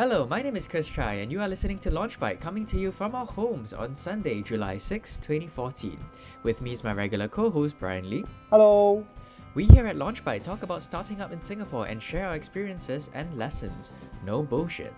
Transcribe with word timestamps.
Hello, 0.00 0.26
my 0.26 0.40
name 0.40 0.56
is 0.56 0.66
Chris 0.66 0.88
Chai, 0.88 1.16
and 1.16 1.30
you 1.30 1.42
are 1.42 1.46
listening 1.46 1.78
to 1.80 1.90
Launchbite 1.90 2.40
coming 2.40 2.64
to 2.64 2.78
you 2.78 2.90
from 2.90 3.14
our 3.14 3.26
homes 3.26 3.74
on 3.74 3.94
Sunday, 3.94 4.40
July 4.40 4.78
6, 4.78 5.18
2014. 5.18 5.98
With 6.42 6.62
me 6.62 6.72
is 6.72 6.82
my 6.82 6.94
regular 6.94 7.28
co 7.28 7.50
host, 7.50 7.78
Brian 7.78 8.08
Lee. 8.08 8.24
Hello. 8.48 9.04
We 9.52 9.66
here 9.66 9.86
at 9.86 9.96
Launchbite 9.96 10.42
talk 10.42 10.62
about 10.62 10.80
starting 10.80 11.20
up 11.20 11.32
in 11.32 11.42
Singapore 11.42 11.84
and 11.84 12.02
share 12.02 12.28
our 12.28 12.34
experiences 12.34 13.10
and 13.12 13.36
lessons. 13.36 13.92
No 14.24 14.42
bullshit. 14.42 14.94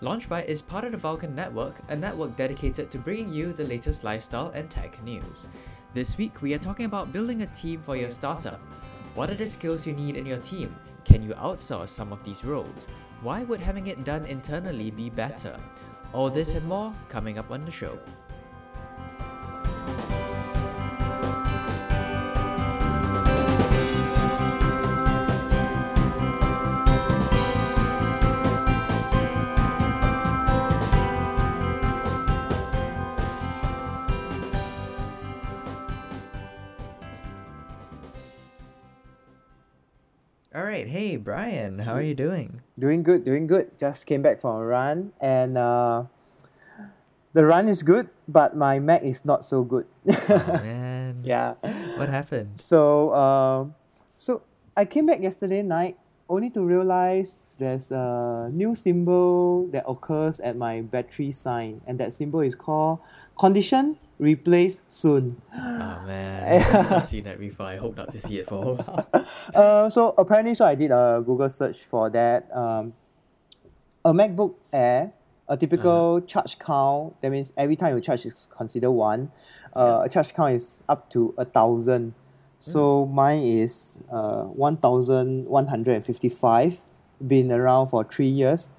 Launchbite 0.00 0.46
is 0.46 0.62
part 0.62 0.86
of 0.86 0.92
the 0.92 0.96
Vulcan 0.96 1.34
Network, 1.34 1.74
a 1.90 1.94
network 1.94 2.34
dedicated 2.34 2.90
to 2.90 2.96
bringing 2.96 3.34
you 3.34 3.52
the 3.52 3.64
latest 3.64 4.02
lifestyle 4.02 4.48
and 4.54 4.70
tech 4.70 5.04
news. 5.04 5.48
This 5.92 6.16
week, 6.16 6.40
we 6.40 6.54
are 6.54 6.58
talking 6.58 6.86
about 6.86 7.12
building 7.12 7.42
a 7.42 7.46
team 7.48 7.82
for 7.82 7.96
your 7.96 8.10
startup. 8.10 8.60
What 9.14 9.28
are 9.28 9.34
the 9.34 9.46
skills 9.46 9.86
you 9.86 9.92
need 9.92 10.16
in 10.16 10.24
your 10.24 10.38
team? 10.38 10.74
Can 11.04 11.22
you 11.22 11.34
outsource 11.34 11.88
some 11.88 12.14
of 12.14 12.24
these 12.24 12.44
roles? 12.44 12.86
Why 13.22 13.44
would 13.44 13.60
having 13.60 13.86
it 13.86 14.02
done 14.02 14.26
internally 14.26 14.90
be 14.90 15.08
better? 15.08 15.56
All 16.12 16.28
this 16.28 16.54
and 16.54 16.66
more 16.66 16.92
coming 17.08 17.38
up 17.38 17.52
on 17.52 17.64
the 17.64 17.70
show. 17.70 17.96
Right, 40.82 40.90
hey 40.90 41.16
Brian, 41.16 41.78
how 41.78 41.94
are 41.94 42.02
you 42.02 42.14
doing? 42.14 42.60
Doing 42.78 43.02
good, 43.02 43.24
doing 43.24 43.46
good. 43.46 43.70
Just 43.78 44.06
came 44.06 44.22
back 44.22 44.40
from 44.40 44.56
a 44.56 44.66
run 44.66 45.12
and 45.20 45.56
uh, 45.56 46.04
the 47.32 47.46
run 47.46 47.68
is 47.68 47.82
good, 47.82 48.10
but 48.26 48.56
my 48.56 48.80
Mac 48.80 49.02
is 49.02 49.24
not 49.24 49.44
so 49.44 49.62
good. 49.62 49.86
Oh 50.28 50.58
man, 50.58 51.22
yeah. 51.22 51.54
What 51.94 52.08
happened? 52.08 52.58
So 52.58 53.14
um, 53.14 53.74
so 54.16 54.42
I 54.76 54.84
came 54.84 55.06
back 55.06 55.22
yesterday 55.22 55.62
night 55.62 55.98
only 56.28 56.50
to 56.50 56.62
realize 56.62 57.46
there's 57.58 57.92
a 57.92 58.50
new 58.50 58.74
symbol 58.74 59.68
that 59.70 59.84
occurs 59.86 60.40
at 60.40 60.56
my 60.56 60.80
battery 60.82 61.30
sign, 61.30 61.80
and 61.86 62.00
that 62.00 62.12
symbol 62.12 62.40
is 62.40 62.56
called 62.56 62.98
condition 63.38 63.98
replace 64.22 64.82
soon. 64.88 65.42
Oh 65.52 65.98
man, 66.06 66.62
I've 66.94 67.04
seen 67.06 67.24
that 67.24 67.38
before. 67.42 67.66
I 67.66 67.76
hope 67.76 67.96
not 67.96 68.10
to 68.12 68.18
see 68.22 68.38
it 68.38 68.46
for 68.46 68.54
a 68.62 68.74
while. 68.78 69.26
uh, 69.54 69.90
so 69.90 70.14
apparently, 70.16 70.54
so 70.54 70.64
I 70.64 70.74
did 70.76 70.90
a 70.92 71.22
Google 71.26 71.48
search 71.48 71.82
for 71.82 72.08
that. 72.10 72.46
Um, 72.54 72.94
a 74.04 74.12
MacBook 74.12 74.54
Air, 74.72 75.12
a 75.48 75.56
typical 75.56 76.20
charge 76.22 76.58
count. 76.58 77.20
That 77.20 77.30
means 77.30 77.52
every 77.56 77.76
time 77.76 77.94
you 77.94 78.00
charge 78.00 78.24
is 78.26 78.48
considered 78.50 78.90
one. 78.90 79.30
Uh, 79.74 80.02
A 80.04 80.08
charge 80.08 80.34
count 80.34 80.54
is 80.54 80.84
up 80.88 81.08
to 81.10 81.34
a 81.38 81.44
thousand. 81.44 82.14
So 82.58 83.06
mine 83.06 83.42
is 83.42 83.98
uh 84.10 84.44
one 84.44 84.76
thousand 84.76 85.46
one 85.46 85.66
hundred 85.66 85.96
and 85.96 86.06
fifty 86.06 86.28
five. 86.28 86.80
Been 87.24 87.50
around 87.52 87.86
for 87.88 88.02
three 88.04 88.26
years, 88.30 88.70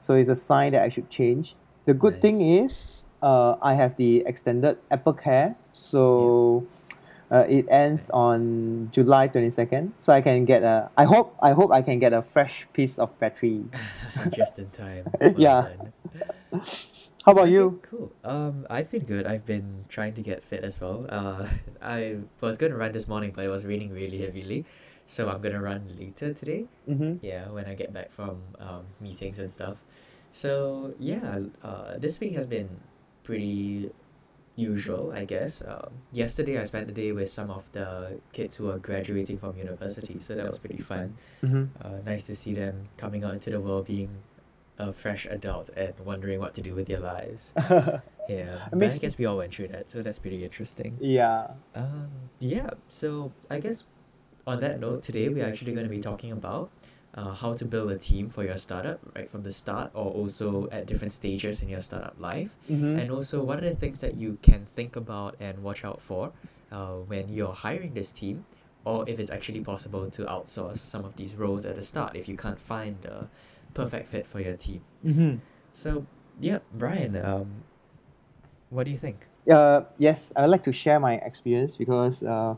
so 0.00 0.14
it's 0.14 0.28
a 0.28 0.34
sign 0.36 0.72
that 0.72 0.82
I 0.82 0.88
should 0.88 1.10
change. 1.10 1.56
The 1.84 1.94
good 1.94 2.20
thing 2.22 2.40
is, 2.40 3.07
uh, 3.22 3.56
I 3.62 3.74
have 3.74 3.96
the 3.96 4.22
extended 4.26 4.78
Apple 4.90 5.14
Care, 5.14 5.56
so. 5.72 6.66
Uh, 7.30 7.44
it 7.46 7.66
ends 7.68 8.08
on 8.08 8.88
July 8.90 9.28
twenty 9.28 9.50
second, 9.50 9.92
so 9.98 10.14
I 10.14 10.22
can 10.22 10.46
get 10.46 10.62
a. 10.62 10.88
I 10.96 11.04
hope 11.04 11.36
I 11.42 11.52
hope 11.52 11.70
I 11.70 11.82
can 11.82 11.98
get 11.98 12.14
a 12.14 12.22
fresh 12.22 12.66
piece 12.72 12.98
of 12.98 13.12
battery. 13.20 13.68
Just 14.32 14.58
in 14.58 14.70
time. 14.70 15.04
Well 15.20 15.34
Yeah. 15.36 15.68
done. 15.68 15.92
How 17.26 17.32
about 17.32 17.50
you? 17.50 17.80
Cool. 17.84 18.12
Um, 18.24 18.66
I've 18.70 18.90
been 18.90 19.04
good. 19.04 19.26
I've 19.26 19.44
been 19.44 19.84
trying 19.90 20.14
to 20.14 20.22
get 20.22 20.42
fit 20.42 20.64
as 20.64 20.80
well. 20.80 21.04
Uh, 21.10 21.44
I 21.82 22.16
was 22.40 22.56
gonna 22.56 22.76
run 22.80 22.92
this 22.92 23.06
morning, 23.06 23.32
but 23.36 23.44
it 23.44 23.48
was 23.52 23.66
raining 23.66 23.90
really 23.92 24.24
heavily, 24.24 24.64
so 25.06 25.28
I'm 25.28 25.42
gonna 25.42 25.60
run 25.60 25.84
later 26.00 26.32
today. 26.32 26.64
Mm-hmm. 26.88 27.16
Yeah, 27.20 27.50
when 27.50 27.66
I 27.66 27.74
get 27.74 27.92
back 27.92 28.10
from 28.10 28.40
um, 28.58 28.86
meetings 29.04 29.38
and 29.38 29.52
stuff. 29.52 29.84
So 30.32 30.94
yeah, 30.98 31.52
uh, 31.62 31.98
this 31.98 32.20
week 32.20 32.32
has 32.40 32.48
been 32.48 32.80
pretty 33.28 33.90
usual, 34.56 35.12
I 35.12 35.26
guess. 35.26 35.62
Um, 35.62 35.90
yesterday 36.12 36.58
I 36.58 36.64
spent 36.64 36.86
the 36.86 36.94
day 36.94 37.12
with 37.12 37.28
some 37.28 37.50
of 37.50 37.70
the 37.72 38.18
kids 38.32 38.56
who 38.56 38.70
are 38.70 38.78
graduating 38.78 39.36
from 39.38 39.54
university, 39.56 40.18
so 40.18 40.34
that 40.34 40.48
was 40.48 40.56
pretty 40.56 40.80
fun. 40.80 41.14
Mm-hmm. 41.44 41.64
Uh, 41.84 41.98
nice 42.06 42.24
to 42.28 42.34
see 42.34 42.54
them 42.54 42.88
coming 42.96 43.24
out 43.24 43.34
into 43.34 43.50
the 43.50 43.60
world, 43.60 43.86
being 43.86 44.08
a 44.78 44.94
fresh 44.94 45.26
adult 45.26 45.68
and 45.76 45.92
wondering 46.06 46.40
what 46.40 46.54
to 46.54 46.62
do 46.62 46.74
with 46.74 46.88
their 46.88 47.00
lives. 47.00 47.54
Yeah, 48.28 48.68
but 48.70 48.92
I 48.92 48.98
guess 48.98 49.16
we 49.16 49.24
all 49.24 49.38
went 49.38 49.54
through 49.54 49.68
that, 49.68 49.88
so 49.88 50.02
that's 50.02 50.18
pretty 50.18 50.44
interesting. 50.44 50.98
yeah. 51.00 51.46
Um, 51.74 52.10
yeah, 52.40 52.68
so 52.90 53.32
I 53.48 53.58
guess 53.58 53.84
on 54.46 54.60
that 54.60 54.80
note, 54.80 55.02
today 55.02 55.30
we're 55.30 55.48
actually 55.48 55.72
going 55.72 55.88
to 55.88 55.94
be 55.98 56.02
talking 56.02 56.32
about 56.32 56.68
uh, 57.14 57.32
how 57.32 57.54
to 57.54 57.64
build 57.64 57.90
a 57.90 57.98
team 57.98 58.28
for 58.28 58.44
your 58.44 58.56
startup 58.56 59.00
right 59.16 59.30
from 59.30 59.42
the 59.42 59.52
start 59.52 59.90
or 59.94 60.06
also 60.06 60.68
at 60.70 60.86
different 60.86 61.12
stages 61.12 61.62
in 61.62 61.68
your 61.68 61.80
startup 61.80 62.14
life. 62.18 62.54
Mm-hmm. 62.70 62.98
And 62.98 63.10
also, 63.10 63.42
what 63.42 63.58
are 63.58 63.68
the 63.68 63.74
things 63.74 64.00
that 64.00 64.14
you 64.14 64.38
can 64.42 64.66
think 64.76 64.96
about 64.96 65.36
and 65.40 65.62
watch 65.62 65.84
out 65.84 66.00
for 66.00 66.32
uh, 66.70 66.94
when 67.06 67.28
you're 67.28 67.52
hiring 67.52 67.94
this 67.94 68.12
team, 68.12 68.44
or 68.84 69.08
if 69.08 69.18
it's 69.18 69.30
actually 69.30 69.60
possible 69.60 70.08
to 70.10 70.24
outsource 70.24 70.78
some 70.78 71.04
of 71.04 71.16
these 71.16 71.34
roles 71.34 71.64
at 71.64 71.76
the 71.76 71.82
start 71.82 72.14
if 72.14 72.28
you 72.28 72.36
can't 72.36 72.60
find 72.60 72.96
the 73.02 73.26
perfect 73.74 74.08
fit 74.08 74.26
for 74.26 74.40
your 74.40 74.56
team. 74.56 74.82
mm-hmm. 75.04 75.36
So, 75.72 76.06
yeah, 76.40 76.58
Brian, 76.74 77.16
um, 77.16 77.62
what 78.70 78.84
do 78.84 78.90
you 78.90 78.98
think? 78.98 79.26
Uh, 79.50 79.82
yes, 79.96 80.32
I 80.36 80.42
would 80.42 80.50
like 80.50 80.62
to 80.64 80.72
share 80.72 81.00
my 81.00 81.14
experience 81.14 81.76
because 81.76 82.22
uh, 82.22 82.56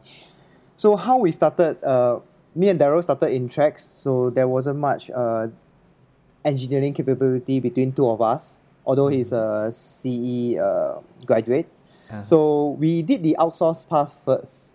so 0.76 0.96
how 0.96 1.18
we 1.18 1.30
started. 1.30 1.82
Uh, 1.84 2.20
me 2.54 2.68
and 2.68 2.80
Daryl 2.80 3.02
started 3.02 3.30
Intrax, 3.30 3.80
so 3.80 4.30
there 4.30 4.48
wasn't 4.48 4.78
much 4.78 5.10
uh, 5.10 5.48
engineering 6.44 6.94
capability 6.94 7.60
between 7.60 7.92
two 7.92 8.08
of 8.08 8.20
us. 8.20 8.62
Although 8.86 9.08
he's 9.08 9.32
a 9.32 9.70
CE 9.72 10.56
uh, 10.58 11.00
graduate, 11.26 11.68
Uh, 12.10 12.24
So 12.24 12.70
we 12.80 13.02
did 13.02 13.22
the 13.22 13.36
outsource 13.38 13.86
path 13.88 14.10
first. 14.24 14.74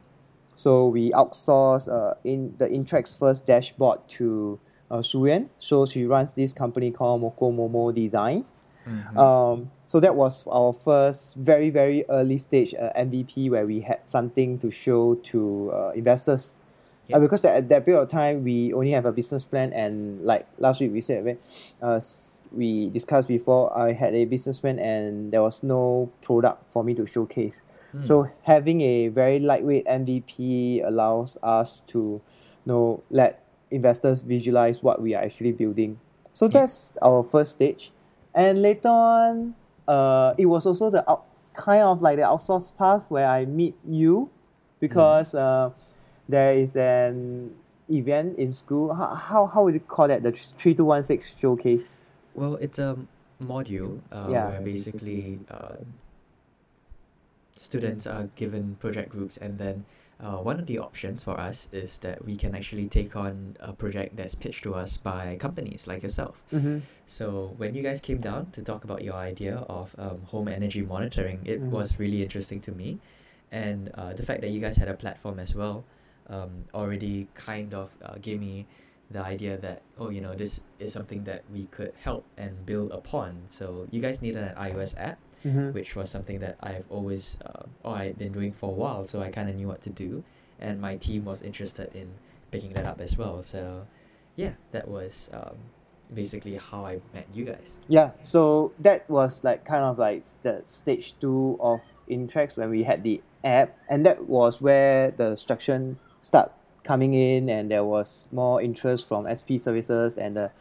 So 0.56 0.88
we 0.88 1.12
outsourced 1.12 1.92
uh, 1.92 2.14
in 2.24 2.56
the 2.58 2.68
Intrax 2.70 3.18
first 3.20 3.46
dashboard 3.46 4.08
to 4.16 4.58
uh, 4.90 5.00
Shuyan. 5.04 5.50
So 5.60 5.86
she 5.86 6.06
runs 6.06 6.32
this 6.34 6.54
company 6.54 6.92
called 6.92 7.22
Moko 7.22 7.52
Momo 7.52 7.94
Design. 7.94 8.46
mhm. 8.88 9.18
Um, 9.18 9.72
so 9.86 10.00
that 10.00 10.16
was 10.16 10.46
our 10.48 10.72
first 10.72 11.36
very 11.36 11.70
very 11.70 12.06
early 12.08 12.38
stage 12.38 12.74
uh, 12.74 12.94
MVP 12.96 13.50
where 13.50 13.66
we 13.68 13.82
had 13.82 14.00
something 14.08 14.58
to 14.60 14.70
show 14.72 15.16
to 15.34 15.72
uh, 15.74 15.92
investors. 15.96 16.58
Uh, 17.14 17.20
because 17.20 17.42
that, 17.42 17.56
at 17.56 17.70
that 17.70 17.86
period 17.86 18.02
of 18.02 18.10
time 18.10 18.44
we 18.44 18.74
only 18.74 18.92
have 18.92 19.06
a 19.06 19.12
business 19.12 19.46
plan 19.46 19.72
and 19.74 20.24
like 20.26 20.48
last 20.58 20.82
week 20.82 20.92
we 20.92 21.02
said 21.02 21.26
right, 21.26 21.40
uh, 21.82 22.00
we 22.52 22.90
discussed 22.90 23.28
before 23.28 23.76
I 23.78 23.92
had 23.94 24.14
a 24.16 24.26
business 24.26 24.60
plan 24.60 24.80
and 24.80 25.32
there 25.32 25.42
was 25.42 25.62
no 25.62 26.12
product 26.22 26.72
for 26.72 26.84
me 26.84 26.94
to 26.96 27.06
showcase. 27.06 27.62
Mm. 27.94 28.08
So 28.08 28.30
having 28.44 28.82
a 28.82 29.10
very 29.10 29.40
lightweight 29.40 29.86
MVP 29.86 30.86
allows 30.86 31.38
us 31.44 31.82
to 31.88 32.00
you 32.00 32.22
know 32.66 33.04
let 33.10 33.44
investors 33.72 34.24
visualize 34.24 34.82
what 34.82 35.02
we 35.02 35.14
are 35.14 35.24
actually 35.24 35.52
building. 35.52 36.00
So 36.32 36.46
Yeah. 36.46 36.62
that's 36.62 36.98
our 37.02 37.24
first 37.24 37.52
stage. 37.54 37.92
And 38.34 38.62
later 38.62 38.90
on, 38.90 39.56
uh, 39.88 40.34
it 40.38 40.46
was 40.48 40.66
also 40.66 40.90
the 40.90 41.10
out, 41.10 41.26
kind 41.54 41.84
of 41.84 42.02
like 42.02 42.18
the 42.18 42.24
outsource 42.24 42.76
path 42.76 43.06
where 43.10 43.28
I 43.28 43.46
meet 43.46 43.76
you 43.86 44.30
because 44.80 45.34
uh, 45.34 45.70
there 46.28 46.54
is 46.54 46.76
an 46.76 47.52
event 47.90 48.38
in 48.38 48.52
school. 48.52 48.94
How, 48.94 49.14
how, 49.16 49.46
how 49.48 49.64
would 49.64 49.74
you 49.74 49.80
call 49.80 50.08
that? 50.08 50.24
The 50.24 50.32
3216 50.32 51.38
showcase. 51.40 52.12
Well, 52.34 52.56
it's 52.56 52.80
a 52.80 52.98
module 53.42 54.00
uh, 54.12 54.28
Yeah. 54.30 54.50
where 54.50 54.62
basically 54.62 55.40
uh, 55.52 55.76
students 57.56 58.06
are 58.08 58.30
given 58.36 58.76
project 58.80 59.10
groups, 59.10 59.38
and 59.38 59.58
then 59.58 59.86
uh, 60.20 60.38
one 60.38 60.60
of 60.60 60.66
the 60.66 60.80
options 60.80 61.24
for 61.24 61.40
us 61.40 61.70
is 61.74 62.00
that 62.00 62.24
we 62.26 62.36
can 62.38 62.56
actually 62.56 62.88
take 62.88 63.16
on 63.16 63.56
a 63.60 63.74
project 63.74 64.16
that's 64.16 64.34
pitched 64.36 64.64
to 64.64 64.74
us 64.74 64.98
by 64.98 65.36
companies 65.40 65.88
like 65.88 66.04
yourself. 66.04 66.42
Mm-hmm. 66.54 66.80
So 67.06 67.54
when 67.58 67.76
you 67.76 67.84
guys 67.84 68.00
came 68.02 68.20
down 68.20 68.52
to 68.52 68.62
talk 68.62 68.84
about 68.86 69.04
your 69.04 69.16
idea 69.16 69.58
of 69.70 69.94
um, 69.98 70.22
home 70.26 70.48
energy 70.48 70.82
monitoring, 70.82 71.42
it 71.46 71.62
Mhm. 71.62 71.70
was 71.70 72.00
really 72.00 72.24
interesting 72.24 72.62
to 72.62 72.72
me, 72.72 73.00
and 73.52 73.90
uh, 73.96 74.14
the 74.14 74.24
fact 74.24 74.42
that 74.42 74.50
you 74.52 74.60
guys 74.62 74.78
had 74.78 74.88
a 74.88 74.94
platform 74.96 75.40
as 75.40 75.54
well 75.56 75.84
um, 76.30 76.66
already 76.74 77.28
kind 77.34 77.74
of 77.74 77.90
uh, 78.04 78.16
gave 78.22 78.40
me 78.40 78.66
the 79.12 79.22
idea 79.24 79.56
that 79.58 79.84
oh 80.00 80.10
you 80.10 80.20
know 80.20 80.34
this 80.34 80.64
is 80.80 80.92
something 80.92 81.24
that 81.26 81.44
we 81.54 81.66
could 81.70 81.94
help 82.04 82.26
and 82.38 82.66
build 82.66 82.92
upon. 82.92 83.44
So 83.48 83.88
you 83.92 84.02
guys 84.02 84.22
needed 84.22 84.44
an 84.44 84.56
iOS 84.56 84.96
app, 85.00 85.20
Mm-hmm. 85.46 85.74
which 85.78 85.96
was 85.96 86.10
something 86.10 86.40
that 86.40 86.58
I've 86.64 86.86
always 86.90 87.38
uh, 87.46 87.70
or 87.84 87.98
I'd 87.98 88.18
been 88.18 88.32
doing 88.32 88.52
for 88.52 88.70
a 88.72 88.74
while, 88.74 89.06
so 89.06 89.22
I 89.22 89.30
kind 89.30 89.48
of 89.48 89.56
knew 89.56 89.68
what 89.68 89.82
to 89.82 89.92
do, 89.92 90.24
and 90.60 90.82
my 90.82 90.98
team 90.98 91.24
was 91.26 91.44
interested 91.44 91.94
in 91.96 92.10
picking 92.50 92.74
that 92.74 92.86
up 92.86 93.00
as 93.00 93.16
well. 93.16 93.44
So 93.44 93.86
yeah, 94.36 94.54
that 94.72 94.88
was 94.88 95.30
um, 95.34 95.56
basically 96.12 96.56
how 96.56 96.86
I 96.88 97.00
met 97.14 97.28
you 97.32 97.46
guys. 97.46 97.78
Yeah, 97.88 98.12
so 98.24 98.72
that 98.80 99.08
was 99.08 99.44
like 99.44 99.66
kind 99.66 99.84
of 99.84 100.00
like 100.00 100.24
the 100.42 100.62
stage 100.64 101.14
two 101.22 101.60
of 101.62 101.82
Intrax 102.10 102.58
when 102.58 102.72
we 102.72 102.82
had 102.82 103.04
the 103.04 103.22
app, 103.44 103.78
and 103.88 104.04
that 104.04 104.26
was 104.28 104.60
where 104.60 105.12
the 105.12 105.28
instruction 105.38 106.00
start 106.26 106.52
coming 106.84 107.14
in, 107.14 107.50
and 107.50 107.70
there 107.70 107.84
was 107.84 108.28
more 108.32 108.62
interest 108.62 109.08
from 109.08 109.28
SP 109.30 109.58
services 109.58 110.18
and 110.18 110.36
the, 110.38 110.52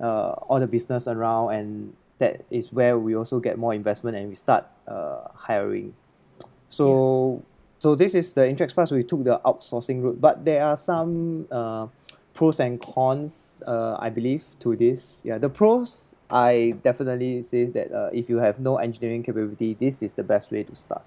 uh, 0.00 0.32
all 0.48 0.58
the 0.60 0.66
business 0.66 1.06
around, 1.06 1.52
and 1.54 1.96
that 2.18 2.44
is 2.50 2.72
where 2.72 2.98
we 2.98 3.16
also 3.16 3.40
get 3.40 3.58
more 3.58 3.74
investment 3.74 4.16
and 4.16 4.28
we 4.28 4.34
start 4.34 4.66
uh, 4.86 5.28
hiring. 5.34 5.94
So, 6.68 7.42
so 7.80 7.94
this 7.94 8.14
is 8.14 8.32
the 8.34 8.42
Intrax 8.42 8.74
Plus. 8.74 8.90
We 8.92 9.02
took 9.02 9.24
the 9.24 9.40
outsourcing 9.44 10.02
route, 10.02 10.20
but 10.20 10.44
there 10.44 10.64
are 10.64 10.76
some 10.76 11.48
uh, 11.50 11.88
pros 12.34 12.60
and 12.60 12.80
cons, 12.80 13.62
uh, 13.66 13.96
I 13.98 14.10
believe, 14.10 14.44
to 14.60 14.76
this. 14.76 15.22
Yeah, 15.24 15.38
the 15.38 15.48
pros, 15.48 16.14
I 16.30 16.76
definitely 16.84 17.42
say 17.42 17.64
that 17.64 17.90
uh, 17.90 18.10
if 18.12 18.28
you 18.28 18.38
have 18.38 18.60
no 18.60 18.76
engineering 18.76 19.22
capability, 19.22 19.74
this 19.74 20.02
is 20.02 20.14
the 20.14 20.22
best 20.22 20.52
way 20.52 20.62
to 20.62 20.76
start. 20.76 21.02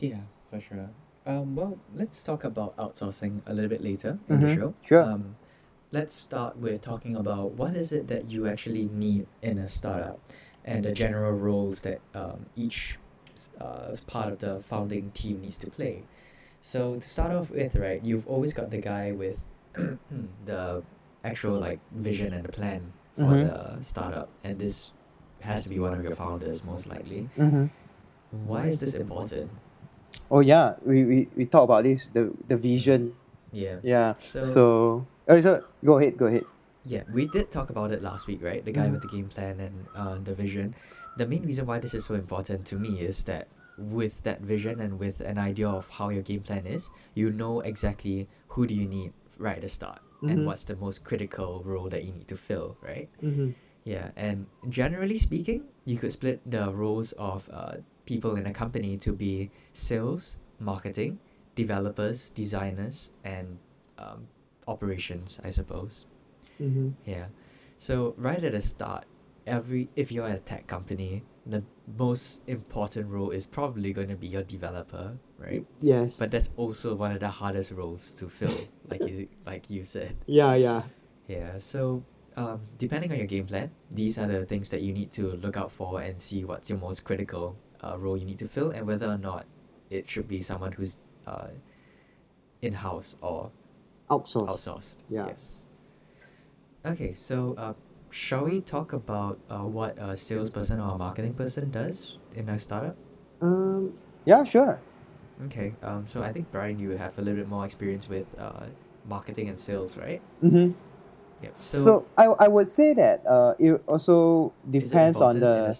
Yeah, 0.00 0.18
for 0.50 0.60
sure. 0.60 0.90
Um, 1.26 1.56
well, 1.56 1.78
let's 1.94 2.22
talk 2.22 2.44
about 2.44 2.76
outsourcing 2.76 3.40
a 3.46 3.52
little 3.52 3.68
bit 3.68 3.82
later 3.82 4.18
in 4.28 4.40
the 4.40 4.46
Mhm, 4.46 4.54
show. 4.54 4.74
sure. 4.80 5.02
Um, 5.02 5.36
let's 5.90 6.14
start 6.14 6.56
with 6.56 6.80
talking 6.82 7.16
about 7.16 7.52
what 7.52 7.74
is 7.76 7.92
it 7.92 8.06
that 8.08 8.26
you 8.26 8.46
actually 8.46 8.88
need 8.92 9.26
in 9.42 9.58
a 9.58 9.68
startup 9.68 10.20
and 10.64 10.84
the 10.84 10.92
general 10.92 11.32
roles 11.32 11.82
that 11.82 12.00
um, 12.14 12.46
each 12.56 12.98
uh, 13.60 13.96
part 14.06 14.32
of 14.32 14.38
the 14.38 14.60
founding 14.60 15.10
team 15.12 15.40
needs 15.40 15.58
to 15.58 15.70
play. 15.70 16.04
So 16.60 16.96
to 16.96 17.08
start 17.08 17.32
off 17.32 17.50
with, 17.50 17.74
right, 17.76 18.02
you've 18.04 18.26
always 18.26 18.52
got 18.52 18.70
the 18.70 18.78
guy 18.80 19.12
with 19.12 19.44
the 20.44 20.82
actual 21.24 21.58
like 21.58 21.80
vision 21.92 22.32
and 22.32 22.44
the 22.44 22.52
plan 22.52 22.92
for 23.16 23.34
Mhm. 23.34 23.46
the 23.46 23.82
startup, 23.82 24.28
and 24.44 24.58
this 24.58 24.92
has 25.40 25.62
to 25.64 25.68
be 25.68 25.78
one 25.78 25.92
of 25.92 26.02
your 26.02 26.14
founders 26.14 26.64
most 26.64 26.86
likely. 26.86 27.28
Mm-hmm. 27.36 27.66
Why 28.46 28.66
is 28.66 28.80
this 28.80 28.94
important? 28.94 29.50
Oh 30.30 30.40
yeah, 30.40 30.74
we, 30.84 31.04
we, 31.04 31.28
we 31.36 31.44
talk 31.46 31.64
about 31.64 31.84
this 31.84 32.08
the 32.12 32.32
the 32.48 32.56
vision. 32.56 33.14
Yeah. 33.52 33.78
Yeah. 33.82 34.14
So- 34.20 34.44
So, 34.44 34.64
uh, 35.28 35.40
so 35.40 35.64
go 35.84 35.98
ahead, 35.98 36.16
go 36.18 36.26
ahead. 36.26 36.44
Yeah, 36.86 37.02
we 37.12 37.26
did 37.26 37.50
talk 37.50 37.70
about 37.70 37.90
it 37.90 38.02
last 38.02 38.26
week, 38.26 38.42
right? 38.42 38.62
The 38.64 38.70
guy 38.70 38.86
Mhm. 38.86 38.92
with 38.94 39.02
the 39.02 39.08
game 39.10 39.28
plan 39.28 39.58
and 39.58 39.74
uh, 39.94 40.18
the 40.22 40.34
vision. 40.34 40.74
The 41.18 41.26
main 41.26 41.42
reason 41.42 41.66
why 41.66 41.78
this 41.82 41.94
is 41.94 42.04
so 42.04 42.14
important 42.14 42.62
to 42.70 42.76
me 42.78 43.00
is 43.00 43.24
that 43.24 43.48
with 43.78 44.22
that 44.22 44.40
vision 44.40 44.78
and 44.80 44.98
with 44.98 45.20
an 45.20 45.38
idea 45.38 45.66
of 45.68 45.88
how 45.90 46.10
your 46.14 46.22
game 46.22 46.40
plan 46.46 46.62
is, 46.66 46.86
you 47.14 47.30
know 47.34 47.60
exactly 47.60 48.28
who 48.54 48.66
do 48.70 48.74
you 48.74 48.86
need 48.86 49.12
right 49.38 49.56
at 49.58 49.62
the 49.66 49.68
start 49.68 49.98
Mhm. 50.22 50.30
and 50.30 50.38
what's 50.46 50.64
the 50.64 50.76
most 50.76 51.02
critical 51.04 51.62
role 51.66 51.88
that 51.90 52.04
you 52.06 52.12
need 52.14 52.28
to 52.28 52.36
fill, 52.38 52.76
right? 52.82 53.08
Mm-hmm. 53.22 53.50
Yeah, 53.84 54.10
and 54.16 54.46
generally 54.68 55.18
speaking, 55.18 55.66
you 55.84 55.98
could 55.98 56.12
split 56.12 56.38
the 56.46 56.70
roles 56.72 57.12
of 57.18 57.48
uh, 57.52 57.82
people 58.06 58.36
in 58.36 58.46
a 58.46 58.52
company 58.52 58.96
to 58.98 59.12
be 59.12 59.50
sales, 59.72 60.38
marketing, 60.58 61.18
developers, 61.54 62.30
designers, 62.30 63.12
and 63.24 63.58
um, 63.98 64.26
operations, 64.66 65.40
I 65.44 65.50
suppose. 65.50 66.06
Mm-hmm. 66.60 66.90
Yeah. 67.04 67.26
So 67.78 68.14
right 68.16 68.42
at 68.42 68.52
the 68.52 68.62
start, 68.62 69.04
every 69.46 69.88
if 69.96 70.10
you're 70.10 70.28
a 70.28 70.38
tech 70.38 70.66
company, 70.66 71.24
the 71.44 71.62
most 71.98 72.42
important 72.46 73.08
role 73.08 73.30
is 73.30 73.46
probably 73.46 73.92
going 73.92 74.08
to 74.08 74.16
be 74.16 74.26
your 74.26 74.42
developer, 74.42 75.12
right? 75.38 75.64
Yes. 75.80 76.16
But 76.16 76.30
that's 76.30 76.50
also 76.56 76.94
one 76.94 77.12
of 77.12 77.20
the 77.20 77.28
hardest 77.28 77.72
roles 77.72 78.12
to 78.16 78.28
fill, 78.28 78.56
like 78.88 79.06
you 79.06 79.28
like 79.44 79.68
you 79.68 79.84
said. 79.84 80.16
yeah, 80.26 80.54
yeah. 80.54 80.82
Yeah. 81.28 81.58
So 81.58 82.04
um, 82.36 82.60
depending 82.78 83.10
on 83.10 83.18
your 83.18 83.26
game 83.26 83.46
plan, 83.46 83.70
these 83.90 84.18
are 84.18 84.26
the 84.26 84.44
things 84.44 84.70
that 84.70 84.82
you 84.82 84.92
need 84.92 85.10
to 85.12 85.32
look 85.36 85.56
out 85.56 85.72
for 85.72 86.00
and 86.00 86.20
see 86.20 86.44
what's 86.44 86.70
your 86.70 86.78
most 86.78 87.04
critical 87.04 87.56
uh, 87.82 87.96
role 87.98 88.16
you 88.16 88.24
need 88.24 88.38
to 88.38 88.48
fill 88.48 88.70
and 88.70 88.86
whether 88.86 89.06
or 89.06 89.18
not 89.18 89.46
it 89.90 90.08
should 90.08 90.28
be 90.28 90.42
someone 90.42 90.72
who's 90.72 91.00
uh, 91.26 91.48
in 92.62 92.72
house 92.72 93.16
or 93.20 93.50
outsourced. 94.10 94.48
outsourced. 94.48 95.04
Yeah. 95.08 95.26
Yes. 95.26 95.62
Okay, 96.84 97.12
so 97.12 97.54
uh, 97.58 97.74
shall 98.10 98.44
we 98.44 98.60
talk 98.60 98.92
about 98.92 99.38
uh, 99.50 99.58
what 99.58 99.98
a 99.98 100.16
salesperson 100.16 100.80
or 100.80 100.94
a 100.94 100.98
marketing 100.98 101.34
person 101.34 101.70
does 101.70 102.18
in 102.34 102.48
a 102.48 102.58
startup? 102.58 102.96
Um. 103.40 103.92
Yeah, 104.24 104.44
sure. 104.44 104.80
Okay. 105.46 105.74
Um. 105.82 106.06
So 106.06 106.22
I 106.22 106.32
think 106.32 106.50
Brian, 106.50 106.78
you 106.78 106.90
have 106.90 107.18
a 107.18 107.22
little 107.22 107.38
bit 107.38 107.48
more 107.48 107.64
experience 107.64 108.08
with 108.08 108.26
uh, 108.38 108.66
marketing 109.08 109.48
and 109.48 109.58
sales, 109.58 109.96
right? 109.96 110.22
Mm-hmm. 110.42 110.72
Yep. 111.42 111.54
So, 111.54 112.06
I, 112.16 112.24
I 112.24 112.48
would 112.48 112.66
say 112.66 112.94
that 112.94 113.26
uh, 113.26 113.54
it 113.58 113.82
also 113.86 114.54
it 114.72 114.80
depends 114.80 115.20
on 115.20 115.38
the? 115.38 115.76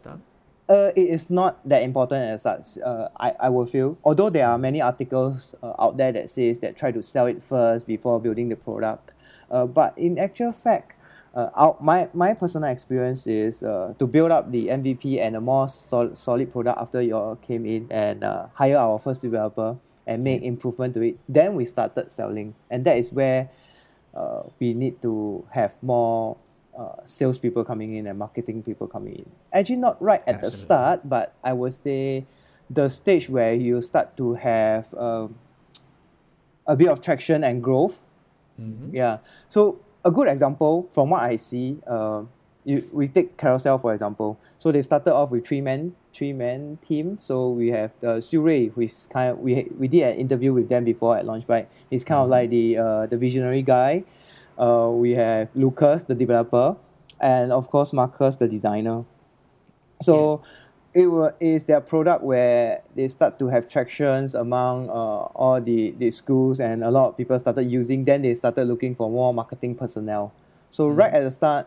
Uh, 0.69 0.91
it 0.97 1.09
is 1.09 1.31
not 1.31 1.61
that 1.69 1.83
important 1.83 2.23
as 2.23 2.43
such. 2.43 2.79
Uh, 2.85 3.09
I, 3.21 3.35
I 3.39 3.49
will 3.51 3.67
feel. 3.67 3.99
Although 4.03 4.31
there 4.31 4.49
are 4.49 4.59
many 4.59 4.83
articles 4.83 5.55
uh, 5.63 5.75
out 5.79 5.97
there 5.97 6.11
that 6.13 6.29
says 6.29 6.59
that 6.59 6.77
try 6.77 6.91
to 6.91 7.03
sell 7.03 7.27
it 7.27 7.43
first 7.43 7.87
before 7.87 8.21
building 8.21 8.49
the 8.49 8.57
product. 8.57 9.13
Uh, 9.49 9.67
but 9.67 9.97
in 9.97 10.19
actual 10.19 10.51
fact, 10.51 11.01
uh, 11.37 11.51
our, 11.55 11.77
my, 11.81 12.09
my 12.15 12.35
personal 12.35 12.69
experience 12.71 13.27
is 13.27 13.63
uh, 13.63 13.95
to 13.99 14.07
build 14.07 14.33
up 14.33 14.51
the 14.51 14.69
MVP 14.69 15.21
and 15.21 15.37
a 15.37 15.41
more 15.41 15.69
sol- 15.69 16.17
solid 16.17 16.51
product 16.51 16.81
after 16.81 17.01
you 17.01 17.15
all 17.15 17.37
came 17.37 17.65
in 17.65 17.87
and 17.91 18.25
uh, 18.25 18.47
hire 18.55 18.79
our 18.79 18.99
first 18.99 19.23
developer 19.23 19.77
and 20.07 20.25
make 20.25 20.43
improvement 20.43 20.95
to 20.95 21.03
it. 21.03 21.19
Then 21.29 21.55
we 21.55 21.65
started 21.65 22.11
selling. 22.11 22.55
And 22.71 22.85
that 22.87 22.97
is 22.97 23.12
where 23.12 23.51
uh, 24.15 24.45
we 24.59 24.73
need 24.75 25.03
to 25.03 25.45
have 25.51 25.77
more 25.83 26.39
uh, 26.78 26.96
salespeople 27.05 27.64
coming 27.64 27.94
in 27.96 28.06
and 28.06 28.19
marketing 28.19 28.62
people 28.62 28.87
coming 28.87 29.14
in. 29.14 29.31
Actually, 29.52 29.76
not 29.76 30.00
right 30.02 30.23
at 30.26 30.40
the 30.40 30.50
start, 30.50 31.08
but 31.08 31.34
I 31.43 31.52
would 31.52 31.73
say 31.73 32.25
the 32.69 32.88
stage 32.88 33.28
where 33.28 33.55
you 33.55 33.81
start 33.81 34.17
to 34.17 34.34
have 34.34 34.93
um, 34.94 35.37
a 36.67 36.76
bit 36.76 36.88
of 36.88 37.00
traction 37.00 37.44
and 37.44 37.62
growth. 37.62 38.02
Mm-hmm. 38.61 38.94
Yeah. 38.94 39.19
So 39.49 39.78
a 40.05 40.11
good 40.11 40.28
example 40.28 40.88
from 40.93 41.11
what 41.11 41.23
I 41.23 41.37
see, 41.37 41.78
uh, 41.87 42.23
you, 42.64 42.88
we 42.93 43.08
take 43.08 43.37
Carousell 43.37 43.81
for 43.81 43.93
example. 43.93 44.38
So 44.58 44.73
they 44.73 44.82
started 44.82 45.14
off 45.14 45.31
with 45.31 45.46
three 45.46 45.61
men, 45.61 45.94
three 46.12 46.32
man 46.32 46.78
team. 46.87 47.17
So 47.19 47.50
we 47.50 47.69
have 47.69 47.93
the 48.00 48.20
Siu 48.20 48.40
Rui, 48.43 48.69
who 48.69 48.81
is 48.82 49.06
kind 49.11 49.31
of 49.31 49.38
we 49.38 49.69
we 49.78 49.87
did 49.88 50.02
an 50.02 50.19
interview 50.19 50.52
with 50.52 50.69
them 50.69 50.84
before 50.84 51.17
at 51.17 51.25
Launchbite. 51.25 51.67
He's 51.90 52.05
kind 52.05 52.20
of 52.20 52.26
Mhm. 52.26 52.31
like 52.31 52.50
the 52.50 52.78
uh, 52.78 53.06
the 53.06 53.17
visionary 53.17 53.62
guy. 53.62 54.05
Uh, 54.58 54.91
we 54.93 55.12
have 55.12 55.49
Lucas, 55.55 56.05
the 56.05 56.14
developer, 56.14 56.76
and 57.21 57.52
of 57.52 57.69
course 57.71 57.92
Marcus, 57.92 58.37
the 58.37 58.49
designer. 58.49 59.04
So 60.02 60.42
it 60.95 61.35
is 61.40 61.64
their 61.64 61.81
product 61.81 62.23
where 62.25 62.83
they 62.95 63.09
start 63.09 63.38
to 63.38 63.49
have 63.49 63.69
tractions 63.69 64.35
among 64.35 64.88
uh, 64.88 64.92
all 64.92 65.61
the, 65.61 65.90
the 65.92 66.11
schools 66.11 66.59
and 66.59 66.83
a 66.83 66.90
lot 66.90 67.09
of 67.09 67.16
people 67.19 67.38
started 67.38 67.64
using 67.71 68.04
then 68.04 68.23
they 68.23 68.35
started 68.35 68.64
looking 68.66 68.95
for 68.95 69.11
more 69.11 69.33
marketing 69.35 69.75
personnel 69.75 70.33
so 70.71 70.88
Mm. 70.88 70.97
right 70.97 71.12
at 71.12 71.23
the 71.25 71.31
start 71.31 71.66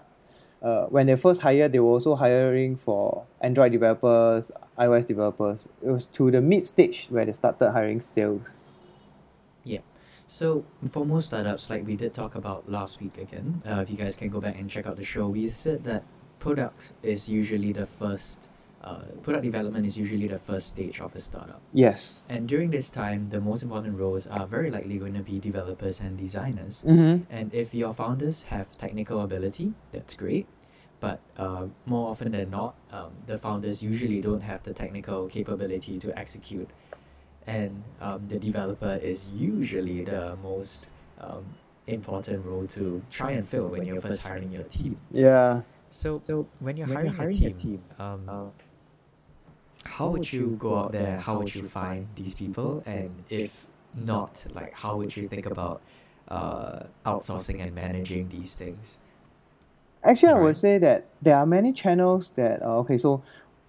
uh, 0.63 0.85
when 0.87 1.05
they 1.05 1.15
first 1.15 1.41
hired 1.41 1.71
they 1.71 1.79
were 1.79 1.89
also 1.91 2.15
hiring 2.15 2.75
for 2.75 3.23
android 3.39 3.71
developers 3.71 4.51
ios 4.79 5.05
developers 5.05 5.67
it 5.83 5.89
was 5.89 6.07
to 6.07 6.31
the 6.31 6.41
mid 6.41 6.63
stage 6.63 7.05
where 7.11 7.23
they 7.25 7.31
started 7.33 7.71
hiring 7.71 8.01
sales 8.01 8.65
Yeah. 8.67 8.68
So 10.29 10.63
for 10.91 11.05
most 11.05 11.25
startups, 11.27 11.69
like 11.71 11.85
we 11.85 11.95
did 11.95 12.13
talk 12.13 12.35
about 12.35 12.69
last 12.69 13.01
week 13.01 13.17
again, 13.17 13.63
uh, 13.67 13.81
if 13.81 13.89
you 13.89 13.97
guys 13.97 14.15
can 14.15 14.29
go 14.29 14.39
back 14.39 14.59
and 14.59 14.69
check 14.69 14.85
out 14.85 14.95
the 14.95 15.03
show, 15.03 15.27
we 15.27 15.49
said 15.49 15.83
that 15.85 16.03
product 16.37 16.93
is 17.03 17.27
usually 17.27 17.73
the 17.73 17.87
first. 17.87 18.49
Uh, 18.81 19.01
product 19.23 19.43
development 19.43 19.85
is 19.85 19.97
usually 19.97 20.27
the 20.27 20.37
first 20.37 20.69
stage 20.69 21.01
of 21.01 21.13
a 21.13 21.19
startup. 21.19 21.59
yes 21.73 22.25
And 22.29 22.47
during 22.47 22.69
this 22.69 22.89
time, 22.89 23.27
the 23.29 23.41
most 23.41 23.61
important 23.61 23.99
roles 23.99 24.25
are 24.27 24.47
very 24.47 24.71
likely 24.71 24.97
going 24.97 25.15
to 25.15 25.21
be 25.21 25.37
developers 25.37 25.99
and 25.99 26.17
designers. 26.17 26.85
mm-hmm. 26.87 27.23
And 27.29 27.53
if 27.53 27.73
your 27.73 27.93
founders 27.93 28.43
have 28.43 28.65
technical 28.77 29.21
ability, 29.21 29.73
that's 29.91 30.15
great. 30.15 30.47
But 30.99 31.19
uh, 31.37 31.67
more 31.85 32.09
often 32.09 32.31
than 32.31 32.49
not, 32.51 32.75
um, 32.91 33.11
the 33.25 33.37
founders 33.37 33.81
usually 33.81 34.21
don't 34.21 34.41
have 34.41 34.63
the 34.63 34.73
technical 34.73 35.27
capability 35.27 35.97
to 35.99 36.17
execute. 36.17 36.69
And 37.49 37.83
um, 37.99 38.27
the 38.27 38.37
developer 38.39 38.99
is 39.01 39.27
usually 39.29 40.03
the 40.03 40.37
most 40.43 40.93
um, 41.19 41.45
important 41.87 42.45
role 42.45 42.67
to 42.67 43.01
try 43.09 43.31
and 43.31 43.47
fill 43.47 43.67
when 43.69 43.83
you're 43.85 44.01
first 44.01 44.21
hiring 44.21 44.51
your 44.51 44.63
team. 44.63 44.97
yeah 45.11 45.61
So, 45.89 46.17
So 46.17 46.47
when 46.59 46.77
you're 46.77 46.87
when 46.87 46.95
hiring, 46.97 47.11
you're 47.11 47.21
hiring 47.21 47.43
a 47.43 47.47
a 47.47 47.49
team, 47.49 47.57
team, 47.63 47.81
um, 47.97 48.21
uh, 48.29 48.45
how 49.85 50.09
would 50.09 50.31
you 50.31 50.55
go 50.59 50.75
out 50.77 50.91
there? 50.91 51.17
How 51.19 51.37
would 51.39 51.53
you 51.55 51.67
find 51.67 52.07
these 52.15 52.33
people? 52.33 52.83
And 52.85 53.23
if 53.29 53.67
not, 53.93 54.45
like, 54.53 54.73
how 54.73 54.97
would 54.97 55.15
you 55.17 55.27
think 55.27 55.45
about 55.45 55.81
uh, 56.27 56.83
outsourcing 57.05 57.61
and 57.63 57.73
managing 57.73 58.29
these 58.29 58.55
things? 58.55 58.99
Actually, 60.03 60.33
I 60.33 60.39
would 60.39 60.55
say 60.55 60.77
that 60.77 61.05
there 61.21 61.35
are 61.35 61.45
many 61.45 61.73
channels 61.73 62.29
that 62.31 62.61
uh, 62.61 62.77
okay. 62.79 62.97
So 62.97 63.21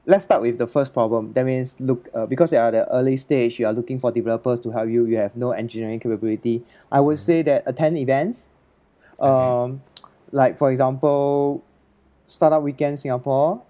let's 0.07 0.25
start 0.25 0.42
with 0.42 0.59
the 0.59 0.66
first 0.66 0.92
problem. 0.92 1.33
That 1.35 1.45
means 1.45 1.76
look 1.80 2.09
uh, 2.14 2.26
because 2.26 2.50
they 2.50 2.57
are 2.57 2.69
at 2.69 2.73
the 2.73 2.92
early 2.92 3.16
stage, 3.16 3.59
you 3.59 3.66
are 3.66 3.73
looking 3.73 3.99
for 3.99 4.11
developers 4.12 4.61
to 4.61 4.71
help 4.71 4.88
you. 4.88 5.07
You 5.07 5.19
have 5.19 5.37
no 5.37 5.52
engineering 5.52 6.00
capability. 6.00 6.62
I 6.90 7.00
would 7.00 7.16
Mhm. 7.16 7.21
say 7.21 7.42
that 7.42 7.62
attend 7.66 7.97
events. 7.99 8.49
Okay. 9.21 9.28
Um, 9.30 9.83
like 10.33 10.57
for 10.59 10.71
example, 10.71 11.62
Startup 12.26 12.62
Weekend 12.62 12.99
Singapore. 13.00 13.62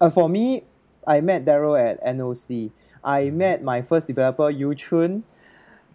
Uh, 0.00 0.10
for 0.10 0.28
me, 0.28 0.64
I 1.06 1.20
met 1.20 1.44
Daryl 1.44 1.78
at 1.78 2.00
NOC. 2.04 2.72
I 3.04 3.30
met 3.30 3.62
my 3.62 3.82
first 3.82 4.06
developer 4.08 4.50
Yu 4.50 4.74
Chun 4.74 5.22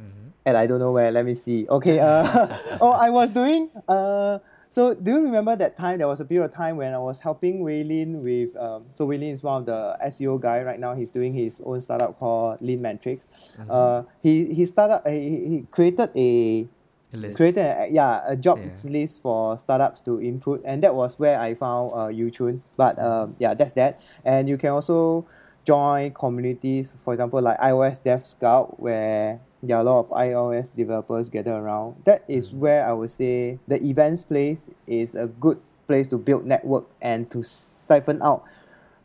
Mm-hmm. 0.01 0.29
and 0.45 0.57
I 0.57 0.65
don't 0.65 0.79
know 0.79 0.91
where. 0.93 1.12
Let 1.12 1.25
me 1.25 1.33
see. 1.36 1.67
Okay. 1.69 2.00
Uh, 2.00 2.48
oh, 2.81 2.91
I 2.91 3.10
was 3.10 3.31
doing. 3.31 3.69
Uh, 3.88 4.39
so 4.71 4.93
do 4.95 5.11
you 5.11 5.21
remember 5.21 5.55
that 5.55 5.77
time? 5.77 5.99
There 5.99 6.07
was 6.07 6.19
a 6.21 6.25
period 6.25 6.45
of 6.45 6.53
time 6.53 6.77
when 6.77 6.93
I 6.93 6.97
was 6.97 7.19
helping 7.19 7.59
Waylin 7.63 8.21
with. 8.23 8.55
Um, 8.55 8.85
so 8.93 9.05
Waylin 9.07 9.33
is 9.33 9.43
one 9.43 9.59
of 9.61 9.65
the 9.67 9.97
SEO 10.05 10.39
guy 10.41 10.63
right 10.63 10.79
now. 10.79 10.95
He's 10.95 11.11
doing 11.11 11.33
his 11.33 11.61
own 11.65 11.79
startup 11.81 12.17
called 12.17 12.61
Lean 12.61 12.81
Metrics. 12.81 13.27
Uh, 13.69 14.03
he 14.23 14.53
he 14.53 14.65
started. 14.65 15.01
He, 15.09 15.47
he 15.47 15.61
created 15.69 16.09
a 16.15 16.67
List. 17.13 17.35
created 17.35 17.65
a, 17.65 17.87
yeah 17.91 18.21
a 18.25 18.37
job 18.37 18.59
Yeah. 18.63 18.89
list 18.89 19.21
for 19.21 19.57
startups 19.57 19.99
to 20.07 20.21
input 20.21 20.61
and 20.63 20.81
that 20.81 20.95
was 20.95 21.19
where 21.19 21.37
I 21.37 21.55
found 21.55 21.91
uh, 21.91 22.07
Yuchun 22.07 22.61
but 22.77 22.97
um, 22.99 23.35
yeah 23.37 23.53
that's 23.53 23.73
that 23.73 23.99
and 24.23 24.47
you 24.47 24.57
can 24.57 24.69
also 24.69 25.25
join 25.65 26.11
communities 26.11 26.93
for 27.03 27.11
example 27.13 27.41
like 27.41 27.59
iOS 27.59 28.01
Dev 28.01 28.25
Scout 28.25 28.79
where 28.79 29.41
there 29.63 29.77
are 29.77 29.82
a 29.82 29.84
lot 29.84 30.00
of 30.00 30.10
iOS 30.10 30.74
developers 30.75 31.30
gather 31.30 31.53
around 31.53 31.96
that 32.06 32.24
is 32.27 32.51
where 32.51 32.88
I 32.88 32.94
would 32.94 33.10
say 33.10 33.60
the 33.68 33.84
events 33.84 34.24
place 34.24 34.70
is 34.88 35.15
a 35.15 35.27
good 35.27 35.60
place 35.88 36.08
to 36.08 36.18
build 36.18 36.46
network 36.46 36.86
and 37.01 37.30
to 37.32 37.44
siphon 37.44 38.22
out 38.22 38.44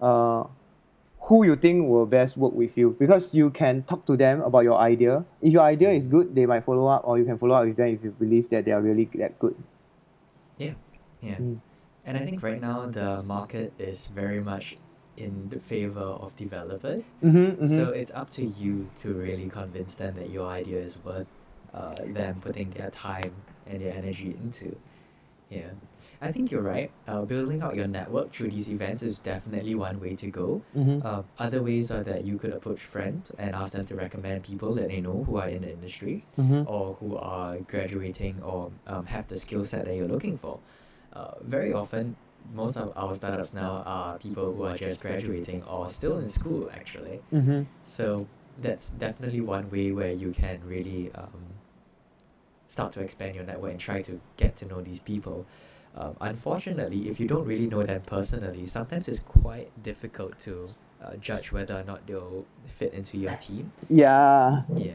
uh, 0.00 0.44
who 1.26 1.44
you 1.44 1.56
think 1.56 1.88
will 1.88 2.06
best 2.06 2.36
work 2.36 2.52
with 2.52 2.78
you 2.78 2.94
because 2.98 3.34
you 3.34 3.50
can 3.50 3.82
talk 3.82 4.06
to 4.06 4.16
them 4.16 4.40
about 4.42 4.60
your 4.60 4.78
idea. 4.78 5.24
If 5.42 5.52
your 5.52 5.62
idea 5.62 5.90
is 5.90 6.06
good, 6.06 6.34
they 6.34 6.46
might 6.46 6.62
follow 6.62 6.86
up, 6.86 7.02
or 7.04 7.18
you 7.18 7.24
can 7.24 7.36
follow 7.36 7.56
up 7.56 7.66
with 7.66 7.76
them 7.76 7.88
if 7.88 8.04
you 8.04 8.12
believe 8.12 8.48
that 8.50 8.64
they 8.64 8.70
are 8.70 8.80
really 8.80 9.10
that 9.16 9.38
good. 9.38 9.56
Yeah, 10.56 10.74
yeah. 11.20 11.34
Mm. 11.34 11.60
And 12.04 12.16
I 12.16 12.20
think 12.20 12.42
right 12.42 12.60
now 12.60 12.86
the 12.86 13.24
market 13.24 13.72
is 13.78 14.06
very 14.14 14.40
much 14.40 14.76
in 15.16 15.48
the 15.48 15.58
favor 15.58 16.00
of 16.00 16.34
developers. 16.36 17.04
Mm-hmm, 17.24 17.66
So 17.66 17.88
it's 17.90 18.12
up 18.14 18.30
to 18.30 18.44
you 18.44 18.88
to 19.02 19.12
really 19.14 19.48
convince 19.48 19.96
them 19.96 20.14
that 20.16 20.30
your 20.30 20.46
idea 20.46 20.78
is 20.80 20.98
worth 21.04 21.26
uh, 21.74 21.94
them 22.04 22.40
putting 22.40 22.70
their 22.70 22.90
time 22.90 23.32
and 23.66 23.80
their 23.80 23.94
energy 23.94 24.30
into. 24.42 24.76
Yeah. 25.50 25.70
I 26.20 26.32
think 26.32 26.50
you're 26.50 26.62
right. 26.62 26.90
Uh, 27.06 27.22
building 27.22 27.60
out 27.60 27.76
your 27.76 27.86
network 27.86 28.32
through 28.32 28.48
these 28.50 28.70
events 28.70 29.02
is 29.02 29.18
definitely 29.18 29.74
one 29.74 30.00
way 30.00 30.14
to 30.16 30.28
go. 30.30 30.62
mm-hmm. 30.74 31.06
Uh, 31.06 31.22
other 31.38 31.62
ways 31.62 31.90
are 31.92 32.02
that 32.04 32.24
you 32.24 32.38
could 32.38 32.52
approach 32.54 32.80
friends 32.80 33.30
and 33.38 33.54
ask 33.54 33.74
them 33.74 33.84
to 33.86 33.94
recommend 33.94 34.42
people 34.42 34.74
that 34.74 34.88
they 34.88 35.00
know 35.00 35.24
who 35.24 35.36
are 35.36 35.48
in 35.48 35.60
the 35.62 35.72
industry 35.72 36.24
Mm-hmm. 36.38 36.62
or 36.66 36.94
who 37.00 37.16
are 37.18 37.58
graduating 37.58 38.42
or 38.42 38.70
um, 38.86 39.04
have 39.06 39.28
the 39.28 39.36
skill 39.36 39.64
set 39.66 39.84
that 39.84 39.94
you're 39.94 40.08
looking 40.08 40.38
for. 40.38 40.58
Uh, 41.12 41.32
very 41.42 41.72
often, 41.72 42.16
most 42.54 42.76
of 42.76 42.92
our 42.96 43.14
startups 43.14 43.54
now 43.54 43.82
are 43.86 44.18
people 44.18 44.54
who 44.54 44.64
are 44.64 44.76
just 44.76 45.02
graduating 45.02 45.62
or 45.64 45.88
still 45.88 46.18
in 46.18 46.28
school, 46.28 46.70
actually. 46.72 47.20
Mm-hmm. 47.32 47.62
So 47.84 48.26
that's 48.62 48.92
definitely 48.92 49.40
one 49.40 49.70
way 49.70 49.92
where 49.92 50.12
you 50.12 50.32
can 50.32 50.60
really 50.64 51.10
um, 51.14 51.30
start 52.66 52.92
to 52.92 53.02
expand 53.02 53.34
your 53.34 53.44
network 53.44 53.72
and 53.72 53.80
try 53.80 54.02
to 54.02 54.20
get 54.36 54.56
to 54.56 54.66
know 54.66 54.80
these 54.80 55.00
people. 55.00 55.46
Um, 55.96 56.16
unfortunately, 56.20 57.08
if 57.08 57.18
you 57.18 57.26
don't 57.26 57.46
really 57.46 57.66
know 57.66 57.82
them 57.82 58.02
personally, 58.06 58.66
sometimes 58.66 59.08
it's 59.08 59.20
quite 59.22 59.70
difficult 59.82 60.38
to 60.40 60.68
uh, 61.02 61.16
judge 61.16 61.52
whether 61.52 61.74
or 61.74 61.84
not 61.84 62.06
they'll 62.06 62.44
fit 62.66 62.92
into 62.92 63.16
your 63.16 63.34
team. 63.36 63.72
Yeah. 63.88 64.62
Yeah. 64.74 64.92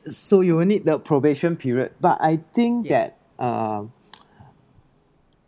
So 0.00 0.40
you 0.40 0.56
will 0.56 0.66
need 0.66 0.84
the 0.84 0.98
probation 0.98 1.56
period, 1.56 1.92
but 2.00 2.18
I 2.22 2.40
think 2.54 2.88
Yeah. 2.88 3.10
that 3.38 3.44
um, 3.44 3.92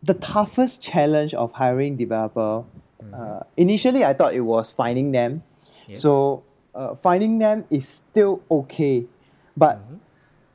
the 0.03 0.15
toughest 0.15 0.83
challenge 0.83 1.35
of 1.35 1.53
hiring 1.53 1.97
developer. 1.97 2.65
Uh, 3.13 3.41
initially, 3.57 4.05
I 4.05 4.15
thought 4.15 4.35
it 4.35 4.41
was 4.41 4.73
finding 4.73 5.13
them. 5.13 5.43
Yeah. 5.87 5.97
So 5.97 6.43
uh, 6.75 6.95
finding 6.95 7.39
them 7.39 7.65
is 7.71 7.87
still 7.89 8.43
okay, 8.51 9.07
but 9.57 9.79
Mhm. 9.79 9.99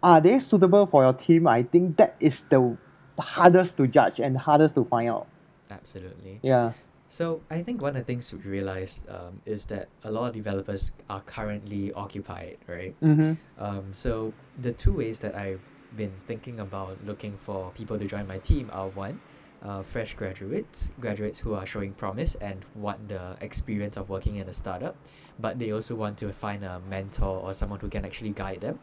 are 0.02 0.22
they 0.22 0.40
suitable 0.40 0.86
for 0.86 1.04
your 1.04 1.14
team? 1.14 1.48
I 1.48 1.64
think 1.64 1.98
that 1.98 2.16
is 2.20 2.42
the 2.50 2.78
hardest 3.20 3.78
to 3.78 3.88
judge 3.88 4.20
and 4.20 4.38
hardest 4.38 4.76
to 4.76 4.84
find 4.84 5.10
out. 5.10 5.28
Absolutely. 5.70 6.40
Yeah. 6.42 6.74
So 7.10 7.42
I 7.50 7.64
think 7.64 7.82
one 7.82 7.96
of 7.96 8.02
the 8.02 8.04
things 8.04 8.28
to 8.30 8.38
realize 8.38 9.06
um, 9.08 9.42
is 9.46 9.66
that 9.68 9.88
a 10.04 10.12
lot 10.12 10.28
of 10.30 10.34
developers 10.34 10.92
are 11.10 11.22
currently 11.22 11.94
occupied, 11.94 12.58
right? 12.68 12.96
Mm-hmm. 13.02 13.34
Um, 13.64 13.94
so 13.94 14.34
the 14.60 14.74
two 14.74 14.92
ways 14.94 15.20
that 15.20 15.36
I've 15.36 15.62
been 15.96 16.12
thinking 16.28 16.60
about 16.60 16.98
looking 17.06 17.38
for 17.38 17.72
people 17.76 17.98
to 17.98 18.06
join 18.06 18.28
my 18.28 18.40
team 18.40 18.70
are 18.74 18.90
one, 18.90 19.22
uh, 19.64 19.82
fresh 19.84 20.14
graduates, 20.16 20.92
graduates 21.00 21.40
who 21.40 21.54
are 21.56 21.66
showing 21.66 21.94
promise 21.94 22.36
and 22.36 22.64
want 22.76 23.08
the 23.10 23.36
experience 23.42 23.98
of 23.98 24.10
working 24.10 24.36
in 24.36 24.48
a 24.48 24.54
startup, 24.54 24.96
but 25.40 25.60
they 25.60 25.72
also 25.72 25.96
want 25.96 26.18
to 26.20 26.32
find 26.32 26.64
a 26.64 26.80
mentor 26.90 27.40
or 27.42 27.54
someone 27.54 27.80
who 27.80 27.90
can 27.90 28.06
actually 28.06 28.32
guide 28.32 28.62
them, 28.62 28.80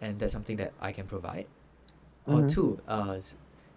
and 0.00 0.18
that's 0.18 0.32
something 0.32 0.56
that 0.56 0.72
I 0.80 0.92
can 0.92 1.06
provide. 1.06 1.46
Or 2.26 2.42
Mhm. 2.42 2.48
two, 2.50 2.80
uh, 2.88 3.20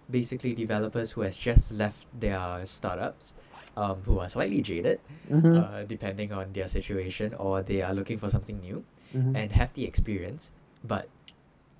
basically 0.09 0.53
developers 0.53 1.11
who 1.11 1.21
has 1.21 1.37
just 1.37 1.71
left 1.71 2.05
their 2.19 2.65
startups, 2.65 3.33
um, 3.77 4.01
who 4.03 4.19
are 4.19 4.27
slightly 4.29 4.61
jaded, 4.61 4.99
Mm-hmm. 5.29 5.55
uh, 5.57 5.83
depending 5.83 6.33
on 6.33 6.51
their 6.53 6.67
situation, 6.67 7.33
or 7.35 7.61
they 7.61 7.81
are 7.81 7.93
looking 7.93 8.17
for 8.17 8.27
something 8.29 8.59
new 8.59 8.83
Mhm. 9.15 9.35
and 9.35 9.51
have 9.53 9.71
the 9.73 9.85
experience, 9.85 10.51
but 10.83 11.07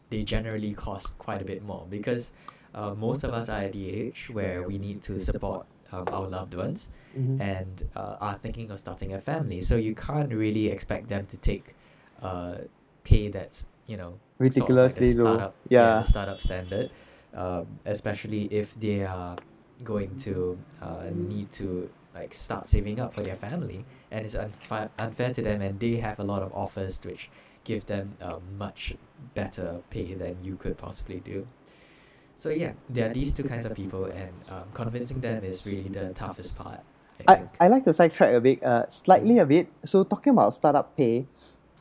they 0.09 0.23
generally 0.23 0.73
cost 0.73 1.17
quite 1.17 1.41
a 1.41 1.45
bit 1.45 1.63
more 1.63 1.85
because 1.89 2.33
uh, 2.73 2.93
most 2.95 3.23
of 3.23 3.31
us 3.33 3.49
are 3.49 3.61
at 3.63 3.73
the 3.73 3.89
age 3.89 4.29
where 4.31 4.63
we 4.63 4.77
need 4.77 5.01
to 5.03 5.19
support 5.19 5.65
um, 5.91 6.05
our 6.11 6.27
loved 6.27 6.53
ones 6.55 6.91
Mhm. 7.17 7.41
and 7.41 7.87
uh, 7.95 8.15
are 8.21 8.37
thinking 8.41 8.71
of 8.71 8.79
starting 8.79 9.13
a 9.13 9.19
family. 9.19 9.61
So 9.61 9.75
you 9.75 9.93
can't 9.95 10.33
really 10.33 10.67
expect 10.67 11.09
them 11.09 11.25
to 11.27 11.37
take 11.37 11.75
uh, 12.21 12.55
pay 13.03 13.27
that's 13.29 13.67
you 13.87 13.97
know 13.97 14.11
sort 14.11 14.69
of 14.69 14.75
like 14.77 14.95
the 14.95 15.01
Ridiculously 15.01 15.13
low. 15.15 15.25
startup, 15.25 15.55
Yeah. 15.69 15.99
the 16.01 16.07
startup 16.07 16.39
standard, 16.41 16.89
um, 17.33 17.67
especially 17.85 18.45
if 18.45 18.73
they 18.79 19.03
are 19.05 19.37
going 19.83 20.15
to 20.17 20.57
uh, 20.81 21.09
need 21.11 21.51
to 21.53 21.89
like 22.13 22.33
start 22.33 22.67
saving 22.67 22.99
up 22.99 23.13
for 23.13 23.21
their 23.21 23.35
family, 23.35 23.85
and 24.11 24.25
it's 24.25 24.35
unfair 24.35 24.89
unfair 24.99 25.33
to 25.33 25.41
them, 25.41 25.61
and 25.61 25.79
they 25.79 25.95
have 25.97 26.19
a 26.19 26.23
lot 26.23 26.41
of 26.43 26.53
offers 26.53 26.99
which 27.03 27.29
give 27.63 27.85
them 27.85 28.15
uh, 28.21 28.39
much 28.57 28.95
better 29.33 29.81
pay 29.89 30.13
than 30.13 30.35
you 30.43 30.55
could 30.57 30.77
possibly 30.77 31.19
do. 31.19 31.47
So 32.41 32.49
yeah, 32.49 32.73
there 32.89 33.05
are 33.05 33.13
these 33.13 33.37
two 33.37 33.45
kinds 33.45 33.69
of 33.69 33.77
people, 33.77 34.05
and 34.09 34.33
um, 34.49 34.65
convincing 34.73 35.21
them 35.21 35.43
is 35.45 35.61
really 35.61 35.85
the 35.93 36.09
toughest 36.17 36.57
part. 36.57 36.81
I 37.29 37.33
I. 37.33 37.35
I 37.61 37.67
like 37.69 37.85
to 37.85 37.93
sidetrack 37.93 38.33
a 38.33 38.41
bit, 38.41 38.63
uh, 38.65 38.89
slightly 38.89 39.37
a 39.37 39.45
bit. 39.45 39.69
So 39.85 40.01
talking 40.01 40.33
about 40.33 40.57
startup 40.57 40.97
pay, 40.97 41.29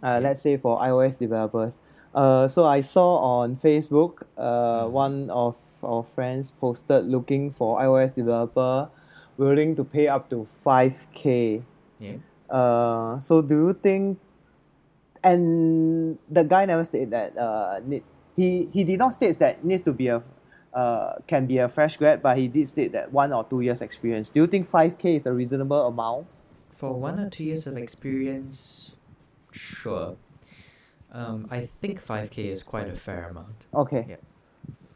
uh, 0.04 0.20
Yeah. 0.20 0.28
let's 0.28 0.44
say 0.44 0.60
for 0.60 0.76
iOS 0.84 1.16
developers. 1.16 1.80
Uh, 2.12 2.44
so 2.44 2.68
I 2.68 2.84
saw 2.84 3.40
on 3.40 3.56
Facebook, 3.56 4.28
uh, 4.36 4.84
Mhm. 4.84 4.90
one 4.92 5.16
of 5.32 5.56
our 5.80 6.04
friends 6.04 6.52
posted 6.60 7.08
looking 7.08 7.48
for 7.48 7.80
iOS 7.80 8.12
developer 8.12 8.92
willing 9.40 9.72
to 9.80 9.84
pay 9.84 10.08
up 10.12 10.28
to 10.28 10.44
five 10.44 11.08
k. 11.16 11.64
yeah. 11.96 12.20
Uh, 12.52 13.16
so 13.24 13.40
do 13.40 13.56
you 13.68 13.72
think? 13.72 14.20
And 15.24 16.18
the 16.28 16.44
guy 16.44 16.68
never 16.68 16.84
stated 16.84 17.16
that. 17.16 17.32
Uh, 17.32 17.80
need, 17.80 18.04
he 18.36 18.68
he 18.76 18.84
did 18.84 18.98
not 19.00 19.16
state 19.16 19.38
that 19.40 19.64
needs 19.64 19.80
to 19.88 19.92
be 19.96 20.08
a, 20.12 20.20
uh, 20.74 21.14
can 21.26 21.46
be 21.46 21.58
a 21.58 21.68
fresh 21.68 21.96
grad, 21.96 22.22
but 22.22 22.36
he 22.38 22.48
did 22.48 22.68
state 22.68 22.92
that 22.92 23.12
one 23.12 23.32
or 23.32 23.44
two 23.44 23.60
years 23.60 23.82
experience. 23.82 24.28
Do 24.28 24.40
you 24.40 24.46
think 24.46 24.66
five 24.66 24.98
k 24.98 25.16
is 25.16 25.26
a 25.26 25.32
reasonable 25.32 25.86
amount? 25.86 26.26
For 26.76 26.92
one 26.94 27.18
or 27.20 27.28
two 27.28 27.44
years 27.44 27.66
of 27.66 27.76
experience, 27.76 28.92
sure. 29.50 30.16
Um, 31.12 31.48
I 31.50 31.66
think 31.66 32.00
five 32.00 32.30
k 32.30 32.48
is 32.48 32.62
quite 32.62 32.88
a 32.88 32.96
fair 32.96 33.28
amount. 33.28 33.66
Okay. 33.74 34.06
Yeah. 34.08 34.16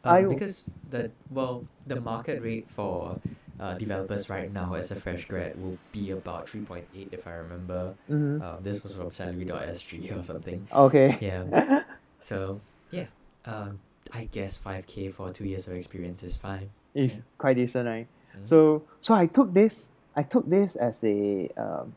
Um, 0.03 0.13
I- 0.15 0.23
because 0.23 0.63
the 0.89 1.11
well, 1.29 1.65
the 1.87 1.99
market 1.99 2.41
rate 2.41 2.67
for 2.69 3.19
uh, 3.59 3.73
developers 3.75 4.29
right 4.29 4.51
now 4.51 4.73
as 4.73 4.91
a 4.91 4.95
fresh 4.95 5.25
grad 5.25 5.61
will 5.61 5.77
be 5.91 6.11
about 6.11 6.47
three 6.49 6.61
point 6.61 6.85
eight 6.95 7.09
if 7.11 7.27
I 7.27 7.33
remember. 7.33 7.93
Mm-hmm. 8.09 8.41
Um, 8.41 8.57
this 8.63 8.83
was 8.83 8.95
from 8.95 9.11
salary.sg 9.11 10.19
or 10.19 10.23
something. 10.23 10.67
Okay. 10.73 11.17
Yeah. 11.21 11.83
So 12.19 12.59
yeah, 12.89 13.05
um, 13.45 13.77
I 14.13 14.25
guess 14.25 14.57
five 14.57 14.85
k 14.85 15.09
for 15.09 15.29
two 15.31 15.45
years 15.45 15.67
of 15.67 15.75
experience 15.75 16.23
is 16.23 16.37
fine. 16.37 16.69
It's 16.93 17.17
Yeah. 17.17 17.21
quite 17.37 17.55
decent, 17.55 17.87
right? 17.87 18.07
Mm. 18.37 18.45
So 18.45 18.83
so 19.01 19.13
I 19.13 19.27
took 19.27 19.53
this 19.53 19.93
I 20.15 20.23
took 20.23 20.49
this 20.49 20.75
as 20.75 21.03
a 21.03 21.49
um, 21.57 21.93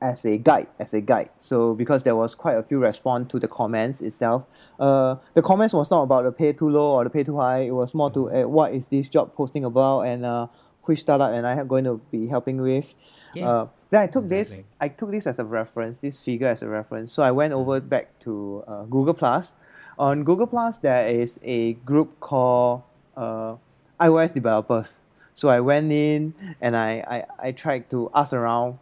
as 0.00 0.24
a 0.24 0.36
guide 0.38 0.68
as 0.78 0.94
a 0.94 1.00
guide. 1.00 1.30
So 1.40 1.74
because 1.74 2.02
there 2.02 2.16
was 2.16 2.34
quite 2.34 2.54
a 2.56 2.62
few 2.62 2.78
response 2.78 3.30
to 3.32 3.38
the 3.38 3.48
comments 3.48 4.00
itself. 4.00 4.44
Uh, 4.78 5.16
the 5.34 5.42
comments 5.42 5.74
was 5.74 5.90
not 5.90 6.02
about 6.02 6.24
the 6.24 6.32
pay 6.32 6.52
too 6.52 6.68
low 6.68 6.92
or 6.92 7.04
the 7.04 7.10
pay 7.10 7.24
too 7.24 7.38
high. 7.38 7.60
It 7.60 7.72
was 7.74 7.94
more 7.94 8.10
to 8.12 8.30
uh, 8.30 8.48
what 8.48 8.72
is 8.72 8.88
this 8.88 9.08
job 9.08 9.34
posting 9.34 9.64
about 9.64 10.02
and 10.02 10.24
uh, 10.24 10.46
which 10.84 11.00
startup 11.00 11.32
and 11.32 11.46
I 11.46 11.52
am 11.60 11.66
going 11.68 11.84
to 11.84 12.00
be 12.10 12.26
helping 12.26 12.60
with. 12.60 12.94
Yeah. 13.34 13.48
Uh, 13.48 13.66
then 13.90 14.00
I 14.00 14.06
took 14.06 14.26
this. 14.28 14.64
I 14.80 14.88
took 14.88 15.10
this 15.10 15.26
as 15.26 15.38
a 15.38 15.44
reference. 15.44 15.98
This 15.98 16.18
figure 16.20 16.48
as 16.48 16.62
a 16.62 16.68
reference. 16.68 17.12
So 17.12 17.22
I 17.22 17.30
went 17.30 17.52
over 17.52 17.80
back 17.80 18.18
to 18.20 18.64
uh, 18.66 18.82
Google 18.84 19.14
Plus. 19.14 19.52
On 19.98 20.24
Google 20.24 20.46
Plus, 20.46 20.78
there 20.78 21.08
is 21.08 21.38
a 21.42 21.74
group 21.84 22.18
called 22.20 22.82
uh, 23.16 23.56
iOS 24.00 24.32
developers. 24.32 25.00
So 25.34 25.48
I 25.48 25.60
went 25.60 25.92
in 25.92 26.34
and 26.60 26.76
I, 26.76 27.24
I, 27.40 27.48
I 27.48 27.52
tried 27.52 27.88
to 27.90 28.10
ask 28.14 28.32
around. 28.32 28.78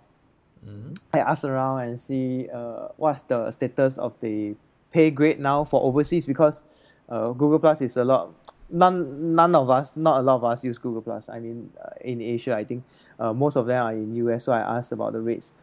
Mhm. 0.67 0.97
I 1.14 1.19
asked 1.21 1.45
around 1.45 1.81
and 1.81 2.00
see 2.00 2.49
uh, 2.52 2.88
what's 2.97 3.23
the 3.23 3.50
status 3.50 3.97
of 3.97 4.12
the 4.21 4.55
pay 4.93 5.11
grade 5.11 5.40
now 5.40 5.64
for 5.64 5.81
overseas 5.83 6.26
because 6.26 6.64
uh, 7.09 7.31
Google 7.33 7.59
Plus 7.59 7.81
is 7.81 7.97
a 7.97 8.05
lot. 8.05 8.33
None, 8.69 9.35
none 9.35 9.55
of 9.55 9.69
us, 9.71 9.97
not 9.97 10.21
a 10.21 10.23
lot 10.23 10.37
of 10.37 10.45
us 10.45 10.62
use 10.62 10.79
Google 10.79 11.02
Plus. 11.02 11.29
I 11.29 11.40
mean, 11.40 11.73
uh, 11.83 11.88
in 12.02 12.21
Asia, 12.21 12.55
I 12.55 12.64
think 12.64 12.85
uh, 13.19 13.33
most 13.33 13.57
of 13.57 13.67
them 13.67 13.83
are 13.85 13.93
in 13.93 14.14
US. 14.17 14.45
So 14.45 14.52
I 14.52 14.61
asked 14.79 14.93
about 14.93 15.12
the 15.14 15.21
rates. 15.21 15.55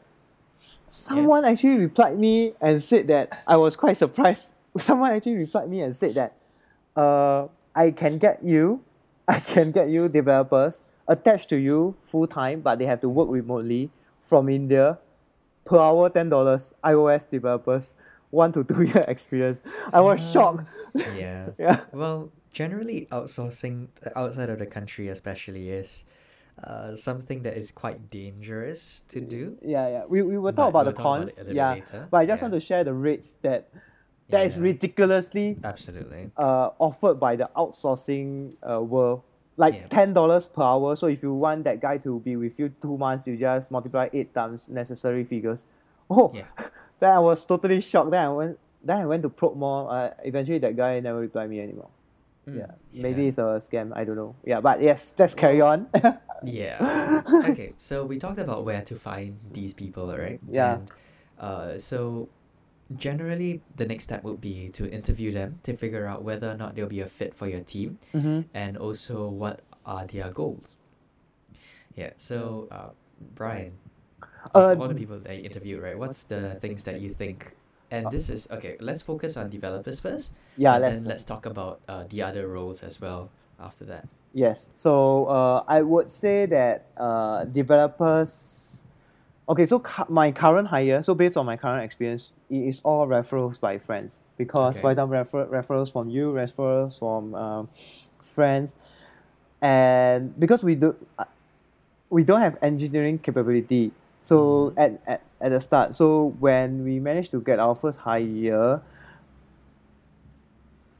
Someone 0.87 1.45
actually 1.45 1.77
replied 1.77 2.17
me 2.17 2.53
and 2.61 2.81
said 2.81 3.07
that 3.07 3.43
I 3.47 3.57
was 3.57 3.75
quite 3.75 3.97
surprised. 3.97 4.53
Someone 4.81 5.11
actually 5.11 5.35
replied 5.35 5.69
me 5.69 5.81
and 5.81 5.95
said 5.95 6.15
that 6.15 6.33
uh, 6.95 7.47
I 7.75 7.91
can 7.91 8.17
get 8.17 8.43
you, 8.43 8.81
I 9.27 9.39
can 9.39 9.71
get 9.71 9.89
you 9.89 10.09
developers 10.09 10.83
attached 11.07 11.49
to 11.49 11.55
you 11.57 11.95
full 12.01 12.27
time, 12.27 12.61
but 12.61 12.79
they 12.79 12.85
have 12.85 13.01
to 13.01 13.09
work 13.09 13.29
remotely 13.29 13.89
from 14.21 14.49
India 14.49 14.99
per 15.65 15.77
hour 15.79 16.09
ten 16.09 16.29
dollars. 16.29 16.73
iOS 16.83 17.29
developers 17.29 17.95
one 18.29 18.51
to 18.51 18.63
two 18.63 18.83
year 18.83 19.05
experience. 19.07 19.61
I 19.93 20.01
was 20.01 20.19
shocked. 20.31 20.67
Yeah. 21.15 21.49
Yeah. 21.57 21.81
Well, 21.93 22.31
generally, 22.51 23.07
outsourcing 23.11 23.87
uh, 24.05 24.09
outside 24.19 24.49
of 24.49 24.59
the 24.59 24.65
country, 24.65 25.07
especially, 25.07 25.69
is 25.69 26.03
uh, 26.63 26.95
something 26.95 27.43
that 27.43 27.55
is 27.55 27.71
quite 27.71 28.09
dangerous 28.09 29.03
to 29.09 29.21
do. 29.21 29.57
Yeah, 29.61 29.87
yeah. 29.87 30.03
We, 30.09 30.21
we 30.23 30.37
will 30.37 30.51
talk 30.51 30.73
But 30.73 30.79
about 30.81 30.85
we'll 30.85 30.93
the 30.95 31.01
about 31.01 31.19
cons. 31.19 31.31
it 31.31 31.35
a 31.37 31.41
little 31.43 31.55
yeah. 31.55 31.73
later. 31.73 32.07
But 32.11 32.17
I 32.17 32.25
just 32.25 32.41
Yeah. 32.41 32.45
want 32.49 32.53
to 32.55 32.59
share 32.59 32.83
the 32.83 32.93
rates 32.93 33.37
that 33.43 33.69
that 34.29 34.45
is 34.45 34.57
Yeah. 34.57 34.63
ridiculously 34.63 35.57
Absolutely. 35.63 36.31
uh, 36.37 36.69
offered 36.79 37.19
by 37.19 37.35
the 37.35 37.49
outsourcing 37.55 38.53
uh, 38.61 38.81
world. 38.81 39.21
Like 39.59 39.73
Yeah. 39.73 39.87
ten 39.87 40.13
dollars 40.13 40.45
per 40.45 40.61
hour. 40.61 40.95
So 40.95 41.07
if 41.07 41.23
you 41.23 41.33
want 41.33 41.63
that 41.63 41.81
guy 41.81 41.97
to 41.99 42.19
be 42.19 42.35
with 42.35 42.59
you 42.59 42.69
two 42.81 42.97
months, 42.97 43.25
you 43.27 43.37
just 43.37 43.71
multiply 43.71 44.07
eight 44.13 44.33
times 44.33 44.69
necessary 44.69 45.23
figures. 45.23 45.65
Oh, 46.09 46.31
Yeah. 46.33 46.45
then 46.99 47.11
I 47.11 47.19
was 47.19 47.43
totally 47.45 47.81
shocked. 47.81 48.11
Then 48.11 48.23
I 48.25 48.29
went. 48.29 48.59
Then 48.83 48.97
I 49.01 49.05
went 49.05 49.23
to 49.23 49.29
probe 49.29 49.57
more. 49.57 49.91
Uh, 49.91 50.11
eventually, 50.23 50.59
that 50.59 50.77
guy 50.77 50.99
never 51.01 51.19
replied 51.19 51.49
me 51.49 51.59
anymore. 51.59 51.89
Mm, 52.47 52.57
Yeah. 52.59 52.71
maybe 52.93 53.27
it's 53.27 53.37
a 53.39 53.59
scam. 53.59 53.91
I 53.97 54.05
don't 54.05 54.15
know. 54.15 54.35
Yeah, 54.45 54.61
but 54.61 54.79
yes, 54.81 55.15
let's 55.17 55.33
carry 55.33 55.59
on. 55.59 55.87
Yeah. 56.43 56.77
okay, 57.49 57.73
so 57.79 58.05
we 58.05 58.19
talked 58.19 58.37
about 58.39 58.63
where 58.63 58.83
to 58.83 58.95
find 58.95 59.39
these 59.51 59.73
people, 59.73 60.05
right? 60.15 60.39
Yeah. 60.47 60.75
And 60.75 60.91
uh, 61.39 61.77
so 61.79 62.29
generally, 62.95 63.61
the 63.75 63.85
next 63.85 64.05
step 64.05 64.23
would 64.23 64.39
be 64.39 64.69
to 64.69 64.89
interview 64.89 65.31
them 65.31 65.57
to 65.63 65.75
figure 65.75 66.05
out 66.05 66.23
whether 66.23 66.49
or 66.49 66.55
not 66.55 66.75
they'll 66.75 66.87
be 66.87 67.01
a 67.01 67.07
fit 67.07 67.35
for 67.35 67.47
your 67.47 67.61
team 67.61 67.99
mm-hmm. 68.13 68.41
and 68.53 68.77
also 68.77 69.27
what 69.27 69.61
are 69.85 70.05
their 70.05 70.29
goals. 70.29 70.77
Yeah, 71.95 72.11
so 72.17 72.67
uh, 72.71 72.89
Brian, 73.35 73.73
Uh, 74.55 74.75
all 74.79 74.87
the 74.87 74.95
people 74.95 75.19
that 75.19 75.35
you 75.35 75.43
interviewed, 75.43 75.83
right, 75.83 75.97
what's 75.97 76.23
the 76.23 76.55
things 76.63 76.83
that 76.87 77.01
you 77.01 77.11
think? 77.13 77.51
And 77.91 78.07
this 78.11 78.29
is 78.29 78.47
okay. 78.51 78.75
Let's 78.79 79.01
focus 79.01 79.35
on 79.35 79.49
developers 79.49 79.99
first. 79.99 80.31
Yeah, 80.55 80.75
and 80.75 80.81
let's. 80.81 80.99
then 80.99 81.07
let's 81.07 81.23
talk 81.23 81.45
about 81.45 81.79
uh, 81.87 82.03
the 82.07 82.23
other 82.23 82.47
roles 82.47 82.83
as 82.83 82.99
well 82.99 83.29
after 83.59 83.83
that. 83.85 84.07
Yes. 84.33 84.69
So 84.73 85.25
uh, 85.27 85.63
I 85.67 85.81
would 85.81 86.09
say 86.09 86.45
that 86.47 86.87
uh, 86.95 87.43
developers. 87.45 88.56
Okay, 89.49 89.65
so 89.65 89.79
cu- 89.79 90.03
my 90.09 90.31
current 90.31 90.67
hire, 90.67 91.01
so 91.01 91.15
based 91.15 91.37
on 91.37 91.45
my 91.45 91.55
current 91.55 91.83
experience, 91.85 92.33
it 92.49 92.63
is 92.67 92.81
all 92.83 93.07
referrals 93.07 93.57
by 93.59 93.77
friends. 93.77 94.19
Because, 94.37 94.75
for 94.81 94.89
example, 94.91 95.17
refer- 95.17 95.45
referrals 95.45 95.91
from 95.91 96.09
you, 96.09 96.33
referrals 96.33 96.99
from 96.99 97.33
um, 97.33 97.69
friends, 98.21 98.75
and 99.61 100.37
because 100.39 100.63
we 100.65 100.75
do, 100.75 100.95
uh, 101.17 101.23
we 102.09 102.23
don't 102.23 102.41
have 102.41 102.57
engineering 102.61 103.19
capability. 103.19 103.91
So 104.23 104.73
Mhm. 104.75 104.79
at, 104.83 105.01
at 105.07 105.21
at 105.39 105.49
the 105.51 105.61
start, 105.61 105.95
so 105.95 106.35
when 106.39 106.83
we 106.83 106.99
managed 106.99 107.31
to 107.31 107.39
get 107.39 107.59
our 107.59 107.73
first 107.75 107.99
hire, 107.99 108.81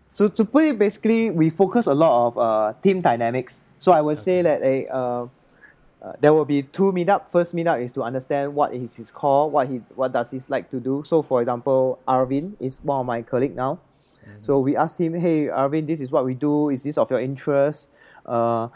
so 0.07 0.29
to 0.29 0.45
put 0.45 0.63
it 0.63 0.79
basically, 0.79 1.29
we 1.31 1.49
focus 1.49 1.87
a 1.87 1.93
lot 1.93 2.27
of 2.27 2.37
uh, 2.37 2.73
team 2.81 3.01
dynamics. 3.01 3.61
So 3.79 3.91
I 3.91 3.99
would 4.01 4.17
say 4.17 4.41
that 4.41 4.61
a 4.63 4.87
uh, 4.87 5.27
uh, 6.01 6.13
there 6.19 6.33
will 6.33 6.45
be 6.45 6.63
two 6.63 6.91
meetup. 6.91 7.29
First 7.29 7.55
meetup 7.55 7.83
is 7.83 7.91
to 7.93 8.03
understand 8.03 8.53
what 8.53 8.73
is 8.73 8.95
his 8.95 9.11
core, 9.11 9.49
what 9.49 9.67
he 9.67 9.77
what 9.95 10.13
does 10.13 10.31
he 10.31 10.39
like 10.49 10.69
to 10.71 10.79
do. 10.79 11.03
So 11.05 11.21
for 11.21 11.41
example, 11.41 11.99
Arvin 12.07 12.53
is 12.59 12.79
one 12.83 13.01
of 13.01 13.05
my 13.05 13.21
colleague 13.21 13.55
now. 13.55 13.79
So 14.41 14.59
we 14.59 14.75
asked 14.75 14.99
him, 14.99 15.13
hey 15.13 15.45
Arvin, 15.45 15.87
this 15.87 16.01
is 16.01 16.11
what 16.11 16.25
we 16.25 16.33
do. 16.33 16.69
Is 16.69 16.83
this 16.83 16.97
of 16.97 17.09
your 17.09 17.19
interest? 17.19 17.89
Uh, 18.25 18.67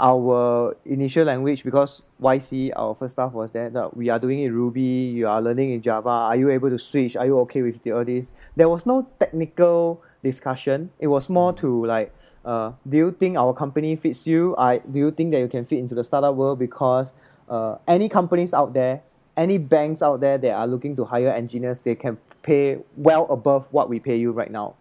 our 0.00 0.76
initial 0.84 1.24
language 1.24 1.62
because 1.62 2.02
YC 2.20 2.72
our 2.74 2.94
first 2.94 3.12
staff 3.12 3.32
was 3.32 3.52
there 3.52 3.70
that 3.70 3.96
we 3.96 4.08
are 4.08 4.18
doing 4.18 4.40
in 4.40 4.52
Ruby, 4.52 4.80
you 4.80 5.28
are 5.28 5.40
learning 5.40 5.72
in 5.72 5.82
Java. 5.82 6.08
Are 6.08 6.36
you 6.36 6.50
able 6.50 6.70
to 6.70 6.78
switch? 6.78 7.16
Are 7.16 7.26
you 7.26 7.38
okay 7.40 7.62
with 7.62 7.82
the, 7.82 7.92
all 7.92 8.04
this? 8.04 8.32
There 8.56 8.68
was 8.68 8.86
no 8.86 9.08
technical 9.20 10.02
discussion. 10.24 10.90
It 10.98 11.06
was 11.06 11.28
more 11.28 11.52
to 11.62 11.86
like, 11.86 12.12
uh, 12.44 12.72
do 12.88 12.96
you 12.96 13.10
think 13.12 13.36
our 13.36 13.54
company 13.54 13.94
fits 13.94 14.26
you? 14.26 14.56
I 14.58 14.78
do 14.78 14.98
you 14.98 15.10
think 15.12 15.30
that 15.32 15.38
you 15.40 15.48
can 15.48 15.64
fit 15.64 15.78
into 15.78 15.94
the 15.94 16.02
startup 16.02 16.34
world? 16.34 16.58
Because 16.58 17.12
uh, 17.48 17.76
any 17.86 18.08
companies 18.08 18.52
out 18.52 18.72
there, 18.74 19.02
any 19.36 19.58
banks 19.58 20.02
out 20.02 20.18
there 20.20 20.38
that 20.38 20.52
are 20.52 20.66
looking 20.66 20.96
to 20.96 21.04
hire 21.04 21.28
engineers, 21.28 21.80
they 21.80 21.94
can 21.94 22.18
pay 22.42 22.78
well 22.96 23.26
above 23.30 23.68
what 23.70 23.88
we 23.88 24.00
pay 24.00 24.16
you 24.16 24.32
right 24.32 24.50
now. 24.50 24.74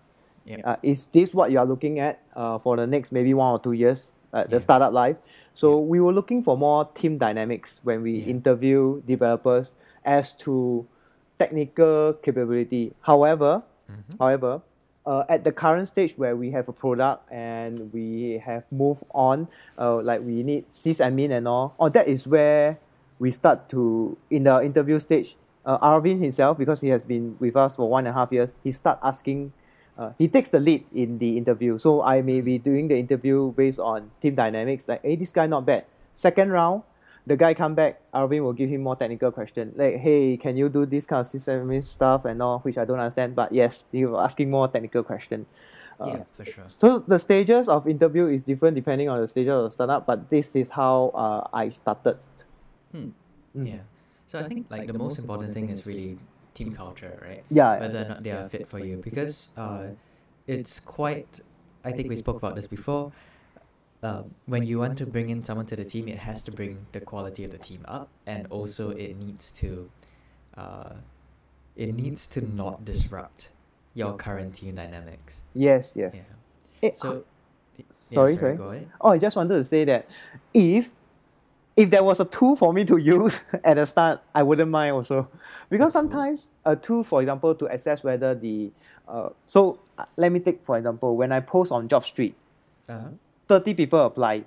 Yeah. 0.45 0.58
Uh, 0.63 0.75
is 0.82 1.06
this 1.08 1.34
what 1.34 1.51
you 1.51 1.60
are 1.60 1.65
looking 1.65 1.99
at 1.99 2.19
uh, 2.36 2.58
for 2.58 2.75
the 2.77 2.88
next 2.88 3.12
maybe 3.12 3.34
one 3.34 3.51
or 3.53 3.60
two 3.60 3.71
years, 3.73 4.13
uh, 4.34 4.43
the 4.45 4.56
Yeah. 4.56 4.60
startup 4.60 4.91
life? 4.93 5.17
So 5.53 5.77
we 5.79 6.01
were 6.01 6.12
looking 6.12 6.41
for 6.43 6.58
more 6.58 6.86
team 6.95 7.17
dynamics 7.17 7.79
when 7.84 8.01
we 8.01 8.12
Yeah. 8.19 8.32
interview 8.36 9.01
developers 9.06 9.75
as 10.03 10.34
to 10.43 10.86
technical 11.39 12.13
capability. 12.21 12.93
However, 13.01 13.62
Mhm. 13.89 14.17
however, 14.19 14.62
uh, 15.05 15.23
at 15.27 15.43
the 15.43 15.51
current 15.51 15.87
stage 15.87 16.13
where 16.17 16.35
we 16.35 16.51
have 16.51 16.67
a 16.67 16.73
product 16.73 17.31
and 17.31 17.91
we 17.93 18.41
have 18.43 18.65
moved 18.71 19.03
on, 19.13 19.47
uh, 19.77 20.01
like 20.01 20.21
we 20.21 20.43
need 20.43 20.67
sysadmin 20.69 21.31
and 21.31 21.47
all, 21.47 21.75
oh, 21.79 21.89
that 21.89 22.07
is 22.07 22.25
where 22.25 22.79
we 23.19 23.31
start 23.31 23.69
to 23.69 24.17
in 24.29 24.43
the 24.43 24.61
interview 24.63 24.99
stage. 24.99 25.35
Uh, 25.65 25.77
Arvin 25.79 26.19
himself, 26.19 26.57
because 26.57 26.81
he 26.81 26.89
has 26.89 27.03
been 27.03 27.37
with 27.39 27.55
us 27.55 27.75
for 27.75 27.89
one 27.89 28.05
and 28.05 28.15
a 28.15 28.19
half 28.19 28.31
years, 28.31 28.55
he 28.63 28.71
start 28.71 28.99
asking. 29.01 29.53
Uh, 29.97 30.11
he 30.17 30.27
takes 30.27 30.49
the 30.49 30.59
lead 30.59 30.83
in 30.91 31.19
the 31.19 31.37
interview. 31.37 31.77
So 31.77 32.01
I 32.01 32.21
may 32.21 32.41
be 32.41 32.57
doing 32.57 32.87
the 32.87 32.97
interview 32.97 33.53
based 33.53 33.79
on 33.79 34.09
team 34.21 34.35
dynamics. 34.35 34.87
Like, 34.87 35.03
hey, 35.03 35.15
this 35.15 35.31
guy 35.31 35.45
not 35.45 35.65
bad. 35.67 35.85
Second 36.13 36.51
round, 36.51 36.81
the 37.25 37.38
guy 37.38 37.53
come 37.53 37.75
back. 37.75 38.01
Arvin 38.13 38.41
will 38.41 38.53
give 38.53 38.69
him 38.69 38.83
more 38.83 38.95
technical 38.95 39.31
question. 39.31 39.73
Like, 39.75 39.95
hey, 39.95 40.38
can 40.38 40.57
you 40.57 40.69
do 40.69 40.86
this 40.86 41.05
kind 41.05 41.21
of 41.21 41.27
system 41.27 41.81
stuff 41.81 42.25
and 42.25 42.41
all, 42.41 42.59
which 42.59 42.77
I 42.77 42.86
don't 42.86 42.99
understand. 42.99 43.36
But 43.36 43.51
yes, 43.51 43.86
he 43.91 44.05
was 44.05 44.23
asking 44.23 44.49
more 44.49 44.67
technical 44.67 45.03
question. 45.03 45.45
Uh, 45.99 46.05
yeah, 46.07 46.23
for 46.36 46.45
sure. 46.45 46.63
so 46.65 46.99
the 46.99 47.19
stages 47.19 47.69
of 47.69 47.88
interview 47.88 48.25
is 48.27 48.43
different 48.43 48.75
depending 48.75 49.09
on 49.09 49.21
the 49.21 49.27
stage 49.27 49.47
of 49.47 49.63
the 49.63 49.69
startup, 49.69 50.05
but 50.05 50.29
this 50.29 50.55
is 50.55 50.69
how 50.69 51.12
uh, 51.13 51.47
I 51.53 51.69
started. 51.69 52.17
Hmm. 52.91 53.09
Mm. 53.55 53.67
Yeah. 53.67 53.79
So 54.27 54.39
I 54.39 54.47
think 54.47 54.67
like 54.71 54.88
the 54.88 54.97
most 54.97 55.19
important 55.19 55.53
thing 55.53 55.69
is 55.69 55.86
really 55.86 56.17
team 56.55 56.73
culture, 56.75 57.19
right? 57.21 57.43
Yeah. 57.51 57.79
Whether 57.79 58.05
or 58.05 58.09
not 58.09 58.23
they 58.23 58.31
are 58.31 58.49
fit 58.49 58.67
for 58.67 58.79
you, 58.79 58.97
because 58.97 59.49
uh, 59.55 59.88
it's 60.47 60.79
quite. 60.79 61.39
I 61.86 61.91
think 61.91 62.09
we 62.09 62.15
spoke 62.15 62.38
about 62.38 62.55
this 62.55 62.67
before. 62.67 63.12
Uh, 64.03 64.23
when 64.47 64.63
you 64.63 64.79
want 64.79 64.97
to 64.97 65.05
bring 65.05 65.29
in 65.29 65.41
someone 65.41 65.65
to 65.65 65.77
the 65.77 65.85
team, 65.85 66.09
it 66.09 66.17
has 66.19 66.43
to 66.43 66.51
bring 66.51 66.85
the 66.91 66.99
quality 66.99 67.45
of 67.45 67.51
the 67.51 67.57
team 67.57 67.79
up, 67.87 68.09
and 68.27 68.45
also 68.49 68.89
it 68.89 69.15
needs 69.17 69.49
to, 69.51 69.89
uh, 70.57 70.89
it 71.77 71.95
needs 71.95 72.27
to 72.27 72.41
not 72.53 72.83
disrupt 72.83 73.51
your 73.93 74.17
current 74.17 74.55
team 74.55 74.75
dynamics. 74.75 75.41
Yes, 75.53 75.95
yes. 75.95 76.15
Yeah. 76.81 76.89
Eh, 76.89 76.91
So. 76.93 77.23
yeah, 77.77 77.85
sorry, 77.91 78.35
sorry. 78.35 78.87
Oh, 78.99 79.09
I 79.11 79.17
just 79.17 79.37
wanted 79.37 79.55
to 79.55 79.63
say 79.63 79.85
that 79.85 80.05
if 80.53 80.91
if 81.75 81.89
there 81.89 82.03
was 82.03 82.19
a 82.19 82.25
tool 82.25 82.55
for 82.55 82.71
me 82.73 82.85
to 82.85 82.97
use 82.97 83.39
at 83.63 83.75
the 83.75 83.85
start, 83.85 84.21
I 84.35 84.43
wouldn't 84.43 84.69
mind 84.69 84.93
also, 84.93 85.27
because 85.69 85.93
sometimes 85.93 86.49
a 86.65 86.75
tool, 86.75 87.03
for 87.03 87.21
example, 87.21 87.55
to 87.55 87.65
assess 87.65 88.03
whether 88.03 88.35
the 88.35 88.69
uh, 89.07 89.29
so 89.47 89.79
uh, 89.97 90.05
let 90.17 90.31
me 90.31 90.39
take 90.39 90.63
for 90.65 90.77
example 90.77 91.15
when 91.15 91.31
I 91.31 91.39
post 91.39 91.71
on 91.71 91.87
Job 91.87 92.05
Street, 92.05 92.35
Uh-huh. 92.89 93.09
Thirty 93.47 93.73
people 93.73 94.06
apply, 94.06 94.43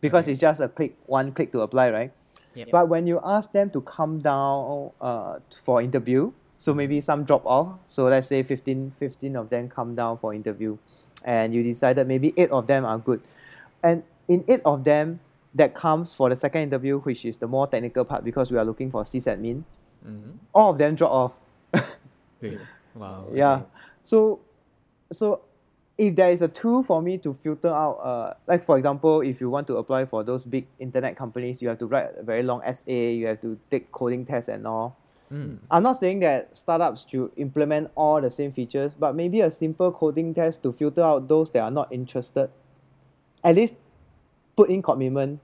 because 0.00 0.28
it's 0.28 0.40
just 0.40 0.60
a 0.60 0.68
click 0.68 0.96
one 1.06 1.32
click 1.32 1.52
to 1.52 1.60
apply, 1.60 1.90
right? 1.90 2.12
Yep. 2.54 2.68
But 2.70 2.88
when 2.88 3.06
you 3.06 3.20
ask 3.22 3.52
them 3.52 3.70
to 3.70 3.80
come 3.80 4.18
down 4.18 4.90
uh, 5.00 5.38
for 5.62 5.80
interview, 5.80 6.32
so 6.58 6.74
maybe 6.74 7.00
some 7.00 7.24
drop 7.24 7.46
off. 7.46 7.78
So 7.86 8.04
let's 8.04 8.26
say 8.26 8.42
15, 8.42 8.92
15 8.96 9.36
of 9.36 9.50
them 9.50 9.68
come 9.68 9.94
down 9.94 10.18
for 10.18 10.34
interview, 10.34 10.78
and 11.24 11.54
you 11.54 11.62
decided 11.62 12.06
maybe 12.08 12.34
eight 12.36 12.50
of 12.50 12.66
them 12.66 12.84
are 12.84 12.98
good, 12.98 13.22
and 13.82 14.02
in 14.28 14.44
eight 14.48 14.62
of 14.64 14.84
them 14.84 15.20
that 15.54 15.74
comes 15.74 16.14
for 16.14 16.28
the 16.28 16.36
second 16.36 16.62
interview, 16.62 16.98
which 17.00 17.24
is 17.24 17.38
the 17.38 17.46
more 17.46 17.66
technical 17.66 18.04
part 18.04 18.24
because 18.24 18.50
we 18.50 18.58
are 18.58 18.64
looking 18.64 18.90
for 18.90 19.02
sysadmin. 19.02 19.64
Mm-hmm. 20.06 20.30
All 20.54 20.70
of 20.70 20.78
them 20.78 20.94
drop 20.94 21.10
off. 21.10 21.32
Wow. 22.94 23.28
Yeah. 23.32 23.52
okay. 23.52 23.64
So, 24.02 24.40
so 25.12 25.42
if 26.00 26.16
there 26.16 26.30
is 26.30 26.40
a 26.40 26.48
tool 26.48 26.82
for 26.82 27.02
me 27.02 27.18
to 27.18 27.34
filter 27.34 27.68
out, 27.68 28.00
uh, 28.02 28.32
like 28.46 28.62
for 28.62 28.78
example, 28.78 29.20
if 29.20 29.38
you 29.38 29.50
want 29.50 29.66
to 29.66 29.76
apply 29.76 30.06
for 30.06 30.24
those 30.24 30.46
big 30.46 30.66
internet 30.78 31.14
companies, 31.14 31.60
you 31.60 31.68
have 31.68 31.78
to 31.78 31.86
write 31.86 32.08
a 32.16 32.22
very 32.22 32.42
long 32.42 32.62
essay, 32.64 33.12
you 33.12 33.26
have 33.26 33.38
to 33.42 33.58
take 33.70 33.92
coding 33.92 34.24
tests 34.24 34.48
and 34.48 34.66
all. 34.66 34.96
Mm. 35.30 35.58
I'm 35.70 35.82
not 35.82 36.00
saying 36.00 36.20
that 36.20 36.56
startups 36.56 37.04
should 37.06 37.30
implement 37.36 37.90
all 37.94 38.18
the 38.18 38.30
same 38.30 38.50
features, 38.50 38.94
but 38.94 39.14
maybe 39.14 39.42
a 39.42 39.50
simple 39.50 39.92
coding 39.92 40.32
test 40.32 40.62
to 40.62 40.72
filter 40.72 41.02
out 41.02 41.28
those 41.28 41.50
that 41.50 41.60
are 41.60 41.70
not 41.70 41.92
interested. 41.92 42.48
At 43.44 43.56
least 43.56 43.76
put 44.56 44.70
in 44.70 44.80
commitment. 44.80 45.40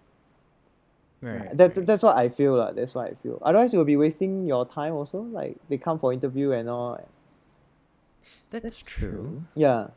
Right. 1.21 1.55
That, 1.55 1.77
right. 1.77 1.87
that's 1.87 2.03
what 2.03 2.17
I 2.17 2.31
feel. 2.31 2.57
lah. 2.57 2.73
That's 2.73 2.95
what 2.95 3.11
I 3.11 3.15
feel. 3.15 3.39
Otherwise, 3.43 3.75
you'll 3.75 3.85
be 3.85 3.99
wasting 3.99 4.47
your 4.47 4.65
time 4.65 4.95
also. 4.95 5.21
Like, 5.21 5.59
they 5.69 5.77
come 5.77 5.99
for 5.99 6.15
interview 6.15 6.53
and 6.53 6.71
all. 6.71 7.07
That's 8.51 8.79
true. 8.79 9.45
Yeah. 9.55 9.89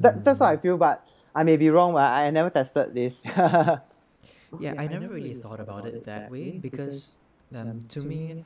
That, 0.00 0.24
that's 0.24 0.40
what 0.40 0.50
I 0.50 0.56
feel, 0.56 0.76
but 0.76 1.06
I 1.34 1.42
may 1.42 1.56
be 1.56 1.70
wrong, 1.70 1.92
but 1.92 2.02
I, 2.02 2.26
I 2.26 2.30
never 2.30 2.50
tested 2.50 2.94
this. 2.94 3.20
Yeah, 4.60 4.74
I 4.78 4.86
never 4.86 5.08
really 5.08 5.34
thought 5.34 5.60
about 5.60 5.86
it 5.86 6.04
that 6.04 6.30
way 6.30 6.52
because 6.52 7.12
um, 7.54 7.82
to 7.88 8.00
me, 8.00 8.44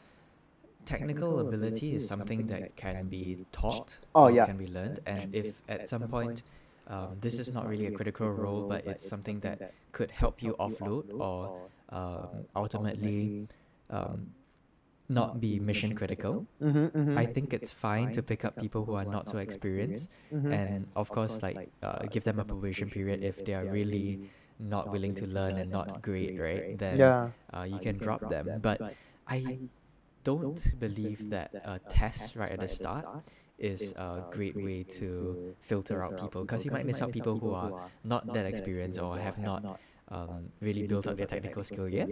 technical 0.84 1.40
ability 1.40 1.94
is 1.94 2.08
something 2.08 2.46
that 2.48 2.74
can 2.76 3.06
be 3.06 3.46
taught 3.52 3.96
Oh, 4.14 4.24
or 4.24 4.30
yeah. 4.30 4.46
can 4.46 4.56
be 4.56 4.66
learned. 4.66 5.00
And 5.06 5.34
if 5.34 5.60
at 5.68 5.88
some 5.88 6.08
point 6.08 6.42
um, 6.88 7.16
this 7.20 7.38
is 7.38 7.52
not 7.54 7.68
really 7.68 7.86
a 7.86 7.92
critical 7.92 8.30
role, 8.30 8.68
but 8.68 8.86
it's 8.86 9.06
something 9.06 9.40
that 9.40 9.72
could 9.92 10.10
help 10.10 10.42
you 10.42 10.54
offload 10.58 11.04
or 11.20 11.68
um, 11.90 12.46
ultimately 12.56 13.46
um, 13.90 14.32
not 15.10 15.40
be 15.40 15.58
mission 15.58 15.94
critical, 15.94 16.46
mm-hmm, 16.62 16.86
mm-hmm, 16.86 17.18
I 17.18 17.26
think 17.26 17.52
it's 17.52 17.72
fine 17.72 18.12
to 18.12 18.22
pick 18.22 18.44
up 18.44 18.54
people 18.56 18.84
who 18.84 18.94
are 18.94 19.04
not 19.04 19.28
so 19.28 19.38
experienced. 19.38 20.08
mm-hmm. 20.32 20.52
and 20.52 20.86
of 20.94 21.10
course 21.10 21.42
like 21.42 21.68
uh, 21.82 22.06
give 22.14 22.24
them 22.24 22.38
a 22.38 22.44
probation 22.44 22.88
period 22.88 23.22
if 23.22 23.44
they 23.44 23.54
are 23.54 23.66
really 23.66 24.30
not 24.60 24.90
willing 24.92 25.14
to 25.14 25.26
learn 25.26 25.58
and 25.58 25.70
not 25.70 26.00
great 26.02 26.38
right? 26.38 26.78
then 26.78 26.96
yeah. 26.96 27.30
uh, 27.52 27.64
you 27.64 27.78
can 27.78 27.96
drop 27.98 28.22
them. 28.30 28.46
but 28.62 28.78
i 29.26 29.58
don't 30.22 30.62
believe 30.78 31.30
that 31.30 31.50
a 31.64 31.78
test 31.88 32.36
right 32.36 32.52
at 32.52 32.60
the 32.60 32.68
start 32.68 33.06
is 33.58 33.92
a 33.96 34.24
great 34.30 34.56
way 34.56 34.82
to 34.84 35.54
filter 35.60 36.04
out 36.04 36.18
people 36.20 36.42
because 36.42 36.64
you 36.64 36.70
might 36.70 36.86
miss 36.86 37.02
out 37.02 37.12
people 37.12 37.36
who 37.38 37.52
are 37.52 37.90
not 38.04 38.22
that 38.32 38.46
experienced 38.46 39.00
or 39.00 39.18
have 39.18 39.38
not 39.38 39.80
um, 40.08 40.50
really 40.60 40.86
built 40.86 41.06
up 41.06 41.16
their 41.16 41.26
technical 41.26 41.64
skill 41.64 41.88
yet 41.88 42.08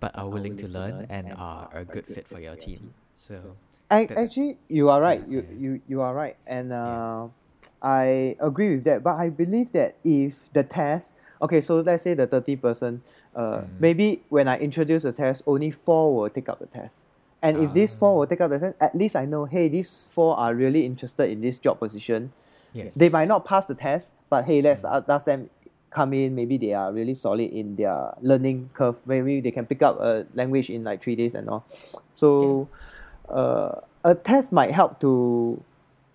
but 0.00 0.12
are 0.14 0.28
willing 0.28 0.56
to 0.56 0.68
learn 0.68 1.06
and 1.10 1.32
are 1.36 1.68
a 1.72 1.84
good 1.84 2.06
fit 2.06 2.26
for 2.28 2.40
your 2.40 2.56
team 2.56 2.94
so 3.16 3.56
I, 3.90 4.06
actually, 4.16 4.58
you 4.68 4.90
are 4.90 5.00
right. 5.00 5.22
You, 5.26 5.46
you, 5.58 5.80
you 5.88 6.00
are 6.02 6.12
right. 6.14 6.36
And 6.46 6.74
uh, 6.74 7.28
I 7.82 8.36
agree 8.38 8.74
with 8.74 8.84
that. 8.84 9.02
But 9.02 9.16
I 9.16 9.30
believe 9.30 9.72
that 9.72 9.96
if 10.04 10.52
the 10.52 10.62
test, 10.62 11.12
okay, 11.40 11.62
so 11.62 11.80
let's 11.80 12.02
say 12.04 12.12
the 12.12 12.26
30 12.26 12.56
person, 12.56 13.02
uh, 13.34 13.40
Mm. 13.40 13.68
maybe 13.80 14.22
when 14.28 14.46
I 14.46 14.58
introduce 14.58 15.04
the 15.04 15.12
test, 15.12 15.42
only 15.46 15.70
four 15.70 16.14
will 16.14 16.28
take 16.28 16.50
up 16.50 16.58
the 16.58 16.66
test. 16.66 16.96
And 17.40 17.56
if 17.56 17.72
these 17.72 17.94
four 17.94 18.18
will 18.18 18.26
take 18.26 18.42
up 18.42 18.50
the 18.50 18.58
test, 18.58 18.76
at 18.78 18.94
least 18.94 19.16
I 19.16 19.24
know, 19.24 19.46
hey, 19.46 19.68
these 19.68 20.06
four 20.12 20.36
are 20.36 20.54
really 20.54 20.84
interested 20.84 21.30
in 21.30 21.40
this 21.40 21.56
job 21.56 21.78
position. 21.78 22.32
yes 22.74 22.92
They 22.94 23.08
might 23.08 23.28
not 23.28 23.46
pass 23.46 23.64
the 23.64 23.74
test, 23.74 24.12
but 24.28 24.44
hey, 24.44 24.60
let's 24.60 24.82
Mm. 24.82 25.08
uh, 25.08 25.12
ask 25.14 25.24
them 25.26 25.48
come 25.90 26.12
in. 26.12 26.34
Maybe 26.34 26.56
they 26.58 26.74
are 26.74 26.92
really 26.92 27.14
solid 27.14 27.50
in 27.50 27.76
their 27.76 28.14
learning 28.20 28.70
curve. 28.74 29.00
Maybe 29.06 29.40
they 29.40 29.50
can 29.50 29.66
pick 29.66 29.82
up 29.82 30.00
a 30.00 30.26
language 30.34 30.70
in 30.70 30.84
like 30.84 31.02
three 31.02 31.16
days 31.16 31.34
and 31.34 31.48
all. 31.48 31.64
So, 32.12 32.68
uh, 33.28 33.80
a 34.04 34.14
test 34.14 34.52
might 34.52 34.70
help 34.72 35.00
to 35.00 35.62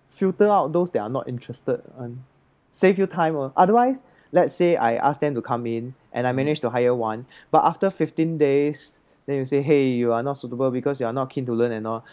filter 0.08 0.48
out 0.48 0.72
those 0.72 0.90
that 0.90 1.00
are 1.00 1.08
not 1.08 1.28
interested 1.28 1.82
and 1.98 2.22
save 2.70 2.98
you 2.98 3.06
time. 3.06 3.36
uh. 3.36 3.50
Otherwise, 3.56 4.02
let's 4.32 4.54
say 4.54 4.76
I 4.76 4.94
ask 4.96 5.20
them 5.20 5.34
to 5.34 5.42
come 5.42 5.66
in 5.66 5.94
and 6.12 6.26
I 6.26 6.32
Mm. 6.32 6.36
manage 6.36 6.60
to 6.60 6.70
hire 6.70 6.94
one, 6.94 7.26
but 7.50 7.64
after 7.64 7.90
15 7.90 8.38
days, 8.38 8.92
then 9.26 9.36
you 9.36 9.44
say, 9.46 9.62
hey, 9.62 9.88
you 9.88 10.12
are 10.12 10.22
not 10.22 10.36
suitable 10.36 10.70
because 10.70 11.00
you 11.00 11.06
are 11.06 11.12
not 11.12 11.30
keen 11.30 11.46
to 11.46 11.52
learn 11.52 11.72
and 11.72 11.86
all. 11.86 12.04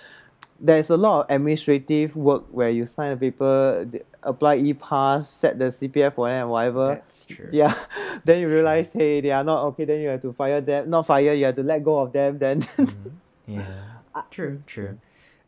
There's 0.60 0.89
a 0.91 0.97
lot 0.97 1.21
of 1.21 1.32
administrative 1.36 2.15
work 2.15 2.45
where 2.51 2.69
you 2.69 2.86
sign 2.86 3.13
a 3.13 3.17
paper, 3.17 3.89
apply 4.21 4.58
e-pass, 4.58 5.27
set 5.27 5.58
the 5.58 5.71
CPF 5.71 6.13
for 6.13 6.30
them, 6.30 6.49
whatever. 6.49 6.86
that's 6.86 7.25
true 7.25 7.49
Yeah, 7.51 7.73
then 8.25 8.41
you 8.41 8.45
That's 8.45 8.49
true. 8.49 8.54
realize, 8.54 8.93
hey, 8.93 9.21
they 9.21 9.32
are 9.32 9.43
not 9.43 9.63
okay. 9.73 9.86
Then 9.86 10.01
you 10.01 10.10
have 10.10 10.21
to 10.21 10.34
fire 10.34 10.62
them. 10.62 10.89
Not 10.89 11.08
fire, 11.08 11.34
you 11.34 11.45
have 11.45 11.56
to 11.56 11.63
let 11.63 11.84
go 11.84 11.99
of 11.99 12.13
them. 12.13 12.38
Then 12.38 12.62
Mhm. 12.77 13.17
Yeah, 13.47 13.84
true, 14.30 14.62
true. 14.67 14.99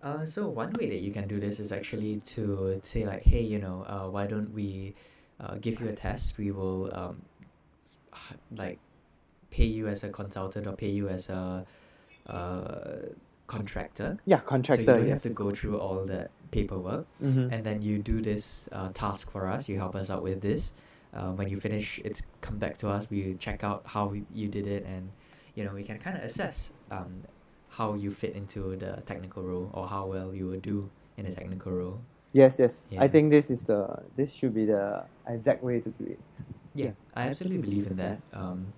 Uh, 0.02 0.26
so 0.26 0.50
one 0.50 0.74
way 0.74 0.90
that 0.90 1.00
you 1.00 1.12
can 1.14 1.28
do 1.28 1.40
this 1.40 1.60
is 1.60 1.72
actually 1.72 2.20
to 2.22 2.82
say 2.84 3.06
like, 3.06 3.24
hey, 3.24 3.42
you 3.42 3.60
know, 3.60 3.86
uh, 3.88 4.10
why 4.10 4.26
don't 4.26 4.52
we 4.54 4.96
uh, 5.40 5.56
give 5.62 5.80
you 5.80 5.88
a 5.88 5.94
test? 5.94 6.38
We 6.38 6.52
will 6.52 6.90
um, 6.94 7.22
like 8.52 8.80
pay 9.50 9.66
you 9.66 9.88
as 9.88 10.04
a 10.04 10.10
consultant 10.10 10.68
or 10.68 10.74
pay 10.74 10.90
you 10.90 11.08
as 11.08 11.30
a 11.30 11.66
uh, 12.28 13.00
contractor. 13.48 14.18
yeah, 14.26 14.40
contractor. 14.40 14.86
So 14.86 14.92
you 14.92 14.98
don't 14.98 15.08
yes. 15.08 15.24
have 15.24 15.32
to 15.32 15.36
go 15.36 15.52
through 15.52 15.80
all 15.80 16.06
that 16.06 16.32
paperwork, 16.52 17.06
Mhm. 17.22 17.52
and 17.52 17.64
then 17.64 17.82
you 17.82 17.98
do 18.00 18.22
this 18.22 18.70
uh, 18.72 18.90
task 18.94 19.32
for 19.32 19.48
us. 19.48 19.68
You 19.70 19.78
help 19.78 19.96
us 19.96 20.10
out 20.10 20.24
with 20.24 20.42
this. 20.42 20.72
Uh, 21.14 21.32
when 21.34 21.48
you 21.50 21.60
finish, 21.60 22.00
it's 22.04 22.22
come 22.42 22.58
back 22.58 22.78
to 22.78 22.90
us. 22.90 23.10
We 23.10 23.36
check 23.36 23.64
out 23.64 23.84
how 23.86 24.08
we, 24.08 24.26
you 24.34 24.48
did 24.50 24.68
it, 24.68 24.86
and 24.86 25.10
you 25.56 25.64
know 25.64 25.74
we 25.74 25.84
can 25.84 25.98
kind 26.00 26.18
of 26.18 26.24
assess 26.24 26.74
um, 26.92 27.24
how 27.70 27.94
you 27.96 28.12
fit 28.12 28.36
into 28.36 28.76
the 28.76 29.02
technical 29.06 29.44
role 29.44 29.70
or 29.74 29.88
how 29.88 30.06
well 30.08 30.34
you 30.34 30.48
would 30.48 30.62
do 30.62 30.90
in 31.18 31.26
a 31.26 31.34
technical 31.34 31.72
role. 31.72 32.00
Yes, 32.34 32.58
yes. 32.58 32.86
I 32.98 33.08
think 33.08 33.30
this 33.30 33.52
is 33.52 33.62
the 33.64 34.02
this 34.16 34.34
should 34.34 34.54
be 34.56 34.66
the 34.66 35.04
exact 35.28 35.64
way 35.64 35.80
to 35.82 35.90
do 35.90 36.06
it. 36.06 36.20
Yeah, 36.74 36.92
I 37.16 37.28
absolutely 37.30 37.60
believe 37.60 37.86
in 37.88 37.98
that. 37.98 38.22
Um, 38.34 38.74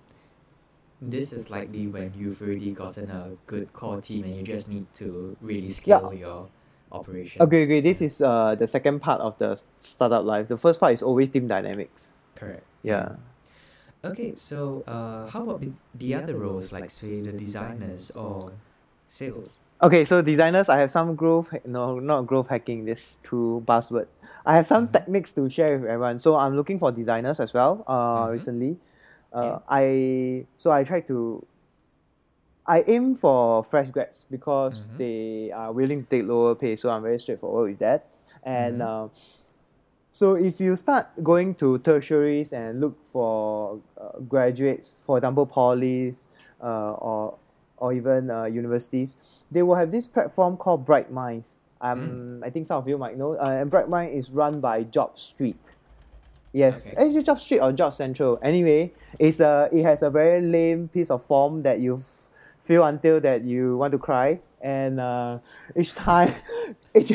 this 1.01 1.33
is 1.33 1.49
likely 1.49 1.87
when 1.87 2.11
you've 2.15 2.41
already 2.41 2.73
gotten 2.73 3.09
a 3.09 3.31
good 3.47 3.71
core 3.73 4.01
team 4.01 4.23
and 4.23 4.35
you 4.35 4.43
just 4.43 4.69
need 4.69 4.87
to 4.95 5.35
really 5.41 5.69
scale 5.69 6.13
your 6.13 6.49
operations. 6.91 7.41
Okay, 7.41 7.63
okay. 7.65 7.81
This 7.81 8.01
is 8.01 8.21
uh 8.21 8.55
the 8.55 8.67
second 8.67 8.99
part 9.01 9.21
of 9.21 9.37
the 9.37 9.59
startup 9.79 10.23
life. 10.23 10.47
The 10.47 10.57
first 10.57 10.79
part 10.79 10.93
is 10.93 11.03
always 11.03 11.29
team 11.29 11.47
dynamics. 11.47 12.11
correct. 12.35 12.63
Yeah. 12.83 13.15
Okay, 14.03 14.35
so 14.35 14.83
uh, 14.85 15.25
how 15.27 15.41
about 15.43 15.61
the, 15.61 15.71
the 15.95 16.13
other 16.13 16.35
roles, 16.35 16.71
like 16.71 16.91
say 16.91 17.21
the 17.21 17.31
designers 17.33 18.11
or 18.11 18.51
sales? 19.09 19.57
Okay, 19.81 20.05
so 20.05 20.21
designers, 20.21 20.69
I 20.69 20.77
have 20.79 20.91
some 20.91 21.15
growth. 21.15 21.53
No, 21.65 21.99
not 21.99 22.27
growth 22.27 22.47
hacking. 22.47 22.85
This 22.85 23.15
two 23.23 23.63
buzzword. 23.67 24.05
I 24.45 24.55
have 24.55 24.67
some 24.67 24.87
Mhm. 24.87 24.93
techniques 24.93 25.33
to 25.33 25.49
share 25.49 25.79
with 25.79 25.89
everyone. 25.89 26.19
So 26.19 26.35
I'm 26.37 26.55
looking 26.55 26.77
for 26.79 26.91
designers 26.91 27.39
as 27.39 27.51
well. 27.53 27.83
Uh, 27.87 28.27
Mhm. 28.27 28.31
recently, 28.31 28.77
uh. 29.35 29.59
I 29.69 30.45
so 30.57 30.71
I 30.71 30.83
try 30.83 31.01
to. 31.01 31.45
I 32.67 32.83
aim 32.87 33.15
for 33.15 33.61
fresh 33.63 33.91
grads 33.91 34.25
because 34.31 34.87
Mhm. 34.89 34.97
they 34.97 35.51
are 35.51 35.71
willing 35.71 36.03
to 36.03 36.09
take 36.09 36.25
lower 36.27 36.55
pay. 36.55 36.75
So 36.75 36.89
I'm 36.89 37.03
very 37.03 37.19
straightforward 37.19 37.69
with 37.71 37.79
that. 37.79 38.07
And 38.43 38.81
Mhm. 38.81 39.05
uh, 39.05 39.07
so 40.11 40.33
if 40.35 40.59
you 40.59 40.75
start 40.75 41.07
going 41.23 41.53
to 41.55 41.77
tertiaries 41.79 42.53
and 42.53 42.79
look 42.79 42.97
for 43.11 43.79
uh, 44.01 44.19
graduates, 44.27 44.99
for 45.05 45.17
example, 45.17 45.45
polys 45.45 46.15
uh, 46.61 46.93
or 46.93 47.35
or 47.77 47.91
even 47.93 48.31
uh, 48.31 48.45
universities, 48.45 49.17
they 49.51 49.61
will 49.61 49.75
have 49.75 49.91
this 49.91 50.07
platform 50.07 50.55
called 50.57 50.85
Bright 50.85 51.11
Minds. 51.11 51.57
Um, 51.81 52.41
I 52.43 52.49
think 52.49 52.65
some 52.65 52.77
of 52.77 52.87
you 52.87 52.97
might 52.97 53.17
know. 53.17 53.33
Uh, 53.35 53.59
and 53.61 53.69
Bright 53.69 53.89
Mind 53.89 54.13
is 54.15 54.31
run 54.31 54.59
by 54.61 54.83
Job 54.83 55.19
Street. 55.19 55.73
Yes, 56.55 56.87
actually 56.95 57.21
Job 57.23 57.37
Street 57.37 57.59
or 57.59 57.73
Job 57.73 57.91
Central. 57.91 58.39
Anyway, 58.41 58.93
it's 59.19 59.41
a 59.41 59.67
it 59.73 59.83
has 59.83 60.01
a 60.01 60.09
very 60.09 60.39
lame 60.39 60.87
piece 60.87 61.11
of 61.11 61.21
form 61.25 61.63
that 61.63 61.81
you 61.81 62.01
feel 62.59 62.85
until 62.85 63.19
that 63.19 63.43
you 63.43 63.75
want 63.75 63.91
to 63.91 63.97
cry, 63.97 64.39
and 64.61 65.01
uh, 65.01 65.39
each 65.75 65.93
time, 65.95 66.33
each, 66.95 67.11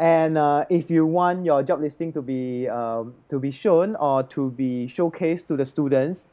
and 0.00 0.36
uh, 0.36 0.64
if 0.68 0.90
you 0.90 1.06
want 1.06 1.44
your 1.44 1.62
job 1.62 1.80
listing 1.80 2.12
to 2.12 2.22
be 2.22 2.68
um, 2.68 3.14
to 3.28 3.38
be 3.38 3.52
shown 3.52 3.94
or 3.94 4.24
to 4.24 4.50
be 4.50 4.90
showcased 4.90 5.46
to 5.46 5.56
the 5.56 5.64
students, 5.64 6.26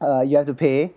uh, 0.00 0.22
you 0.22 0.36
have 0.38 0.46
to 0.46 0.54
pay. 0.54 0.92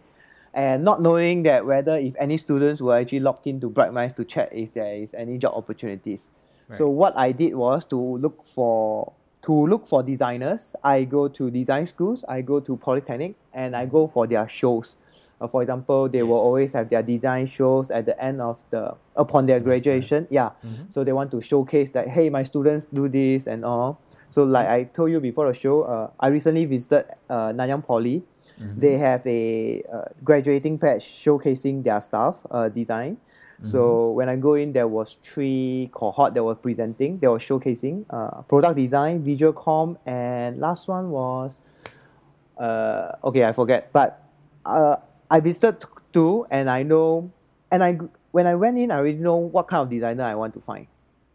And 0.55 0.83
not 0.83 1.03
knowing 1.03 1.43
that 1.43 1.67
whether 1.67 1.99
if 1.99 2.15
any 2.17 2.38
students 2.38 2.81
will 2.81 2.93
actually 2.93 3.19
log 3.19 3.45
into 3.45 3.69
Bright 3.69 3.93
Minds 3.93 4.15
to 4.15 4.25
check 4.25 4.49
if 4.53 4.73
there 4.73 4.95
is 4.95 5.13
any 5.13 5.38
job 5.38 5.53
opportunities. 5.53 6.31
So 6.71 6.89
what 6.89 7.15
I 7.15 7.31
did 7.31 7.53
was 7.53 7.85
to 7.85 8.17
look 8.17 8.43
for 8.43 9.13
to 9.45 9.67
look 9.67 9.86
for 9.88 10.01
designers. 10.01 10.75
I 10.84 11.03
go 11.03 11.27
to 11.27 11.51
design 11.51 11.86
schools, 11.86 12.25
I 12.27 12.41
go 12.41 12.60
to 12.60 12.75
polytechnic, 12.77 13.36
and 13.53 13.75
I 13.75 13.86
go 13.86 14.08
for 14.08 14.25
their 14.27 14.47
shows. 14.47 14.95
Uh, 15.39 15.47
for 15.47 15.62
example, 15.62 16.10
they 16.10 16.23
will 16.23 16.39
always 16.39 16.73
have 16.73 16.89
their 16.89 17.03
design 17.03 17.45
shows 17.45 17.91
at 17.91 18.05
the 18.05 18.19
end 18.23 18.41
of 18.41 18.58
the 18.71 18.95
upon 19.15 19.45
their 19.45 19.60
graduation. 19.60 20.25
Yeah, 20.31 20.51
Mhm. 20.63 20.89
so 20.91 21.03
they 21.03 21.12
want 21.13 21.29
to 21.31 21.41
showcase 21.41 21.91
that 21.91 22.08
hey, 22.08 22.29
my 22.29 22.41
students 22.43 22.86
do 22.86 23.08
this 23.08 23.45
and 23.45 23.63
all. 23.65 23.99
So 24.29 24.43
like 24.43 24.67
I 24.67 24.84
told 24.86 25.12
you 25.12 25.19
before 25.19 25.47
the 25.47 25.53
show, 25.53 25.84
uh, 25.84 26.10
I 26.19 26.29
recently 26.29 26.65
visited 26.65 27.05
uh, 27.29 27.51
Nanyang 27.53 27.84
Poly. 27.84 28.23
Mhm. 28.58 28.79
They 28.79 28.97
have 28.97 29.27
a 29.27 29.84
uh, 29.91 30.05
graduating 30.23 30.79
patch 30.79 31.03
showcasing 31.03 31.84
their 31.84 32.01
stuff, 32.01 32.39
uh, 32.49 32.69
design. 32.69 33.17
So 33.61 34.11
when 34.11 34.29
I 34.29 34.35
go 34.35 34.55
in, 34.55 34.73
there 34.73 34.87
was 34.87 35.17
three 35.21 35.89
cohort 35.93 36.33
that 36.33 36.43
were 36.43 36.55
presenting. 36.55 37.19
They 37.19 37.27
were 37.27 37.39
showcasing 37.39 38.05
uh, 38.09 38.41
product 38.43 38.75
design, 38.75 39.23
visual 39.23 39.53
com, 39.53 39.97
and 40.05 40.59
last 40.59 40.87
one 40.87 41.09
was 41.09 41.59
uh, 42.57 43.13
okay, 43.23 43.45
I 43.45 43.53
forget. 43.53 43.91
But 43.91 44.21
uh, 44.65 44.97
I 45.29 45.39
visited 45.39 45.83
two, 46.13 46.45
and 46.49 46.69
I 46.69 46.83
know, 46.83 47.31
and 47.71 47.83
I 47.83 47.97
when 48.31 48.47
I 48.47 48.55
went 48.55 48.77
in, 48.77 48.91
I 48.91 48.97
already 48.97 49.19
know 49.19 49.37
what 49.37 49.67
kind 49.67 49.81
of 49.81 49.89
designer 49.89 50.23
I 50.23 50.35
want 50.35 50.53
to 50.55 50.59
find. 50.59 50.87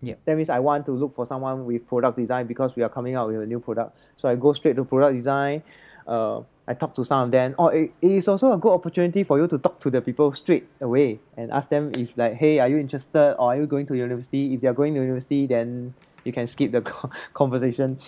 Yeah. 0.03 0.15
That 0.25 0.37
means 0.37 0.51
I 0.51 0.59
want 0.61 0.87
to 0.87 0.93
look 0.93 1.15
for 1.15 1.27
someone 1.27 1.67
with 1.67 1.87
product 1.87 2.17
design 2.17 2.47
because 2.47 2.75
we 2.75 2.83
are 2.83 2.89
coming 2.89 3.15
out 3.15 3.29
with 3.29 3.41
a 3.41 3.47
new 3.47 3.61
product. 3.61 3.97
So 4.17 4.29
I 4.29 4.35
go 4.35 4.53
straight 4.53 4.77
to 4.77 4.85
product 4.85 5.15
design. 5.15 5.63
Uh, 6.07 6.43
I 6.71 6.75
talk 6.75 6.95
to 6.95 7.05
some 7.05 7.25
of 7.25 7.31
them. 7.33 7.57
Or 7.59 7.75
it, 7.75 7.91
it 8.01 8.13
is 8.13 8.29
also 8.29 8.53
a 8.53 8.57
good 8.57 8.73
opportunity 8.73 9.25
for 9.25 9.41
you 9.41 9.49
to 9.49 9.59
talk 9.59 9.81
to 9.81 9.91
the 9.91 10.01
people 10.01 10.33
straight 10.33 10.69
away 10.81 11.19
and 11.37 11.51
ask 11.51 11.69
them 11.69 11.91
if 11.97 12.17
like, 12.17 12.35
hey, 12.35 12.61
are 12.61 12.69
you 12.69 12.79
interested 12.79 13.35
or 13.41 13.53
are 13.53 13.57
you 13.57 13.67
going 13.67 13.87
to 13.87 13.97
university? 13.97 14.55
If 14.55 14.61
they 14.61 14.69
are 14.69 14.73
going 14.73 14.95
to 14.95 15.01
university, 15.01 15.49
then 15.49 15.95
you 16.25 16.33
can 16.33 16.47
skip 16.47 16.71
the 16.71 16.83
conversation 17.35 17.99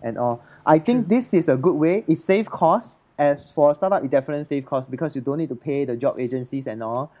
and 0.00 0.18
all. 0.18 0.40
I 0.64 0.78
think 0.78 1.08
this 1.08 1.34
is 1.34 1.48
a 1.48 1.56
good 1.56 1.74
way. 1.74 2.04
It 2.06 2.16
saves 2.16 2.48
costs. 2.48 3.00
As 3.18 3.50
for 3.50 3.72
a 3.72 3.74
startup, 3.74 4.04
it 4.04 4.10
definitely 4.10 4.44
saves 4.44 4.66
costs 4.66 4.88
because 4.88 5.16
you 5.16 5.20
don't 5.20 5.38
need 5.38 5.48
to 5.48 5.56
pay 5.56 5.84
the 5.84 5.96
job 5.96 6.18
agencies 6.20 6.68
and 6.68 6.82
all. 6.82 7.12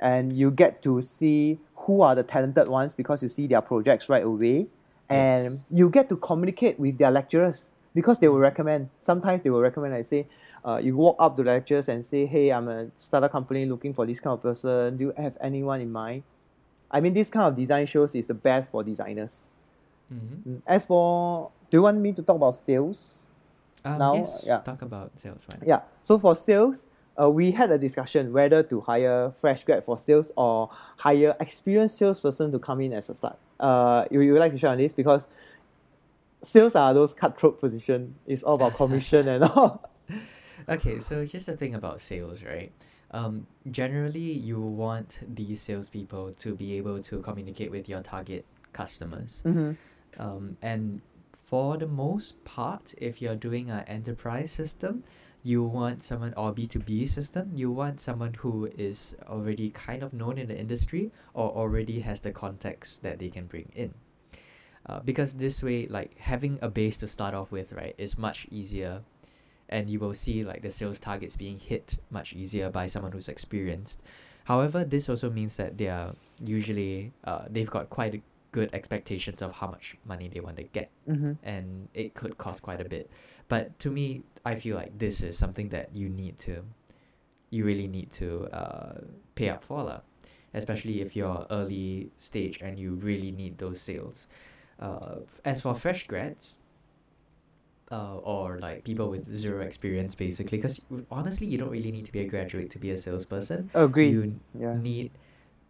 And 0.00 0.32
you 0.32 0.50
get 0.50 0.82
to 0.82 1.00
see 1.00 1.58
who 1.74 2.02
are 2.02 2.16
the 2.16 2.24
talented 2.24 2.68
ones 2.68 2.94
because 2.94 3.22
you 3.22 3.28
see 3.28 3.46
their 3.46 3.60
projects 3.60 4.08
right 4.08 4.24
away. 4.24 4.66
And 5.08 5.60
you 5.70 5.88
get 5.88 6.08
to 6.10 6.16
communicate 6.16 6.78
with 6.78 6.98
their 6.98 7.10
lecturers 7.10 7.70
because 7.94 8.18
they 8.18 8.28
will 8.28 8.38
recommend. 8.38 8.90
Sometimes 9.00 9.42
they 9.42 9.50
will 9.50 9.60
recommend, 9.60 9.94
I 9.94 10.02
say, 10.02 10.26
uh, 10.64 10.80
you 10.82 10.96
walk 10.96 11.16
up 11.18 11.36
to 11.36 11.42
the 11.42 11.50
lecturers 11.50 11.88
and 11.88 12.04
say, 12.04 12.26
hey, 12.26 12.50
I'm 12.50 12.68
a 12.68 12.88
startup 12.96 13.32
company 13.32 13.66
looking 13.66 13.94
for 13.94 14.06
this 14.06 14.20
kind 14.20 14.34
of 14.34 14.42
person. 14.42 14.96
Do 14.96 15.04
you 15.04 15.12
have 15.16 15.36
anyone 15.40 15.80
in 15.80 15.90
mind? 15.90 16.22
I 16.90 17.00
mean, 17.00 17.14
this 17.14 17.30
kind 17.30 17.46
of 17.46 17.54
design 17.54 17.86
shows 17.86 18.14
is 18.14 18.26
the 18.26 18.34
best 18.34 18.70
for 18.70 18.82
designers. 18.82 19.44
Mm-hmm. 20.12 20.54
Mm. 20.54 20.62
As 20.66 20.84
for, 20.86 21.50
do 21.70 21.78
you 21.78 21.82
want 21.82 21.98
me 21.98 22.12
to 22.12 22.22
talk 22.22 22.36
about 22.36 22.54
sales? 22.54 23.26
Um, 23.84 23.98
Now, 23.98 24.14
yes, 24.14 24.42
yeah. 24.46 24.58
talk 24.58 24.82
about 24.82 25.12
sales. 25.20 25.46
Not? 25.48 25.66
Yeah. 25.66 25.80
So 26.02 26.18
for 26.18 26.34
sales, 26.34 26.84
uh, 27.20 27.28
we 27.28 27.50
had 27.50 27.70
a 27.70 27.78
discussion 27.78 28.32
whether 28.32 28.62
to 28.62 28.80
hire 28.80 29.32
fresh 29.32 29.64
grad 29.64 29.84
for 29.84 29.98
sales 29.98 30.32
or 30.36 30.70
hire 30.96 31.36
experienced 31.40 31.98
salesperson 31.98 32.52
to 32.52 32.58
come 32.58 32.80
in 32.80 32.92
as 32.92 33.08
a 33.08 33.14
start. 33.14 33.38
Uh, 33.60 34.04
you, 34.10 34.20
you 34.20 34.32
would 34.32 34.40
like 34.40 34.52
to 34.52 34.58
share 34.58 34.70
on 34.70 34.78
this 34.78 34.92
because 34.92 35.26
sales 36.42 36.74
are 36.74 36.94
those 36.94 37.12
cutthroat 37.12 37.60
position. 37.60 38.14
It's 38.26 38.42
all 38.42 38.54
about 38.54 38.74
commission 38.74 39.28
and 39.28 39.44
all. 39.44 39.82
Okay, 40.68 40.98
so 40.98 41.24
here's 41.24 41.46
the 41.46 41.56
thing 41.56 41.74
about 41.74 42.00
sales, 42.00 42.42
right? 42.42 42.72
Um, 43.10 43.46
generally, 43.70 44.20
you 44.20 44.60
want 44.60 45.20
these 45.34 45.60
salespeople 45.60 46.34
to 46.34 46.54
be 46.54 46.76
able 46.76 47.00
to 47.02 47.20
communicate 47.20 47.70
with 47.70 47.88
your 47.88 48.02
target 48.02 48.44
customers. 48.72 49.42
mm-hmm. 49.44 49.72
Um, 50.20 50.56
and 50.62 51.00
for 51.32 51.76
the 51.76 51.86
most 51.86 52.44
part, 52.44 52.94
if 52.98 53.22
you're 53.22 53.36
doing 53.36 53.70
an 53.70 53.84
enterprise 53.84 54.50
system, 54.50 55.04
you 55.42 55.62
want 55.62 56.02
someone 56.02 56.34
or 56.36 56.52
B2B 56.52 57.08
system, 57.08 57.52
you 57.54 57.70
want 57.70 58.00
someone 58.00 58.34
who 58.34 58.66
is 58.76 59.16
already 59.28 59.70
kind 59.70 60.02
of 60.02 60.12
known 60.12 60.36
in 60.36 60.48
the 60.48 60.58
industry 60.58 61.12
or 61.32 61.50
already 61.50 62.00
has 62.00 62.20
the 62.20 62.32
context 62.32 63.02
that 63.02 63.18
they 63.18 63.30
can 63.30 63.46
bring 63.46 63.70
in. 63.74 63.94
Uh, 64.86 65.00
because 65.00 65.36
this 65.36 65.62
way, 65.62 65.86
like 65.86 66.18
having 66.18 66.58
a 66.60 66.68
base 66.68 66.98
to 66.98 67.06
start 67.06 67.34
off 67.34 67.52
with, 67.52 67.72
right, 67.72 67.94
is 67.98 68.18
much 68.18 68.46
easier 68.50 69.02
and 69.68 69.90
you 69.90 69.98
will 69.98 70.14
see 70.14 70.44
like 70.44 70.62
the 70.62 70.70
sales 70.70 71.00
targets 71.00 71.36
being 71.36 71.58
hit 71.58 71.96
much 72.10 72.32
easier 72.32 72.70
by 72.70 72.86
someone 72.86 73.12
who's 73.12 73.28
experienced. 73.28 74.00
However, 74.44 74.84
this 74.84 75.08
also 75.08 75.28
means 75.30 75.56
that 75.56 75.76
they 75.76 75.88
are 75.88 76.14
usually 76.40 77.12
uh, 77.24 77.44
they've 77.50 77.70
got 77.70 77.90
quite 77.90 78.14
a 78.14 78.22
good 78.50 78.70
expectations 78.72 79.42
of 79.42 79.52
how 79.52 79.66
much 79.68 79.96
money 80.06 80.28
they 80.28 80.40
want 80.40 80.56
to 80.56 80.62
get 80.64 80.90
Mm-hmm. 81.08 81.32
and 81.42 81.88
it 81.94 82.14
could 82.14 82.38
cost 82.38 82.62
quite 82.62 82.80
a 82.80 82.88
bit. 82.88 83.10
But 83.48 83.78
to 83.80 83.90
me, 83.90 84.22
I 84.44 84.54
feel 84.56 84.76
like 84.76 84.98
this 84.98 85.20
is 85.20 85.36
something 85.36 85.68
that 85.70 85.94
you 85.94 86.08
need 86.08 86.38
to, 86.48 86.64
you 87.50 87.64
really 87.64 87.88
need 87.88 88.10
to 88.12 88.44
uh, 88.52 89.00
pay 89.34 89.48
up 89.50 89.64
for, 89.64 89.82
lah. 89.82 90.00
especially 90.54 91.00
if 91.02 91.14
you're 91.16 91.46
early 91.50 92.10
stage 92.16 92.60
and 92.62 92.78
you 92.80 92.94
really 92.94 93.32
need 93.32 93.58
those 93.58 93.80
sales. 93.80 94.28
Uh, 94.80 95.16
as 95.44 95.60
for 95.60 95.74
fresh 95.74 96.06
grads, 96.06 96.58
uh, 97.90 98.16
or 98.18 98.58
like 98.58 98.84
people 98.84 99.08
with 99.10 99.34
zero 99.34 99.62
experience, 99.62 100.14
basically, 100.14 100.58
because 100.58 100.80
honestly, 101.10 101.46
you 101.46 101.58
don't 101.58 101.70
really 101.70 101.90
need 101.90 102.04
to 102.06 102.12
be 102.12 102.20
a 102.20 102.26
graduate 102.28 102.70
to 102.70 102.78
be 102.78 102.90
a 102.90 102.98
salesperson. 102.98 103.70
Agree. 103.74 104.10
You 104.10 104.40
yeah. 104.58 104.74
need, 104.78 105.10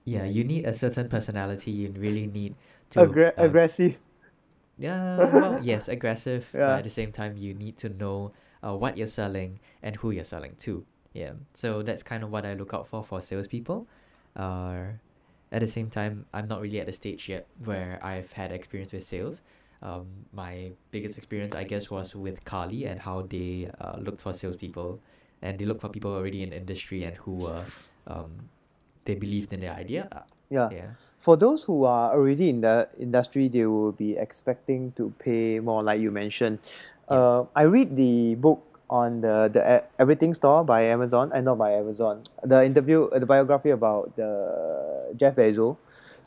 yeah, 0.05 0.25
you 0.25 0.45
need 0.45 0.65
a 0.67 0.73
certain 0.75 1.09
personality. 1.09 1.71
You 1.71 1.95
really 1.97 2.27
need 2.27 2.55
to 2.91 3.01
Aggra- 3.01 3.39
uh, 3.39 3.45
aggressive. 3.45 4.01
yeah, 4.79 5.17
well, 5.19 5.63
yes, 5.63 5.89
aggressive, 5.89 6.49
Yeah. 6.55 6.67
but 6.67 6.79
at 6.79 6.85
the 6.85 6.91
same 6.91 7.13
time, 7.13 7.37
you 7.37 7.55
need 7.55 7.77
to 7.79 7.89
know 7.89 8.33
uh, 8.65 8.75
what 8.75 8.97
you're 8.97 9.07
selling 9.07 9.61
and 9.83 9.97
who 9.97 10.11
you're 10.11 10.25
selling 10.25 10.55
to. 10.61 10.85
Yeah, 11.15 11.33
so 11.55 11.83
that's 11.83 12.03
kind 12.03 12.23
of 12.23 12.31
what 12.31 12.45
I 12.47 12.55
look 12.55 12.75
out 12.75 12.87
for 12.87 13.03
for 13.03 13.21
salespeople. 13.23 13.87
Uh, 14.37 14.85
at 15.51 15.61
the 15.61 15.67
same 15.67 15.89
time, 15.91 16.27
I'm 16.35 16.47
not 16.47 16.61
really 16.61 16.79
at 16.81 16.87
the 16.87 16.93
stage 16.93 17.29
yet 17.29 17.47
where 17.65 17.99
I've 18.03 18.33
had 18.33 18.53
experience 18.53 18.93
with 18.93 19.05
sales. 19.05 19.41
Um, 19.83 20.07
my 20.33 20.73
biggest 20.91 21.19
experience, 21.19 21.55
I 21.55 21.65
guess, 21.65 21.91
was 21.91 22.15
with 22.15 22.45
Carly 22.45 22.85
and 22.87 23.01
how 23.01 23.23
they 23.23 23.71
uh, 23.81 23.99
looked 23.99 24.21
for 24.21 24.33
salespeople, 24.33 24.99
and 25.43 25.59
they 25.59 25.65
looked 25.65 25.81
for 25.81 25.89
people 25.89 26.13
already 26.13 26.43
in 26.43 26.51
the 26.51 26.57
industry 26.57 27.05
and 27.05 27.17
who 27.17 27.47
were, 27.47 27.63
um, 28.07 28.51
they 29.05 29.15
believed 29.15 29.53
in 29.53 29.61
their 29.61 29.75
idea. 29.75 30.09
Uh, 30.11 30.23
Yeah. 30.51 30.69
yeah. 30.73 30.91
For 31.21 31.37
those 31.37 31.63
who 31.63 31.85
are 31.85 32.15
already 32.15 32.49
in 32.49 32.63
the 32.63 32.89
industry, 32.99 33.49
they 33.49 33.67
will 33.67 33.93
be 33.93 34.17
expecting 34.17 34.93
to 34.97 35.13
pay 35.19 35.61
more, 35.61 35.83
like 35.83 36.01
you 36.01 36.11
mentioned. 36.11 36.59
Uh, 37.09 37.45
I 37.55 37.63
read 37.69 37.97
the 37.97 38.35
book 38.37 38.65
on 38.89 39.21
the 39.21 39.51
the 39.53 39.85
Everything 39.99 40.33
Store 40.33 40.65
by 40.65 40.89
Amazon, 40.89 41.31
and 41.35 41.45
not 41.45 41.59
by 41.59 41.77
Amazon. 41.77 42.25
The 42.43 42.65
interview, 42.65 43.13
uh, 43.13 43.19
the 43.19 43.27
biography 43.27 43.71
about 43.71 44.17
the 44.17 45.13
Jeff 45.17 45.37
Bezos. 45.37 45.77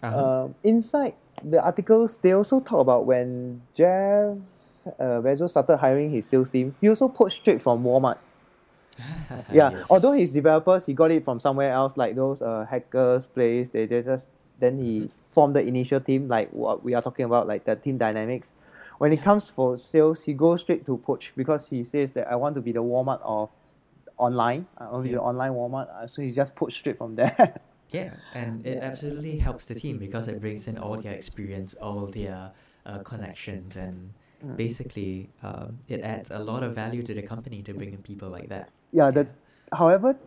Uh-huh. 0.04 0.46
Um, 0.46 0.56
inside 0.62 1.14
the 1.44 1.64
articles, 1.64 2.18
they 2.18 2.34
also 2.34 2.60
talk 2.60 2.80
about 2.82 3.06
when 3.06 3.62
Jeff 3.74 4.38
uh, 5.00 5.22
Bezos 5.22 5.50
started 5.50 5.78
hiring 5.78 6.12
his 6.12 6.26
sales 6.26 6.50
team. 6.50 6.76
He 6.82 6.90
also 6.90 7.08
poached 7.08 7.42
straight 7.42 7.62
from 7.62 7.84
Walmart. 7.84 8.18
Yeah, 9.52 9.72
Yes. 9.72 9.88
although 9.90 10.12
his 10.12 10.32
developers, 10.32 10.86
he 10.86 10.94
got 10.94 11.12
it 11.12 11.24
from 11.24 11.40
somewhere 11.40 11.72
else, 11.72 11.96
like 11.98 12.16
those 12.16 12.42
uh, 12.42 12.66
hackers 12.70 13.28
place. 13.28 13.70
They, 13.70 13.86
they 13.86 14.02
just 14.02 14.26
then 14.60 14.78
he 14.78 15.10
formed 15.30 15.56
the 15.56 15.62
initial 15.62 16.00
team, 16.00 16.28
like 16.28 16.52
what 16.52 16.84
we 16.84 16.94
are 16.94 17.02
talking 17.02 17.26
about, 17.26 17.48
like 17.48 17.66
the 17.66 17.76
team 17.76 17.98
dynamics. 17.98 18.54
When 19.00 19.12
it 19.12 19.22
comes 19.24 19.50
for 19.50 19.78
sales, 19.78 20.24
he 20.24 20.34
goes 20.34 20.62
straight 20.62 20.86
to 20.86 20.98
poach 20.98 21.32
because 21.36 21.68
he 21.70 21.84
says 21.84 22.14
that 22.14 22.30
I 22.30 22.36
want 22.36 22.54
to 22.56 22.62
be 22.62 22.72
the 22.72 22.84
Walmart 22.84 23.22
of 23.24 23.50
online. 24.18 24.68
I 24.78 24.84
want 24.92 25.04
to 25.06 25.10
be 25.10 25.16
the 25.16 25.22
online 25.22 25.54
Walmart. 25.54 25.90
Uh, 25.90 26.06
So 26.06 26.22
he 26.22 26.32
just 26.32 26.56
poached 26.56 26.78
straight 26.78 26.98
from 26.98 27.16
there. 27.16 27.60
Yeah, 27.92 28.14
and 28.34 28.66
it 28.66 28.82
absolutely 28.82 29.38
helps 29.38 29.66
the 29.66 29.76
team 29.76 29.98
because 29.98 30.28
it 30.28 30.40
brings 30.40 30.68
in 30.68 30.78
all 30.78 30.98
their 30.98 31.14
experience, 31.14 31.74
all 31.76 32.08
their 32.08 32.52
uh, 32.86 33.00
connections, 33.00 33.76
and 33.76 34.14
Mm. 34.44 34.58
basically 34.58 35.30
um, 35.44 35.78
it 35.88 36.02
adds 36.02 36.32
a 36.32 36.40
lot 36.40 36.64
of 36.64 36.74
value 36.74 37.04
to 37.04 37.14
the 37.14 37.22
company 37.22 37.62
to 37.62 37.76
bring 37.76 37.94
in 37.94 38.02
people 38.02 38.28
like 38.28 38.50
that. 38.50 38.70
yeah, 38.92 39.12
the 39.12 39.28
however, 39.72 40.18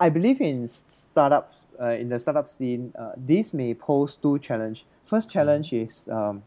I 0.00 0.08
believe 0.10 0.40
in 0.40 0.66
startups. 0.68 1.60
Uh, 1.80 1.86
in 1.88 2.08
the 2.08 2.18
startup 2.20 2.46
scene, 2.48 2.92
uh, 2.98 3.12
this 3.16 3.52
may 3.54 3.74
pose 3.74 4.16
two 4.16 4.38
challenge. 4.40 4.84
First 5.04 5.30
challenge 5.30 5.72
is 5.72 6.08
um, 6.08 6.42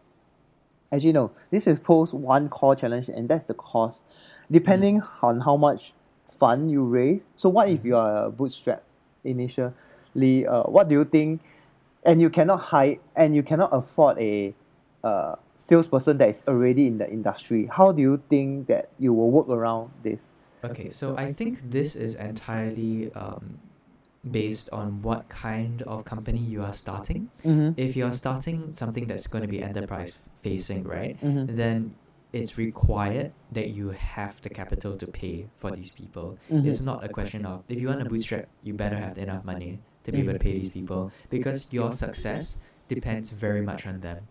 actually 0.92 1.14
no, 1.14 1.32
this 1.50 1.68
is 1.68 1.80
pose 1.80 2.14
one 2.14 2.50
core 2.50 2.76
challenge, 2.76 3.10
and 3.10 3.30
that's 3.30 3.46
the 3.46 3.54
cost. 3.54 4.04
Depending 4.52 5.02
on 5.22 5.42
how 5.42 5.58
much 5.58 5.94
fund 6.26 6.72
you 6.72 6.84
raise. 6.84 7.26
So 7.36 7.50
what 7.50 7.70
if 7.70 7.86
you 7.86 7.96
are 7.96 8.26
a 8.26 8.32
bootstrap 8.32 8.84
initially? 10.18 10.46
Uh, 10.48 10.64
what 10.64 10.88
do 10.90 10.96
you 10.96 11.06
think? 11.06 11.42
And 12.04 12.22
you 12.22 12.30
cannot 12.30 12.58
hire, 12.72 12.98
and 13.16 13.36
you 13.36 13.44
cannot 13.44 13.70
afford 13.74 14.18
a 14.20 14.54
uh, 15.04 15.36
salesperson 15.56 16.18
that 16.20 16.30
is 16.30 16.44
already 16.48 16.88
in 16.88 16.98
the 17.00 17.10
industry. 17.10 17.68
How 17.72 17.92
do 17.92 18.02
you 18.02 18.22
think 18.30 18.68
that 18.68 18.90
you 18.98 19.14
will 19.14 19.32
work 19.32 19.50
around 19.50 19.92
this? 20.04 20.28
Okay, 20.64 20.90
so 20.90 21.16
I 21.18 21.34
think 21.34 21.70
this 21.70 21.96
is 21.96 22.16
entirely 22.16 23.12
um, 23.14 23.60
based 24.30 24.70
on 24.72 25.02
what 25.02 25.28
kind 25.30 25.82
of 25.84 26.06
company 26.06 26.40
you 26.40 26.62
are 26.64 26.74
starting. 26.74 27.30
Mm-hmm. 27.46 27.80
If 27.80 27.96
you're 27.96 28.12
starting 28.12 28.74
something 28.74 29.06
that's 29.06 29.28
going 29.28 29.44
to 29.44 29.48
be 29.48 29.62
enterprise 29.62 30.18
facing, 30.42 30.84
right, 30.84 31.20
Mhm. 31.22 31.56
then 31.56 31.94
it's 32.34 32.58
required 32.58 33.32
that 33.52 33.70
you 33.70 33.90
have 33.92 34.42
the 34.42 34.50
capital 34.50 34.98
to 34.98 35.08
pay 35.08 35.48
for 35.60 35.72
these 35.72 35.92
people. 35.92 36.38
Mhm. 36.52 36.66
It's 36.66 36.84
not 36.84 37.04
a 37.04 37.10
question 37.10 37.46
of 37.46 37.64
if 37.70 37.80
you 37.80 37.88
want 37.88 38.00
to 38.04 38.10
bootstrap, 38.10 38.48
you 38.64 38.74
better 38.74 38.98
have 38.98 39.18
enough 39.18 39.44
money 39.46 39.80
to 40.08 40.12
be 40.14 40.20
able 40.22 40.34
to 40.34 40.40
pay 40.40 40.54
these 40.58 40.70
people 40.70 41.12
because 41.30 41.68
your 41.72 41.92
success 41.92 42.60
depends 42.88 43.32
very 43.32 43.62
much 43.62 43.86
on 43.86 44.00
them. 44.00 44.28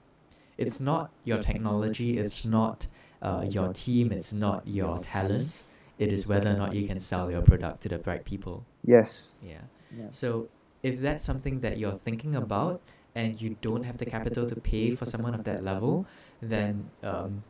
It's 0.57 0.81
not 0.81 1.11
your 1.25 1.43
technology, 1.43 2.17
it's 2.17 2.45
not 2.47 2.87
uh, 3.21 3.45
your 3.47 3.73
team, 3.75 4.11
it's 4.11 4.33
not 4.33 4.67
your 4.67 4.99
talent. 5.01 5.63
It 5.99 6.13
is 6.13 6.27
whether 6.27 6.51
or 6.51 6.57
not 6.57 6.75
you 6.75 6.87
can 6.87 7.01
sell 7.01 7.31
your 7.31 7.43
product 7.43 7.83
to 7.83 7.89
the 7.89 7.99
right 8.01 8.25
people. 8.25 8.65
Yes. 8.85 9.39
Yeah. 9.43 9.65
Yeah. 9.97 10.09
So 10.11 10.49
if 10.83 11.01
that's 11.01 11.25
something 11.25 11.61
that 11.61 11.79
you're 11.79 11.99
thinking 12.09 12.37
about 12.37 12.81
and 13.15 13.41
you 13.41 13.57
don't 13.61 13.85
have 13.85 13.99
the 13.99 14.07
capital 14.07 14.47
to 14.47 14.61
pay 14.61 14.95
for 14.95 15.05
someone 15.05 15.35
of 15.35 15.45
that 15.45 15.63
level, 15.63 16.07
then 16.41 16.91
um, 17.03 17.43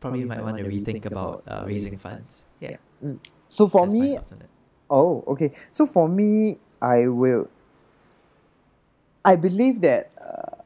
probably 0.00 0.20
you 0.20 0.26
might 0.26 0.42
want 0.42 0.56
to 0.56 0.64
rethink 0.64 1.04
about 1.04 1.42
uh, 1.48 1.64
raising 1.66 1.96
funds. 1.96 2.44
Yeah. 2.60 2.76
So 3.48 3.68
for 3.68 3.82
that's 3.82 3.94
me, 3.94 4.16
thoughts 4.16 4.32
on 4.32 4.40
it. 4.40 4.50
Oh, 4.88 5.24
okay. 5.28 5.52
So 5.70 5.86
for 5.86 6.08
me, 6.08 6.58
I 6.80 7.08
will. 7.08 7.48
I 9.24 9.36
believe 9.36 9.80
that 9.80 10.10
uh, 10.20 10.62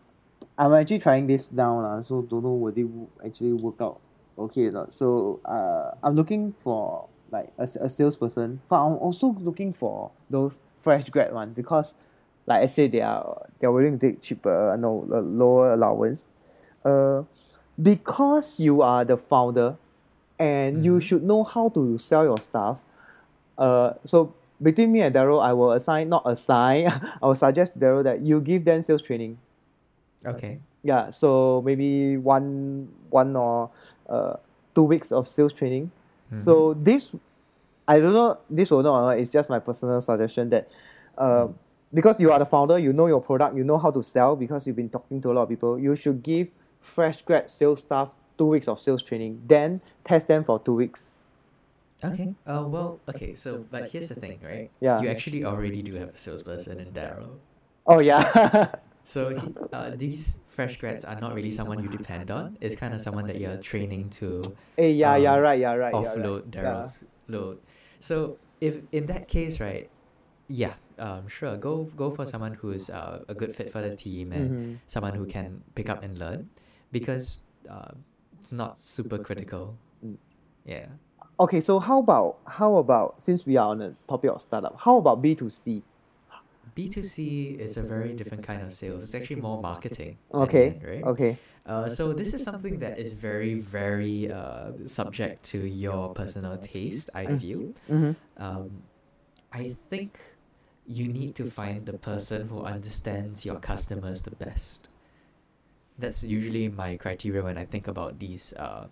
I'm 0.59 0.75
actually 0.75 0.99
trying 0.99 1.27
this 1.27 1.49
down, 1.49 1.85
uh, 1.85 2.03
so 2.03 2.23
don't 2.23 2.43
know 2.45 2.53
whether 2.53 2.81
it 2.81 2.85
will 2.85 3.11
actually 3.25 3.53
work 3.55 3.77
out 3.81 4.01
okay 4.39 4.67
or 4.67 4.73
not. 4.73 4.93
So 4.93 5.41
uh, 5.45 5.93
I'm 6.03 6.15
looking 6.15 6.55
for 6.61 7.09
like 7.31 7.49
a, 7.59 7.65
a 7.65 7.89
salesperson, 7.89 8.61
but 8.69 8.85
I'm 8.85 8.99
also 8.99 9.33
looking 9.41 9.73
for 9.73 10.11
those 10.29 10.61
fresh 10.79 11.09
grad 11.09 11.33
one 11.33 11.53
because, 11.53 11.95
like 12.47 12.63
I 12.63 12.67
said, 12.67 12.93
they 12.93 13.01
are 13.01 13.47
they 13.61 13.67
are 13.67 13.73
willing 13.73 13.99
to 13.99 14.11
take 14.13 14.21
cheaper, 14.21 14.77
no 14.79 15.07
uh, 15.11 15.21
lower 15.21 15.73
allowance, 15.73 16.31
uh, 16.85 17.23
because 17.81 18.61
you 18.61 18.83
are 18.83 19.05
the 19.05 19.17
founder, 19.17 19.77
and 20.39 20.85
you 20.85 20.95
Mhm. 20.97 21.03
should 21.03 21.23
know 21.23 21.45
how 21.45 21.69
to 21.71 21.99
sell 21.99 22.25
your 22.25 22.39
stuff 22.41 22.79
uh, 23.59 23.93
so 24.05 24.35
between 24.63 24.93
me 24.93 25.01
and 25.01 25.15
Daryl, 25.15 25.43
I 25.43 25.53
will 25.53 25.73
assign, 25.73 26.09
not 26.09 26.23
assign, 26.27 26.89
I 27.23 27.27
will 27.27 27.35
suggest 27.35 27.75
to 27.75 27.79
Daryl 27.79 28.05
that 28.05 28.21
you 28.21 28.41
give 28.41 28.65
them 28.65 28.83
sales 28.83 29.03
training. 29.03 29.39
Okay. 30.25 30.61
Yeah, 30.83 31.11
so 31.11 31.63
maybe 31.65 32.17
one 32.17 32.89
one 33.11 33.37
or 33.37 33.71
uh, 34.09 34.37
two 34.75 34.85
weeks 34.85 35.13
of 35.13 35.29
sales 35.29 35.53
training. 35.53 35.91
So 36.37 36.75
this, 36.75 37.13
I 37.89 37.99
don't 37.99 38.13
know, 38.13 38.39
this 38.49 38.71
will 38.71 38.85
not, 38.85 39.09
uh, 39.09 39.11
it's 39.11 39.33
just 39.33 39.51
my 39.51 39.59
personal 39.59 40.01
suggestion 40.01 40.49
that 40.51 40.71
uh, 41.19 41.49
because 41.93 42.21
you 42.21 42.31
are 42.31 42.39
the 42.39 42.47
founder, 42.47 42.79
you 42.79 42.93
know 42.93 43.07
your 43.07 43.21
product, 43.21 43.57
you 43.57 43.65
know 43.65 43.79
how 43.79 43.91
to 43.91 44.03
sell 44.03 44.37
because 44.37 44.67
you've 44.67 44.77
been 44.77 44.89
talking 44.89 45.21
to 45.23 45.31
a 45.31 45.35
lot 45.35 45.43
of 45.43 45.49
people, 45.49 45.79
you 45.79 45.97
should 45.97 46.23
give 46.23 46.49
fresh 46.81 47.23
grad 47.23 47.51
sales 47.51 47.81
staff 47.81 48.13
two 48.39 48.47
weeks 48.47 48.69
of 48.69 48.79
sales 48.79 49.03
training, 49.03 49.43
then 49.47 49.81
test 50.05 50.29
them 50.29 50.45
for 50.45 50.59
two 50.61 50.75
weeks. 50.75 51.20
Okay. 52.05 52.35
Uh, 52.47 52.65
well, 52.67 53.01
okay. 53.09 53.35
So, 53.35 53.65
but 53.71 53.91
here's 53.91 54.09
the 54.09 54.15
thing, 54.15 54.41
right? 54.43 54.71
Yeah. 54.81 55.01
You 55.03 55.09
actually 55.09 55.45
already 55.45 55.83
do 55.83 55.95
have 55.95 56.09
a 56.11 56.17
salesperson 56.17 56.81
in 56.81 56.93
Daryl. 56.93 57.37
Oh, 57.87 58.01
yeah. 58.01 58.73
So 59.03 59.31
he, 59.35 59.43
uh, 59.73 59.91
these 59.97 60.39
fresh 60.47 60.77
grads 60.77 61.05
are 61.05 61.19
not 61.19 61.35
really 61.35 61.51
someone 61.51 61.83
you 61.83 61.89
depend 61.89 62.31
on. 62.31 62.57
It's 62.61 62.77
kind 62.77 62.95
of 62.95 63.01
someone 63.01 63.27
that 63.27 63.41
you're 63.41 63.57
training 63.57 64.11
to 64.21 64.43
Hey, 64.77 64.93
yeah, 64.93 65.17
yeah, 65.17 65.35
um, 65.35 65.41
right, 65.41 65.59
yeah, 65.59 65.73
right. 65.75 65.93
yeah, 65.93 65.99
right. 65.99 66.17
offload 66.17 66.55
Yeah. 66.55 66.63
Daryl's 66.63 67.05
load. 67.27 67.59
So 67.99 68.39
if 68.61 68.77
in 68.93 69.07
that 69.07 69.27
case, 69.27 69.59
right, 69.59 69.91
yeah, 70.47 70.75
um, 71.01 71.27
sure, 71.27 71.57
go 71.57 71.85
go 71.97 72.11
for 72.13 72.25
someone 72.25 72.55
who's 72.55 72.89
uh, 72.91 73.25
a 73.27 73.35
good 73.35 73.57
fit 73.57 73.73
for 73.73 73.81
the 73.83 73.97
team 73.97 74.31
and 74.33 74.47
Mhm. 74.51 74.79
someone 74.87 75.15
who 75.17 75.27
can 75.27 75.65
pick 75.75 75.89
up 75.91 76.05
and 76.05 76.17
learn, 76.19 76.49
because 76.93 77.43
uh, 77.69 77.91
it's 78.39 78.53
not 78.53 78.79
super 78.79 79.19
critical. 79.19 79.75
Mm. 80.07 80.19
Yeah. 80.67 80.87
Okay, 81.41 81.63
so 81.63 81.79
how 81.79 82.01
about 82.01 82.37
how 82.47 82.77
about 82.77 83.23
since 83.23 83.47
we 83.47 83.57
are 83.57 83.69
on 83.69 83.79
the 83.79 83.95
topic 84.07 84.31
of 84.31 84.43
startup, 84.43 84.77
how 84.79 84.99
about 84.99 85.23
B 85.23 85.35
two 85.35 85.49
C? 85.49 85.83
B2C 86.77 87.59
is 87.59 87.77
a 87.77 87.83
very 87.83 88.13
different 88.13 88.47
kind 88.47 88.63
of 88.63 88.73
sales. 88.73 89.03
It's 89.03 89.15
actually 89.15 89.41
more 89.41 89.61
marketing. 89.61 90.19
Okay, 90.33 90.69
end, 90.69 90.85
right? 90.85 91.05
okay. 91.05 91.37
Uh, 91.67 91.89
so 91.89 92.13
this 92.13 92.33
is 92.33 92.45
something 92.45 92.79
that 92.79 92.99
is 92.99 93.13
very, 93.13 93.55
very 93.55 94.31
uh, 94.31 94.73
subject 94.87 95.43
to 95.45 95.59
your 95.67 96.15
personal 96.15 96.57
taste. 96.59 97.11
I 97.15 97.27
feel. 97.39 97.73
Mm-hmm. 97.91 98.13
Um, 98.37 98.83
I 99.53 99.75
think 99.91 100.19
you 100.87 101.09
need 101.09 101.35
to 101.37 101.51
find 101.51 101.87
the 101.87 101.99
person 101.99 102.49
who 102.49 102.63
understands 102.63 103.45
your 103.45 103.57
customers 103.57 104.23
the 104.23 104.37
best. 104.37 104.89
That's 105.99 106.23
usually 106.25 106.69
my 106.69 106.97
criteria 106.97 107.43
when 107.43 107.59
I 107.59 107.65
think 107.65 107.89
about 107.89 108.19
these. 108.19 108.55
Uh, 108.55 108.87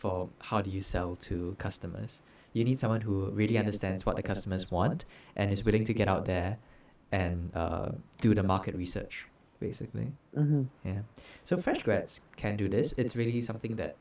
for 0.00 0.30
how 0.48 0.62
do 0.62 0.70
you 0.70 0.80
sell 0.80 1.16
to 1.28 1.54
customers? 1.58 2.22
You 2.52 2.64
need 2.64 2.78
someone 2.78 3.02
who 3.02 3.30
really 3.30 3.58
understands 3.58 4.04
what 4.06 4.16
the 4.16 4.22
customers 4.22 4.70
want 4.72 5.04
and 5.36 5.52
is 5.52 5.64
willing 5.64 5.84
to 5.84 5.94
get 5.94 6.08
out 6.08 6.24
there 6.24 6.58
and 7.12 7.50
uh, 7.54 7.90
do 8.20 8.34
the 8.34 8.42
market 8.42 8.74
research, 8.74 9.26
basically. 9.60 10.08
Mm-hmm. 10.36 10.62
Yeah. 10.84 11.02
So 11.44 11.58
fresh 11.58 11.82
grads 11.82 12.20
can 12.36 12.56
do 12.56 12.68
this. 12.68 12.94
It's 12.96 13.14
really 13.14 13.40
something 13.40 13.76
that 13.76 13.96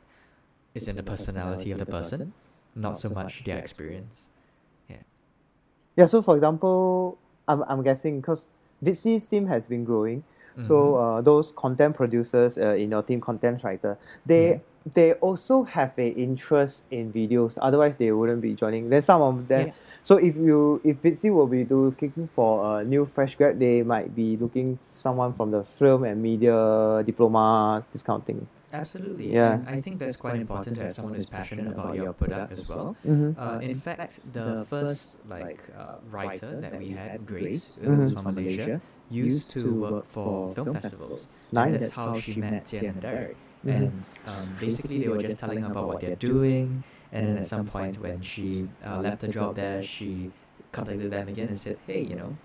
is 0.73 0.87
in 0.87 0.95
the 0.95 1.03
personality 1.03 1.71
of 1.71 1.79
the 1.79 1.85
person, 1.85 2.33
not 2.75 2.97
so 2.97 3.09
much 3.09 3.43
their 3.43 3.59
experience. 3.59 4.27
Yeah, 4.89 5.03
Yeah. 5.97 6.05
so 6.07 6.21
for 6.21 6.35
example, 6.35 7.17
I'm, 7.47 7.63
I'm 7.67 7.83
guessing 7.83 8.21
because 8.21 8.53
Viddsee's 8.83 9.27
team 9.27 9.47
has 9.47 9.67
been 9.67 9.83
growing. 9.83 10.23
So 10.61 10.75
Mhm. 10.75 11.19
uh, 11.19 11.21
those 11.21 11.51
content 11.51 11.95
producers 11.95 12.57
uh, 12.57 12.69
in 12.83 12.91
your 12.91 13.03
team, 13.03 13.19
content 13.21 13.63
writer, 13.63 13.97
they. 14.25 14.61
They 14.93 15.13
also 15.13 15.63
have 15.63 15.93
a 15.97 16.09
interest 16.09 16.85
in 16.91 17.11
videos. 17.11 17.57
Otherwise, 17.61 17.97
they 17.97 18.11
wouldn't 18.11 18.41
be 18.41 18.53
joining. 18.53 18.89
Then 18.89 19.01
some 19.01 19.21
of 19.21 19.47
them. 19.47 19.67
Yeah. 19.67 19.73
So 20.03 20.15
if 20.17 20.35
you 20.37 20.79
if 20.83 21.01
Viddsee 21.01 21.31
will 21.33 21.47
be 21.47 21.65
looking 21.65 22.29
for 22.33 22.79
a 22.79 22.83
new 22.83 23.05
fresh 23.05 23.35
grad, 23.35 23.59
they 23.59 23.83
might 23.83 24.15
be 24.15 24.37
looking 24.37 24.79
someone 24.95 25.33
from 25.33 25.51
the 25.51 25.63
film 25.63 26.03
and 26.05 26.21
media 26.23 27.03
diploma, 27.05 27.83
this 27.91 28.01
kind 28.01 28.21
of 28.21 28.25
thing. 28.25 28.47
Absolutely. 28.71 29.33
Yeah. 29.33 29.53
And 29.53 29.67
I 29.67 29.81
think 29.81 29.99
that's 29.99 30.15
quite 30.15 30.35
important 30.39 30.77
to 30.77 30.83
have 30.83 30.93
someone 30.93 31.15
who's 31.15 31.29
passionate 31.29 31.67
about 31.67 31.95
your 31.95 32.13
product 32.13 32.53
as 32.53 32.67
well. 32.69 32.95
Mm-hmm. 33.05 33.39
Uh, 33.39 33.59
in 33.59 33.79
fact, 33.79 34.31
the 34.31 34.65
first 34.69 35.27
like 35.27 35.59
uh, 35.77 35.95
writer 36.09 36.61
that 36.61 36.77
we 36.79 36.89
had, 36.89 37.25
Grace, 37.25 37.79
Mhm. 37.81 37.95
who's 37.95 38.11
from 38.13 38.25
Malaysia, 38.25 38.79
used 39.09 39.51
to 39.51 39.73
work 39.73 40.05
for 40.07 40.53
film 40.53 40.73
festivals. 40.75 41.27
Nice. 41.51 41.73
And 41.73 41.81
that's 41.81 41.91
how 41.91 42.19
she 42.19 42.35
met 42.39 42.65
Tian 42.67 42.85
and 42.93 43.01
Derek. 43.01 43.35
Mhm. 43.65 43.75
And 43.75 43.93
um, 44.27 44.45
basically, 44.59 44.99
they 44.99 45.07
were 45.09 45.17
just 45.21 45.37
telling 45.37 45.61
her 45.61 45.71
about 45.71 45.87
what 45.87 45.99
they're 46.01 46.15
doing. 46.15 46.83
And 47.11 47.27
then 47.27 47.37
at 47.37 47.47
some 47.47 47.65
point, 47.65 47.99
when 48.01 48.21
she 48.21 48.67
uh, 48.85 48.99
left 49.01 49.21
the 49.21 49.27
job 49.27 49.55
there, 49.55 49.81
she 49.83 50.31
contacted 50.71 51.11
them 51.11 51.27
again 51.27 51.47
and 51.49 51.59
said, 51.59 51.77
"Hey, 51.87 52.01
you 52.01 52.15
know, 52.15 52.37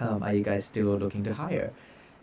um, 0.00 0.22
are 0.22 0.32
you 0.34 0.42
guys 0.42 0.64
still 0.64 0.96
looking 0.98 1.24
to 1.24 1.32
hire?" 1.34 1.72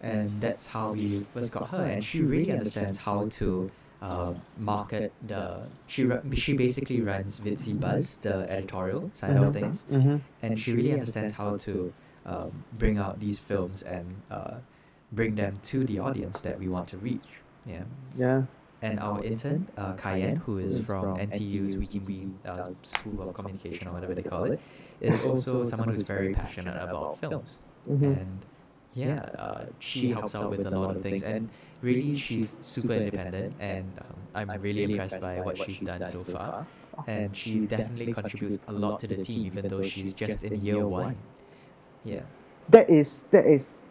And 0.01 0.29
that's 0.41 0.67
how 0.67 0.91
we 0.91 1.25
first 1.33 1.51
got 1.51 1.69
her. 1.69 1.83
And 1.85 2.03
she 2.03 2.21
really 2.21 2.51
understands 2.51 2.97
how 2.97 3.27
to 3.39 3.71
uh, 4.01 4.33
market 4.59 5.13
the. 5.25 5.65
She 5.87 6.05
she 6.35 6.53
basically 6.53 6.99
runs 7.01 7.39
Viddsee 7.39 7.79
Buzz, 7.79 8.17
the 8.21 8.45
editorial 8.51 9.09
side 9.13 9.37
of 9.37 9.53
things 9.53 9.81
Mm-hmm. 9.89 10.17
and 10.43 10.59
she 10.59 10.73
really 10.73 10.91
understands 10.91 11.31
how 11.33 11.55
to 11.57 11.93
um, 12.25 12.51
bring 12.77 12.97
out 12.97 13.19
these 13.19 13.39
films 13.39 13.81
and 13.83 14.05
uh, 14.29 14.55
bring 15.13 15.35
them 15.35 15.59
to 15.63 15.85
the 15.85 15.99
audience 15.99 16.41
that 16.41 16.59
we 16.59 16.67
want 16.67 16.87
to 16.89 16.97
reach. 16.97 17.39
Yeah. 17.65 17.83
Yeah. 18.17 18.43
And 18.81 18.99
our 18.99 19.23
intern, 19.23 19.65
uh, 19.77 19.93
Cayenne, 19.93 20.35
who 20.35 20.57
is 20.57 20.85
from 20.85 21.17
NTU's 21.17 21.77
Wee 21.77 21.85
Kim 21.85 22.05
Wee 22.05 22.27
uh, 22.45 22.71
School 22.81 23.29
of 23.29 23.33
Communication 23.33 23.87
or 23.87 23.93
whatever 23.93 24.13
they 24.13 24.23
call 24.23 24.43
it, 24.43 24.59
is 24.99 25.23
also 25.23 25.63
someone 25.63 25.87
who's 25.89 26.01
very 26.01 26.33
passionate 26.33 26.75
about 26.75 27.17
films. 27.19 27.65
Mm-hmm. 27.89 28.05
And 28.05 28.39
yeah, 28.93 29.21
uh, 29.39 29.65
she 29.79 30.09
helps 30.09 30.35
out 30.35 30.49
with 30.49 30.67
a 30.67 30.69
lot 30.69 30.95
of 30.97 31.01
things. 31.01 31.23
And 31.23 31.49
really, 31.81 32.17
she's 32.17 32.55
super 32.59 32.93
independent. 32.93 33.53
And 33.59 33.89
um, 33.99 34.49
I'm 34.49 34.61
really 34.61 34.83
impressed 34.83 35.21
by 35.21 35.39
what 35.39 35.57
she's 35.57 35.79
done 35.79 36.05
so 36.07 36.23
far. 36.23 36.67
And 37.07 37.35
she 37.35 37.59
definitely 37.59 38.13
contributes 38.13 38.65
a 38.67 38.73
lot 38.73 38.99
to 38.99 39.07
the 39.07 39.23
team, 39.23 39.45
even 39.45 39.69
though 39.69 39.81
she's 39.81 40.13
just 40.13 40.43
in 40.43 40.61
year 40.61 40.85
one. 40.85 41.15
Yeah. 42.03 42.23
that 42.69 42.89
is 42.89 43.23
that 43.31 43.45
is 43.45 43.81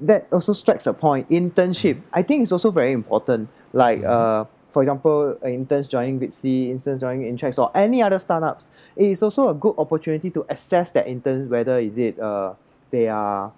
that 0.00 0.26
also 0.32 0.52
strikes 0.52 0.86
a 0.86 0.92
point. 0.92 1.28
Internship 1.30 2.02
i 2.12 2.22
think 2.22 2.42
it's 2.42 2.52
also 2.52 2.70
very 2.70 2.92
important. 2.92 3.48
Like 3.72 4.00
Mhm. 4.00 4.08
uh 4.10 4.44
for 4.70 4.82
example 4.82 5.38
uh, 5.42 5.48
interns 5.48 5.88
joining 5.88 6.20
Viddsee, 6.20 6.68
interns 6.70 7.00
joining 7.00 7.24
Intrax 7.34 7.58
or 7.58 7.70
any 7.74 8.02
other 8.02 8.18
startups 8.18 8.68
it 8.94 9.06
is 9.06 9.22
also 9.22 9.48
a 9.48 9.54
good 9.54 9.74
opportunity 9.78 10.30
to 10.30 10.44
assess 10.50 10.90
that 10.90 11.06
interns 11.06 11.48
whether 11.48 11.78
is 11.78 11.96
it 11.98 12.18
uh 12.20 12.52
they 12.90 13.08
are 13.08 13.52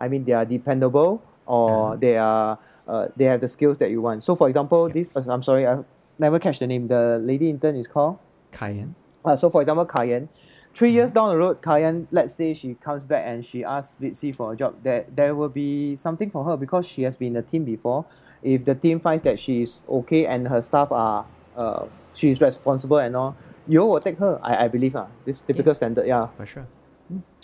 i 0.00 0.08
mean 0.08 0.24
they 0.24 0.32
are 0.32 0.44
dependable 0.46 1.20
or 1.46 1.96
they 1.96 2.16
are 2.16 2.58
uh, 2.86 3.06
they 3.16 3.24
have 3.24 3.40
the 3.40 3.48
skills 3.48 3.76
that 3.78 3.90
you 3.90 4.00
want. 4.00 4.24
So 4.24 4.34
for 4.34 4.48
example 4.48 4.88
this 4.88 5.10
i'm 5.14 5.42
sorry 5.42 5.66
i 5.66 5.84
never 6.18 6.38
catch 6.38 6.58
the 6.58 6.66
name. 6.66 6.88
The 6.88 7.18
lady 7.22 7.48
intern 7.50 7.76
is 7.76 7.86
called? 7.86 8.18
Cayenne. 8.50 8.94
uh, 9.24 9.36
so 9.36 9.50
for 9.50 9.60
example, 9.60 9.84
Cayenne, 9.84 10.28
three 10.74 10.92
years 10.92 11.12
down 11.12 11.30
the 11.30 11.36
road, 11.36 11.62
Cayenne, 11.62 12.08
let's 12.10 12.34
say 12.34 12.54
she 12.54 12.74
comes 12.74 13.04
back 13.04 13.24
and 13.26 13.44
she 13.44 13.64
asks 13.64 13.96
Viddsee 14.00 14.34
for 14.34 14.52
a 14.52 14.56
job, 14.56 14.76
there, 14.82 15.06
there 15.14 15.34
will 15.34 15.48
be 15.48 15.96
something 15.96 16.30
for 16.30 16.44
her 16.44 16.56
because 16.56 16.86
she 16.86 17.02
has 17.02 17.16
been 17.16 17.28
in 17.28 17.36
a 17.36 17.42
team 17.42 17.64
before. 17.64 18.04
If 18.42 18.64
the 18.64 18.74
team 18.74 19.00
finds 19.00 19.22
that 19.24 19.38
she's 19.38 19.80
okay 19.88 20.26
and 20.26 20.48
her 20.48 20.62
staff 20.62 20.92
are, 20.92 21.26
uh, 21.56 21.86
she's 22.14 22.40
responsible 22.40 22.98
and 22.98 23.16
all, 23.16 23.36
you 23.66 23.84
will 23.84 24.00
take 24.00 24.18
her, 24.18 24.38
I, 24.42 24.64
I 24.64 24.68
believe. 24.68 24.96
Uh, 24.96 25.06
this 25.24 25.40
typical 25.40 25.74
standard, 25.74 26.06
yeah. 26.06 26.28
For 26.36 26.46
sure. 26.46 26.66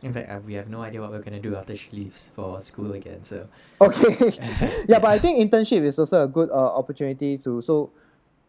In 0.02 0.12
fact, 0.12 0.30
uh, 0.30 0.38
we 0.44 0.54
have 0.54 0.68
no 0.68 0.82
idea 0.82 1.00
what 1.00 1.10
we're 1.10 1.22
going 1.22 1.40
to 1.40 1.40
do 1.40 1.56
after 1.56 1.74
she 1.74 1.88
leaves 1.92 2.30
for 2.34 2.60
school 2.60 2.92
again. 2.92 3.24
So, 3.24 3.48
Okay. 3.80 4.32
yeah, 4.88 4.98
but 4.98 5.10
I 5.10 5.18
think 5.18 5.40
internship 5.40 5.82
is 5.82 5.98
also 5.98 6.24
a 6.24 6.28
good 6.28 6.50
uh, 6.50 6.76
opportunity 6.76 7.38
to, 7.38 7.60
so 7.62 7.90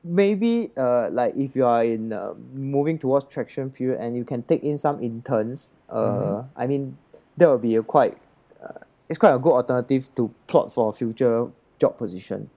maybe 0.06 0.70
uh, 0.78 1.10
like 1.10 1.34
if 1.36 1.56
you 1.56 1.66
are 1.66 1.84
in 1.84 2.14
uh, 2.14 2.34
moving 2.54 2.98
towards 3.00 3.26
traction 3.26 3.72
period 3.72 4.00
and 4.00 4.16
you 4.16 4.24
can 4.24 4.44
take 4.44 4.64
in 4.64 4.78
some 4.78 5.02
interns 5.02 5.76
uh, 5.90 5.96
Mhm. 5.98 6.46
i 6.56 6.68
mean 6.68 6.96
that 7.38 7.50
would 7.50 7.62
be 7.62 7.76
a 7.76 7.82
quite 7.84 8.16
uh, 8.64 8.80
it's 9.10 9.18
quite 9.18 9.34
a 9.34 9.40
good 9.40 9.52
alternative 9.54 10.08
to 10.16 10.30
plot 10.48 10.72
for 10.74 10.90
a 10.90 10.94
future 10.94 11.48
job 11.80 11.98
position. 11.98 12.50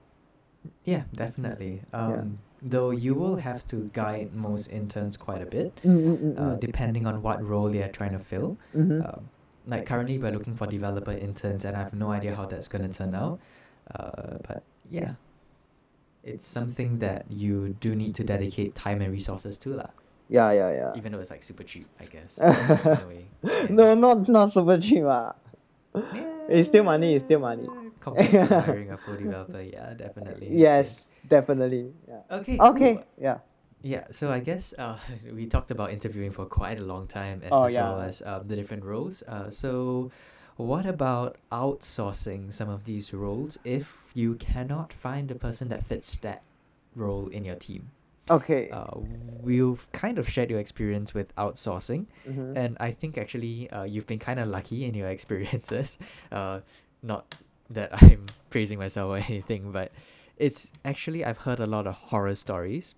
Yeah, 0.85 1.03
definitely. 1.13 1.81
Um, 1.93 2.37
Though 2.61 2.91
you 2.91 3.13
will 3.15 3.37
have 3.37 3.63
to 3.71 3.89
guide 3.93 4.33
most 4.35 4.67
interns 4.71 5.15
quite 5.15 5.41
a 5.41 5.45
bit, 5.45 5.71
Mm, 5.83 6.35
uh, 6.37 6.55
depending 6.59 7.07
on 7.07 7.21
what 7.21 7.41
role 7.41 7.69
they 7.69 7.81
are 7.81 7.91
trying 7.99 8.11
to 8.11 8.19
fill. 8.19 8.57
mm-hmm. 8.75 8.99
Um, 9.01 9.29
like 9.65 9.85
currently, 9.85 10.17
we're 10.19 10.31
looking 10.31 10.55
for 10.55 10.67
developer 10.67 11.11
interns, 11.11 11.63
and 11.65 11.75
I 11.77 11.79
have 11.79 11.93
no 11.93 12.11
idea 12.11 12.35
how 12.35 12.45
that's 12.45 12.67
going 12.67 12.83
to 12.89 12.91
turn 12.99 13.15
out. 13.15 13.39
Uh, 13.95 14.37
but 14.47 14.63
yeah, 14.91 15.13
it's 16.23 16.45
something 16.45 16.99
that 16.99 17.25
you 17.29 17.75
do 17.79 17.95
need 17.95 18.15
to 18.15 18.23
dedicate 18.23 18.75
time 18.75 19.01
and 19.01 19.11
resources 19.11 19.57
to, 19.59 19.73
lah. 19.75 19.89
yeah, 20.29 20.51
yeah, 20.51 20.69
yeah. 20.71 20.91
Even 20.95 21.11
though 21.11 21.19
it's 21.19 21.31
like 21.31 21.43
super 21.43 21.63
cheap, 21.63 21.85
I 21.99 22.05
guess. 22.05 22.37
in 22.37 22.45
a 22.45 23.05
way. 23.07 23.25
Yeah. 23.43 23.67
No, 23.69 23.95
not 23.95 24.27
not 24.27 24.51
super 24.51 24.77
cheap, 24.77 25.03
ah. 25.07 25.33
Yeah, 25.95 26.47
It's 26.49 26.69
still 26.69 26.83
money, 26.83 27.15
it's 27.15 27.25
still 27.25 27.39
money. 27.41 27.65
Compared 27.99 28.29
to 28.47 28.59
hiring 28.67 28.91
a 28.91 28.97
full 28.97 29.15
developer, 29.17 29.61
yeah, 29.61 29.93
definitely. 29.97 30.47
Yes, 30.53 31.09
definitely. 31.27 31.93
Yeah. 32.07 32.37
Okay. 32.37 32.57
Okay. 32.59 32.93
cool. 32.95 33.03
Yeah. 33.17 33.39
Yeah, 33.81 34.11
so 34.11 34.27
I 34.29 34.39
guess 34.43 34.73
uh, 34.77 34.99
we 35.33 35.47
talked 35.47 35.71
about 35.71 35.89
interviewing 35.95 36.31
for 36.35 36.45
quite 36.45 36.77
a 36.79 36.83
long 36.83 37.07
time, 37.07 37.41
and 37.43 37.51
Oh, 37.55 37.63
as 37.63 37.73
well 37.79 37.99
as 38.03 38.21
um, 38.27 38.43
the 38.45 38.55
different 38.59 38.83
roles. 38.83 39.23
Uh, 39.23 39.49
so, 39.49 40.11
what 40.59 40.85
about 40.85 41.37
outsourcing 41.53 42.53
some 42.53 42.67
of 42.69 42.83
these 42.83 43.13
roles 43.13 43.57
if 43.63 44.11
you 44.13 44.35
cannot 44.35 44.91
find 44.91 45.29
the 45.29 45.35
person 45.35 45.69
that 45.69 45.85
fits 45.85 46.17
that 46.17 46.41
role 46.95 47.27
in 47.29 47.45
your 47.45 47.55
team? 47.55 47.91
Okay. 48.29 48.69
Uh, 48.69 48.99
we've 49.41 49.87
kind 49.93 50.19
of 50.19 50.27
shared 50.29 50.49
your 50.51 50.59
experience 50.59 51.13
with 51.13 51.33
outsourcing, 51.37 52.05
Mhm. 52.27 52.57
and 52.57 52.77
I 52.79 52.91
think 52.91 53.17
actually 53.17 53.69
uh, 53.71 53.83
you've 53.83 54.05
been 54.05 54.19
kind 54.19 54.39
of 54.39 54.49
lucky 54.49 54.83
in 54.85 54.93
your 54.93 55.07
experiences. 55.17 55.97
Uh, 56.31 56.59
not 57.01 57.35
that 57.69 57.89
I'm 58.03 58.25
praising 58.49 58.77
myself 58.79 59.09
or 59.11 59.17
anything, 59.31 59.71
but 59.71 59.91
it's 60.37 60.71
actually 60.83 61.23
I've 61.23 61.39
heard 61.39 61.59
a 61.61 61.67
lot 61.67 61.87
of 61.87 61.95
horror 61.95 62.35
stories 62.35 62.95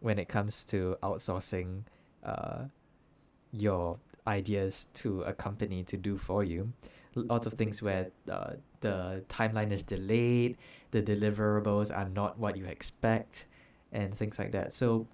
when 0.00 0.18
it 0.18 0.28
comes 0.28 0.64
to 0.64 0.96
outsourcing 1.02 1.82
uh, 2.24 2.64
your 3.52 3.98
ideas 4.26 4.88
to 4.94 5.22
a 5.22 5.32
company 5.32 5.84
to 5.84 5.96
do 5.96 6.18
for 6.18 6.42
you. 6.42 6.72
Lots 7.16 7.46
of 7.46 7.54
things 7.54 7.82
where 7.82 8.08
uh, 8.30 8.54
the 8.80 9.22
timeline 9.28 9.70
is 9.72 9.82
delayed, 9.82 10.56
the 10.90 11.02
deliverables 11.02 11.94
are 11.96 12.08
not 12.08 12.38
what 12.38 12.56
you 12.56 12.66
expect, 12.66 13.46
and 13.92 14.14
things 14.14 14.38
like 14.38 14.52
that. 14.52 14.72
So, 14.72 15.06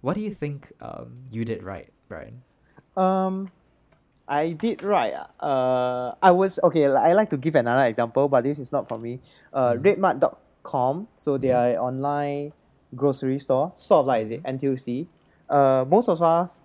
what 0.00 0.14
do 0.14 0.20
you 0.20 0.32
think 0.32 0.72
um, 0.80 1.12
you 1.30 1.44
did 1.44 1.62
right, 1.62 1.88
Brian? 2.08 2.42
Um, 2.96 3.50
I 4.28 4.52
did 4.52 4.82
right. 4.82 5.12
Uh, 5.40 6.14
I 6.22 6.30
was 6.30 6.58
okay. 6.64 6.86
I 6.86 7.12
like 7.12 7.30
to 7.30 7.36
give 7.36 7.54
another 7.54 7.84
example, 7.86 8.28
but 8.28 8.44
this 8.44 8.58
is 8.58 8.72
not 8.72 8.88
for 8.88 8.98
me. 8.98 9.20
Uh, 9.52 9.72
Mhm. 9.74 9.82
Redmart.com. 9.84 11.08
So 11.16 11.36
they 11.38 11.52
are 11.52 11.76
online 11.76 12.52
grocery 12.94 13.38
store, 13.38 13.72
sort 13.74 14.00
of 14.00 14.06
like 14.06 14.28
the 14.28 14.38
NTUC. 14.44 15.06
Uh, 15.48 15.84
most 15.88 16.08
of 16.08 16.22
us 16.22 16.62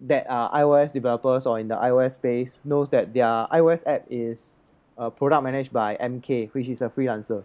that 0.00 0.26
are 0.28 0.50
iOS 0.52 0.92
developers 0.92 1.46
or 1.46 1.58
in 1.58 1.68
the 1.68 1.74
iOS 1.74 2.14
space 2.14 2.58
knows 2.64 2.88
that 2.90 3.12
their 3.12 3.46
iOS 3.52 3.82
app 3.86 4.04
is 4.08 4.62
uh, 4.96 5.10
product 5.10 5.42
managed 5.42 5.72
by 5.72 5.96
MK, 5.96 6.50
which 6.52 6.68
is 6.68 6.82
a 6.82 6.88
freelancer. 6.88 7.44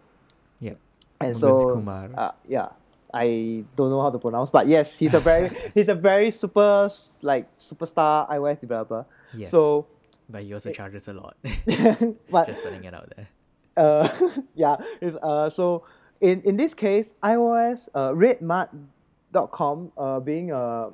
Yep. 0.60 0.78
And 1.20 1.38
so, 1.38 1.74
Kumar. 1.76 2.10
uh, 2.16 2.32
yeah, 2.48 2.70
I 3.14 3.64
don't 3.76 3.90
know 3.90 4.02
how 4.02 4.10
to 4.10 4.20
pronounce, 4.20 4.50
but 4.50 4.68
yes, 4.68 4.98
he's 4.98 5.14
a 5.14 5.20
very 5.20 5.56
he's 5.74 5.90
a 5.90 5.96
very 5.96 6.32
super 6.32 6.90
like 7.22 7.48
superstar 7.58 8.30
iOS 8.30 8.60
developer. 8.60 9.06
Yes. 9.34 9.52
So, 9.52 9.88
but 10.30 10.44
he 10.44 10.54
also 10.54 10.72
charges 10.72 11.08
a 11.08 11.14
lot. 11.14 11.38
but 12.30 12.48
Just 12.48 12.64
putting 12.64 12.84
it 12.84 12.94
out 12.94 13.12
there. 13.16 13.28
uh, 13.78 14.10
yeah, 14.56 14.76
it's, 15.02 15.16
uh, 15.22 15.50
so 15.50 15.86
in 16.22 16.42
in 16.42 16.58
this 16.58 16.74
case, 16.74 17.14
iOS 17.24 17.90
uh, 17.94 18.12
Redmart.com 18.14 19.92
uh, 19.98 20.20
being 20.20 20.52
a 20.52 20.90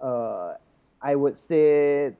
uh, 0.00 0.54
I 1.06 1.14
would 1.14 1.38
say 1.38 2.14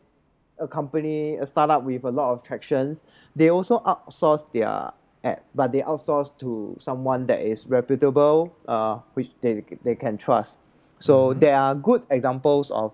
a 0.58 0.68
company, 0.68 1.36
a 1.36 1.46
startup 1.46 1.82
with 1.82 2.04
a 2.04 2.10
lot 2.10 2.32
of 2.32 2.42
tractions, 2.44 2.98
they 3.34 3.50
also 3.50 3.80
outsource 3.80 4.46
their 4.52 4.92
app, 5.24 5.44
but 5.54 5.72
they 5.72 5.82
outsource 5.82 6.30
to 6.38 6.76
someone 6.78 7.26
that 7.26 7.40
is 7.40 7.66
reputable, 7.66 8.54
uh, 8.68 8.98
which 9.14 9.30
they, 9.40 9.64
they 9.82 9.96
can 9.96 10.16
trust. 10.16 10.58
So 11.00 11.34
Mhm. 11.34 11.40
there 11.40 11.58
are 11.58 11.74
good 11.74 12.02
examples 12.10 12.70
of, 12.70 12.92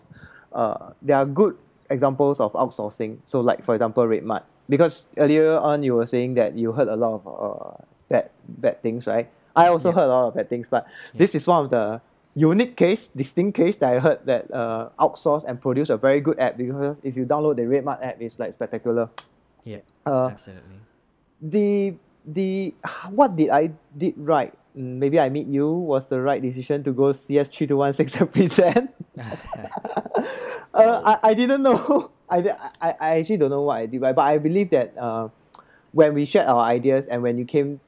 uh, 0.52 0.90
there 1.02 1.18
are 1.18 1.26
good 1.26 1.54
examples 1.90 2.40
of 2.40 2.52
outsourcing. 2.54 3.18
So 3.24 3.40
like 3.40 3.62
for 3.62 3.74
example, 3.74 4.04
Redmart, 4.08 4.44
because 4.68 5.04
earlier 5.18 5.58
on 5.58 5.82
you 5.82 5.94
were 5.94 6.06
saying 6.06 6.34
that 6.40 6.56
you 6.56 6.72
heard 6.72 6.88
a 6.88 6.96
lot 6.96 7.20
of 7.20 7.22
uh, 7.28 7.84
bad 8.08 8.30
bad 8.48 8.82
things, 8.82 9.06
right? 9.06 9.28
I 9.54 9.68
also 9.68 9.90
Yeah. 9.90 9.96
heard 9.96 10.08
a 10.08 10.14
lot 10.16 10.28
of 10.28 10.34
bad 10.34 10.48
things, 10.48 10.68
but 10.70 10.86
this 11.14 11.34
is 11.34 11.46
one 11.46 11.64
of 11.64 11.70
the 11.70 12.00
unique 12.34 12.76
case, 12.76 13.08
distinct 13.14 13.56
case 13.56 13.76
that 13.76 13.92
I 13.92 13.98
heard 13.98 14.20
that 14.26 14.52
uh, 14.52 14.88
outsource 14.98 15.44
and 15.44 15.60
produce 15.60 15.90
a 15.90 15.96
very 15.96 16.20
good 16.20 16.38
app 16.38 16.56
because 16.56 16.96
if 17.02 17.16
you 17.16 17.26
download 17.26 17.56
the 17.56 17.62
Redmart 17.68 18.02
app, 18.02 18.20
it's 18.20 18.38
like 18.38 18.52
spectacular. 18.52 19.10
Yeah, 19.64 19.78
Uh, 20.06 20.28
absolutely. 20.32 20.80
the 21.40 21.94
the 22.26 22.74
what 23.10 23.36
did 23.36 23.50
I 23.50 23.70
did 23.96 24.14
right? 24.16 24.52
Mm, 24.76 24.98
Maybe 24.98 25.20
I 25.20 25.28
meet 25.28 25.46
you 25.46 25.68
was 25.70 26.08
the 26.08 26.20
right 26.20 26.40
decision 26.40 26.82
to 26.84 26.92
go 26.92 27.12
CS 27.12 27.48
three 27.48 27.66
two 27.66 27.76
one 27.76 27.92
six 27.92 28.14
and 28.16 28.32
present. 28.34 28.90
uh, 30.74 31.00
I, 31.04 31.30
I 31.30 31.34
didn't 31.34 31.62
know. 31.62 32.10
I, 32.30 32.38
I, 32.80 32.94
I 32.98 33.08
actually 33.20 33.36
don't 33.36 33.50
know 33.50 33.62
what 33.62 33.76
I 33.76 33.86
did 33.86 34.00
right, 34.00 34.14
but 34.14 34.22
I 34.22 34.38
believe 34.38 34.70
that 34.70 34.96
uh, 34.96 35.28
when 35.92 36.14
we 36.14 36.24
shared 36.24 36.46
our 36.46 36.60
ideas 36.64 37.06
and 37.06 37.22
when 37.22 37.36
you 37.38 37.44
came 37.44 37.80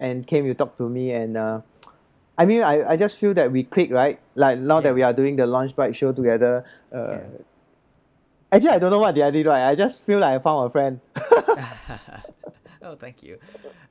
and 0.00 0.26
came, 0.26 0.44
you 0.46 0.54
talked 0.54 0.76
to 0.78 0.88
me 0.88 1.12
and 1.12 1.36
uh, 1.36 1.60
I 2.38 2.44
mean, 2.46 2.62
I, 2.62 2.92
I 2.92 2.96
just 2.96 3.18
feel 3.18 3.34
that 3.34 3.52
we 3.52 3.62
click 3.64 3.90
right. 3.90 4.18
Like 4.34 4.58
now 4.58 4.76
Yeah. 4.78 4.82
that 4.82 4.94
we 4.94 5.02
are 5.02 5.12
doing 5.12 5.36
the 5.36 5.44
LaunchByte 5.44 5.94
show 5.94 6.12
together. 6.12 6.64
Uh, 6.92 6.98
Yeah. 7.12 7.20
Actually, 8.50 8.70
I 8.70 8.78
don't 8.80 8.90
know 8.90 8.98
what 8.98 9.14
the 9.14 9.22
I 9.22 9.30
did 9.30 9.46
right. 9.46 9.66
I 9.70 9.74
just 9.74 10.04
feel 10.04 10.18
like 10.18 10.34
I 10.34 10.38
found 10.38 10.66
a 10.66 10.70
friend. 10.70 11.00
oh, 12.82 12.96
thank 12.96 13.22
you. 13.22 13.38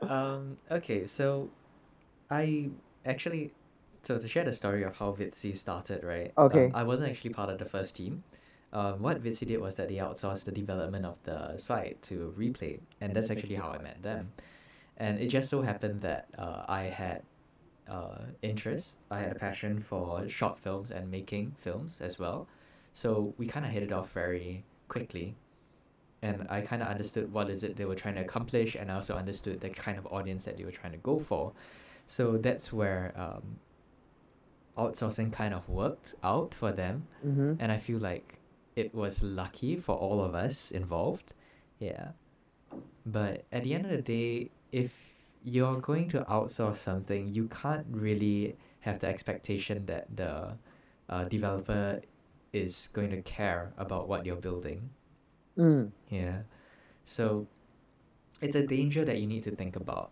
Um, 0.08 0.58
okay, 0.70 1.08
so 1.08 1.50
I 2.30 2.70
actually, 3.04 3.54
so 4.04 4.20
to 4.20 4.28
share 4.28 4.44
the 4.44 4.54
story 4.54 4.84
of 4.84 4.96
how 4.98 5.14
Viddsee 5.14 5.56
started, 5.58 6.04
right? 6.04 6.32
Okay. 6.38 6.66
Um, 6.66 6.72
I 6.76 6.84
wasn't 6.84 7.10
actually 7.10 7.32
part 7.32 7.50
of 7.50 7.58
the 7.58 7.66
first 7.66 7.96
team. 7.96 8.24
Um, 8.74 9.02
what 9.02 9.22
Viddsee 9.24 9.48
did 9.48 9.60
was 9.60 9.76
that 9.76 9.90
they 9.90 9.96
outsourced 9.96 10.46
the 10.46 10.52
development 10.52 11.06
of 11.06 11.18
the 11.24 11.58
site 11.58 12.02
to 12.04 12.34
Replay, 12.38 12.80
and 13.02 13.14
that's 13.16 13.32
actually 13.32 13.56
how 13.56 13.70
I 13.70 13.80
met 13.82 14.02
them. 14.04 14.32
And 14.98 15.20
it 15.20 15.28
just 15.28 15.50
so 15.50 15.62
happened 15.64 16.02
that 16.02 16.28
uh, 16.38 16.66
I 16.68 16.84
had 16.84 17.24
uh, 17.92 18.26
interest, 18.42 18.98
I 19.12 19.20
had 19.20 19.32
a 19.32 19.40
passion 19.40 19.82
for 19.82 20.28
short 20.30 20.58
films 20.60 20.92
and 20.92 21.12
making 21.12 21.56
films 21.58 22.02
as 22.02 22.18
well. 22.18 22.48
So 22.94 23.34
we 23.38 23.46
kind 23.48 23.66
of 23.66 23.72
hit 23.72 23.84
it 23.84 23.92
off 23.92 24.12
very 24.12 24.64
quickly 24.88 25.36
and 26.22 26.48
I 26.50 26.62
kind 26.62 26.82
of 26.82 26.88
understood 26.88 27.34
what 27.34 27.50
is 27.50 27.64
it 27.64 27.76
they 27.78 27.86
were 27.86 27.96
trying 27.96 28.16
to 28.16 28.22
accomplish, 28.22 28.76
and 28.76 28.92
I 28.92 28.96
also 28.96 29.16
understood 29.16 29.62
the 29.62 29.70
kind 29.70 29.98
of 29.98 30.06
audience 30.08 30.46
that 30.46 30.58
they 30.58 30.64
were 30.64 30.72
trying 30.72 30.92
to 30.92 31.00
go 31.00 31.20
for. 31.20 31.54
So 32.08 32.38
that's 32.38 32.72
where 32.72 33.14
um, 33.16 33.60
outsourcing 34.78 35.32
kind 35.32 35.54
of 35.54 35.68
worked 35.68 36.14
out 36.24 36.54
for 36.54 36.72
them, 36.72 37.08
mm-hmm. 37.26 37.54
and 37.60 37.72
I 37.72 37.78
feel 37.78 38.00
like 38.00 38.40
it 38.76 38.94
was 38.94 39.24
lucky 39.24 39.76
for 39.76 39.96
all 39.96 40.24
of 40.24 40.36
us 40.36 40.72
involved. 40.72 41.34
Yeah, 41.80 42.10
but 43.06 43.46
at 43.52 43.64
the 43.64 43.74
end 43.74 43.86
of 43.86 43.92
the 43.92 44.02
day, 44.02 44.52
if 44.72 45.11
you're 45.44 45.80
going 45.80 46.08
to 46.10 46.22
outsource 46.22 46.78
something, 46.78 47.34
you 47.34 47.48
can't 47.48 47.86
really 47.90 48.56
have 48.82 49.00
the 49.00 49.08
expectation 49.08 49.86
that 49.86 50.06
the 50.16 50.54
uh, 51.10 51.24
developer 51.26 52.02
is 52.54 52.90
going 52.94 53.10
to 53.10 53.22
care 53.22 53.74
about 53.78 54.08
what 54.08 54.26
you're 54.26 54.36
building. 54.36 54.90
Mm. 55.58 55.92
Yeah. 56.10 56.40
So 57.04 57.48
it's 58.42 58.56
a 58.56 58.66
danger 58.66 59.06
that 59.06 59.20
you 59.20 59.28
need 59.28 59.44
to 59.44 59.52
think 59.52 59.76
about. 59.76 60.12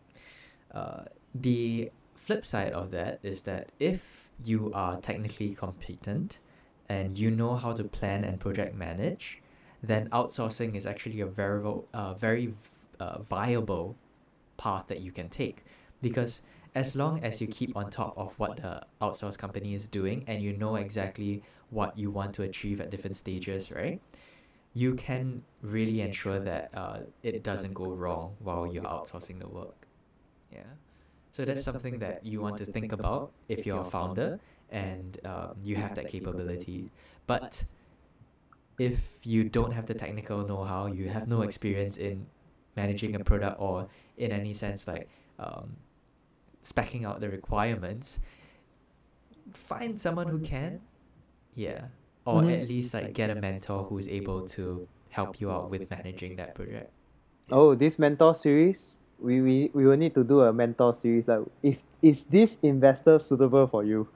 Uh, 0.73 1.03
the 1.33 1.91
flip 2.15 2.45
side 2.45 2.73
of 2.73 2.91
that 2.91 3.19
is 3.23 3.43
that 3.43 3.71
if 3.79 4.29
you 4.43 4.71
are 4.73 4.99
technically 5.01 5.53
competent 5.53 6.39
and 6.87 7.17
you 7.17 7.29
know 7.29 7.55
how 7.55 7.73
to 7.73 7.83
plan 7.83 8.23
and 8.23 8.39
project 8.39 8.75
manage, 8.75 9.41
then 9.81 10.09
outsourcing 10.09 10.75
is 10.75 10.85
actually 10.85 11.21
a 11.21 11.25
very, 11.25 11.63
uh, 11.93 12.13
very 12.13 12.53
uh, 12.99 13.21
viable 13.21 13.95
path 14.65 14.85
that 14.87 14.99
you 14.99 15.11
can 15.11 15.29
take 15.29 15.63
because 16.01 16.41
as 16.75 16.95
long 16.95 17.23
as 17.23 17.41
you 17.41 17.47
keep 17.47 17.75
on 17.75 17.89
top 17.89 18.13
of 18.17 18.37
what 18.37 18.57
the 18.57 18.81
outsource 19.01 19.37
company 19.37 19.73
is 19.73 19.87
doing 19.87 20.23
and 20.27 20.43
you 20.43 20.53
know 20.53 20.75
exactly 20.75 21.41
what 21.71 21.97
you 21.97 22.11
want 22.11 22.33
to 22.35 22.43
achieve 22.43 22.79
at 22.79 22.91
different 22.91 23.17
stages, 23.17 23.71
right? 23.71 23.99
you 24.73 24.95
can 24.95 25.43
really 25.61 26.01
ensure 26.01 26.39
that 26.39 26.69
uh, 26.73 26.99
it 27.23 27.43
doesn't 27.43 27.73
go 27.73 27.91
wrong 27.91 28.35
while 28.39 28.71
you're 28.71 28.83
outsourcing 28.83 29.39
the 29.39 29.47
work. 29.47 29.87
Yeah. 30.51 30.61
So 31.31 31.45
that's 31.45 31.63
something 31.63 31.99
that 31.99 32.25
you 32.25 32.41
want 32.41 32.57
to 32.57 32.65
think 32.65 32.91
about 32.91 33.31
if 33.47 33.65
you're 33.65 33.81
a 33.81 33.85
founder 33.85 34.39
and 34.71 35.19
um, 35.25 35.55
you 35.63 35.75
have 35.75 35.95
that 35.95 36.07
capability. 36.07 36.91
But 37.27 37.63
if 38.77 38.99
you 39.23 39.43
don't 39.43 39.71
have 39.71 39.85
the 39.85 39.93
technical 39.93 40.45
know-how, 40.45 40.87
you 40.87 41.09
have 41.09 41.27
no 41.27 41.41
experience 41.41 41.97
in 41.97 42.25
managing 42.75 43.15
a 43.15 43.19
product 43.23 43.57
or 43.59 43.87
in 44.17 44.31
any 44.31 44.53
sense 44.53 44.87
like 44.87 45.09
um, 45.39 45.75
specking 46.63 47.05
out 47.05 47.19
the 47.21 47.29
requirements, 47.29 48.19
find 49.53 49.99
someone 49.99 50.27
who 50.27 50.39
can. 50.39 50.81
Yeah. 51.55 51.85
Or 52.25 52.41
Mhm. 52.43 52.61
at 52.61 52.69
least 52.69 52.93
like 52.93 53.13
get 53.13 53.29
a 53.29 53.35
mentor 53.35 53.83
who's 53.85 54.07
able 54.07 54.47
to 54.49 54.87
help 55.09 55.41
you 55.41 55.49
out 55.51 55.69
with 55.71 55.89
managing 55.89 56.35
that 56.37 56.53
project. 56.53 56.91
Oh, 57.51 57.73
this 57.73 57.97
mentor 57.97 58.35
series, 58.35 58.99
we, 59.17 59.41
we, 59.41 59.71
we 59.73 59.85
will 59.87 59.97
need 59.97 60.13
to 60.13 60.23
do 60.23 60.41
a 60.41 60.53
mentor 60.53 60.93
series. 60.93 61.27
Like, 61.27 61.39
if 61.63 61.83
is 62.01 62.25
this 62.25 62.57
investor 62.61 63.17
suitable 63.17 63.65
for 63.65 63.83
you? 63.83 64.07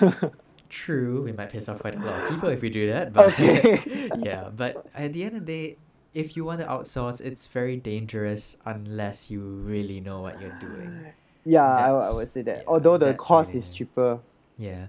True, 0.68 1.22
we 1.22 1.32
might 1.32 1.50
piss 1.50 1.68
off 1.68 1.78
quite 1.78 1.94
a 1.94 1.98
lot 2.00 2.22
of 2.22 2.28
people 2.30 2.48
if 2.48 2.60
we 2.62 2.70
do 2.70 2.88
that, 2.90 3.12
but 3.12 3.28
Okay. 3.28 4.10
yeah, 4.18 4.48
but 4.56 4.84
at 4.94 5.12
the 5.12 5.22
end 5.24 5.36
of 5.36 5.46
the 5.46 5.52
day, 5.52 5.76
if 6.14 6.36
you 6.36 6.44
want 6.44 6.60
to 6.60 6.66
outsource, 6.66 7.20
it's 7.20 7.46
very 7.46 7.76
dangerous 7.76 8.56
unless 8.66 9.30
you 9.30 9.40
really 9.40 10.00
know 10.00 10.20
what 10.20 10.40
you're 10.40 10.58
doing. 10.60 11.06
Yeah, 11.44 11.64
I, 11.64 11.90
I 11.90 12.12
would 12.12 12.28
say 12.30 12.42
that. 12.42 12.58
yeah, 12.58 12.62
Although 12.66 12.98
the 12.98 13.14
cost 13.14 13.48
really- 13.50 13.58
is 13.60 13.74
cheaper. 13.74 14.20
Yeah. 14.58 14.86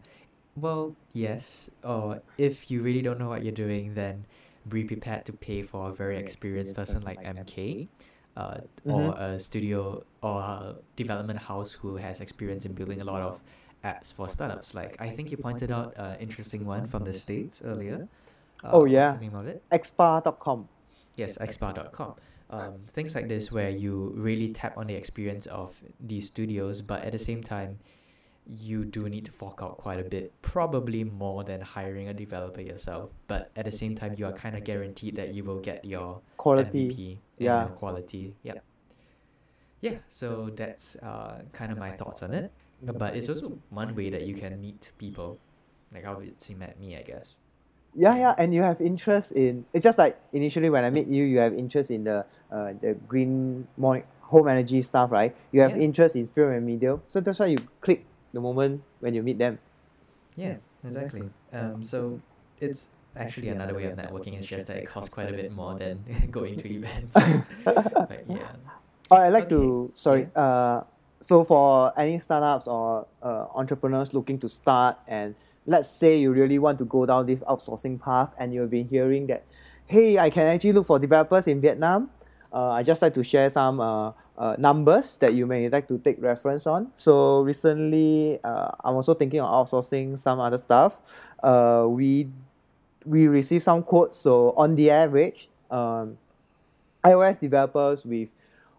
Well, 0.55 0.95
yes. 1.13 1.69
Or 1.83 2.21
if 2.37 2.69
you 2.69 2.81
really 2.83 3.01
don't 3.01 3.19
know 3.19 3.29
what 3.29 3.43
you're 3.43 3.53
doing, 3.53 3.95
then 3.95 4.25
be 4.69 4.83
prepared 4.83 5.25
to 5.25 5.33
pay 5.33 5.63
for 5.63 5.89
a 5.89 5.93
very 5.93 6.17
experienced 6.17 6.75
person 6.75 7.01
like 7.03 7.19
MK, 7.23 7.87
uh, 8.37 8.57
or 8.85 8.99
Mhm. 9.13 9.19
a 9.19 9.39
studio 9.39 10.03
or 10.21 10.39
a 10.41 10.75
development 10.95 11.39
house 11.39 11.71
who 11.71 11.95
has 11.97 12.21
experience 12.21 12.65
in 12.65 12.73
building 12.73 13.01
a 13.01 13.03
lot 13.03 13.21
of 13.21 13.39
apps 13.83 14.13
for 14.13 14.29
startups. 14.29 14.73
Like 14.75 14.95
I 15.01 15.09
think 15.09 15.31
you 15.31 15.37
pointed 15.37 15.71
out 15.71 15.93
an 15.97 16.17
interesting 16.19 16.65
one 16.65 16.85
from 16.87 17.03
the 17.03 17.13
states 17.13 17.61
earlier. 17.65 18.07
Uh, 18.63 18.69
Oh, 18.73 18.79
what's 18.81 18.91
yeah. 18.93 19.11
the 19.13 19.19
name 19.21 19.35
of 19.35 19.47
it? 19.47 19.61
Xpa.com. 19.71 20.69
Yes, 21.15 21.37
xbar.com. 21.37 22.15
Um, 22.49 22.73
things 22.87 23.15
like 23.15 23.27
this 23.27 23.51
where 23.51 23.69
you 23.69 24.13
really 24.15 24.49
tap 24.53 24.77
on 24.77 24.87
the 24.87 24.93
experience 24.93 25.45
of 25.47 25.75
these 25.99 26.27
studios, 26.27 26.81
but 26.81 27.03
at 27.03 27.11
the 27.11 27.19
same 27.19 27.41
time, 27.41 27.79
you 28.45 28.83
do 28.83 29.07
need 29.09 29.25
to 29.25 29.31
fork 29.31 29.59
out 29.63 29.77
quite 29.77 29.99
a 29.99 30.03
bit, 30.03 30.33
probably 30.41 31.03
more 31.03 31.43
than 31.43 31.61
hiring 31.61 32.09
a 32.09 32.13
developer 32.13 32.61
yourself. 32.61 33.09
But 33.27 33.49
at 33.55 33.65
the 33.65 33.71
same 33.71 33.95
time, 33.95 34.15
you 34.17 34.25
are 34.25 34.33
kind 34.33 34.55
of 34.55 34.63
guaranteed 34.65 35.15
that 35.15 35.33
you 35.33 35.43
will 35.43 35.59
get 35.61 35.85
your 35.85 36.21
Quality. 36.37 36.89
MVP 36.89 37.09
and 37.39 37.45
Yeah. 37.45 37.61
your 37.67 37.69
quality. 37.75 38.35
Yep. 38.43 38.63
Yeah, 39.81 39.97
so 40.07 40.49
that's 40.55 40.95
uh, 40.97 41.41
kind 41.53 41.71
of 41.71 41.77
my 41.77 41.91
thoughts 41.91 42.21
on 42.23 42.33
it. 42.33 42.51
But 42.81 43.15
it's 43.15 43.29
also 43.29 43.57
one 43.69 43.95
way 43.95 44.09
that 44.09 44.23
you 44.23 44.35
can 44.35 44.59
meet 44.59 44.91
people, 44.97 45.39
like 45.93 46.03
how 46.03 46.15
Viddsee 46.15 46.57
met 46.57 46.77
me, 46.79 46.97
I 46.97 47.01
guess. 47.01 47.35
Yeah, 47.95 48.15
yeah, 48.17 48.33
and 48.37 48.53
you 48.53 48.61
have 48.63 48.81
interest 48.81 49.33
in. 49.33 49.65
It's 49.73 49.83
just 49.83 49.97
like 49.97 50.17
initially 50.33 50.69
when 50.69 50.83
I 50.83 50.89
meet 50.89 51.07
you, 51.07 51.23
you 51.25 51.37
have 51.39 51.53
interest 51.53 51.91
in 51.91 52.03
the 52.05 52.25
uh, 52.51 52.73
the 52.81 52.95
green 53.07 53.67
more 53.77 54.03
home 54.21 54.47
energy 54.47 54.81
stuff, 54.81 55.11
right? 55.11 55.35
You 55.51 55.61
have 55.61 55.77
Yeah. 55.77 55.83
interest 55.85 56.15
in 56.15 56.27
film 56.27 56.51
and 56.53 56.65
media, 56.65 56.99
so 57.07 57.21
that's 57.21 57.37
why 57.39 57.47
you 57.53 57.57
click 57.81 58.05
the 58.33 58.41
moment 58.41 58.81
when 58.99 59.13
you 59.13 59.21
meet 59.21 59.37
them. 59.37 59.59
Yeah, 60.35 60.57
exactly. 60.83 61.29
Um, 61.53 61.83
so 61.83 62.19
it's 62.59 62.89
actually 63.15 63.49
another 63.49 63.75
way 63.75 63.85
of 63.85 63.97
networking. 63.97 64.33
It's 64.39 64.47
just 64.47 64.65
that 64.67 64.77
it 64.77 64.87
costs 64.89 65.13
quite 65.13 65.29
a 65.29 65.33
bit 65.33 65.51
more 65.51 65.75
than 65.79 66.03
going 66.31 66.55
to 66.57 66.67
events. 66.73 67.13
but 67.63 68.23
yeah, 68.27 68.57
Oh, 69.11 69.17
I 69.17 69.29
like 69.29 69.43
Okay, 69.45 69.49
to 69.55 69.91
sorry. 69.93 70.27
Uh, 70.35 70.81
so 71.21 71.43
for 71.43 71.93
any 71.99 72.17
startups 72.17 72.67
or 72.67 73.05
uh, 73.21 73.45
entrepreneurs 73.53 74.13
looking 74.13 74.39
to 74.39 74.49
start, 74.49 74.97
and 75.07 75.35
let's 75.65 75.89
say 75.89 76.19
you 76.19 76.31
really 76.31 76.59
want 76.59 76.77
to 76.79 76.85
go 76.85 77.05
down 77.05 77.25
this 77.25 77.41
outsourcing 77.43 78.01
path, 78.01 78.33
and 78.37 78.53
you've 78.53 78.69
been 78.69 78.87
hearing 78.87 79.27
that, 79.27 79.45
hey, 79.85 80.17
I 80.17 80.29
can 80.29 80.47
actually 80.47 80.73
look 80.73 80.87
for 80.87 80.99
developers 80.99 81.47
in 81.47 81.61
Vietnam. 81.61 82.09
Uh, 82.51 82.69
I 82.71 82.83
just 82.83 83.01
like 83.01 83.13
to 83.15 83.23
share 83.23 83.49
some 83.49 83.79
uh, 83.79 84.11
uh, 84.37 84.55
numbers 84.59 85.17
that 85.17 85.33
you 85.33 85.45
may 85.47 85.69
like 85.69 85.87
to 85.87 85.97
take 85.97 86.21
reference 86.21 86.67
on. 86.67 86.91
So 86.95 87.41
recently, 87.41 88.39
uh, 88.43 88.71
I'm 88.83 88.95
also 88.95 89.13
thinking 89.15 89.39
of 89.39 89.49
outsourcing 89.49 90.19
some 90.19 90.39
other 90.39 90.57
stuff. 90.57 91.01
Uh, 91.41 91.85
we 91.89 92.29
we 93.05 93.27
received 93.27 93.63
some 93.63 93.83
quotes. 93.83 94.17
So 94.17 94.53
on 94.55 94.75
the 94.75 94.91
average, 94.91 95.49
um, 95.71 96.17
iOS 97.03 97.39
developers 97.39 98.05
with 98.05 98.29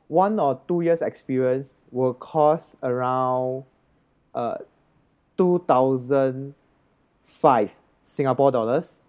one 0.09 0.39
or 0.39 0.61
two 0.68 0.82
years 0.82 1.03
experience 1.03 1.74
will 1.91 2.14
cost 2.14 2.76
around 2.82 3.64
uh, 4.35 4.57
2005 7.41 7.72
Singapore 8.03 8.51
dollars. 8.53 9.01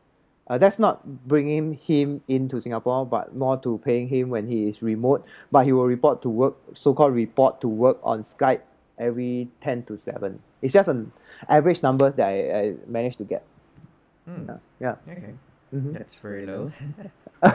Uh, 0.48 0.58
that's 0.60 0.78
not 0.78 1.28
bringing 1.28 1.74
him 1.74 2.22
into 2.28 2.62
Singapore, 2.62 3.04
but 3.06 3.36
more 3.36 3.58
to 3.58 3.80
paying 3.84 4.08
him 4.08 4.30
when 4.30 4.48
he 4.48 4.68
is 4.68 4.82
remote. 4.82 5.26
But 5.52 5.66
he 5.66 5.72
will 5.74 5.86
report 5.86 6.22
to 6.22 6.30
work, 6.30 6.56
so-called 6.74 7.16
report 7.16 7.62
to 7.62 7.68
work 7.68 7.98
on 8.04 8.22
Skype 8.22 8.62
every 9.00 9.50
10 9.62 9.84
to 9.86 9.98
7. 9.98 10.40
It's 10.62 10.74
just 10.74 10.88
an 10.88 11.12
average 11.50 11.82
numbers 11.82 12.14
that 12.16 12.28
I, 12.28 12.60
I 12.60 12.74
managed 12.88 13.18
to 13.20 13.24
get. 13.24 13.44
Hmm, 14.26 14.46
Yeah. 14.48 14.58
yeah. 14.80 14.96
okay, 15.12 15.34
Mhm. 15.74 15.94
that's 15.94 16.14
very 16.14 16.46
low. 16.46 16.72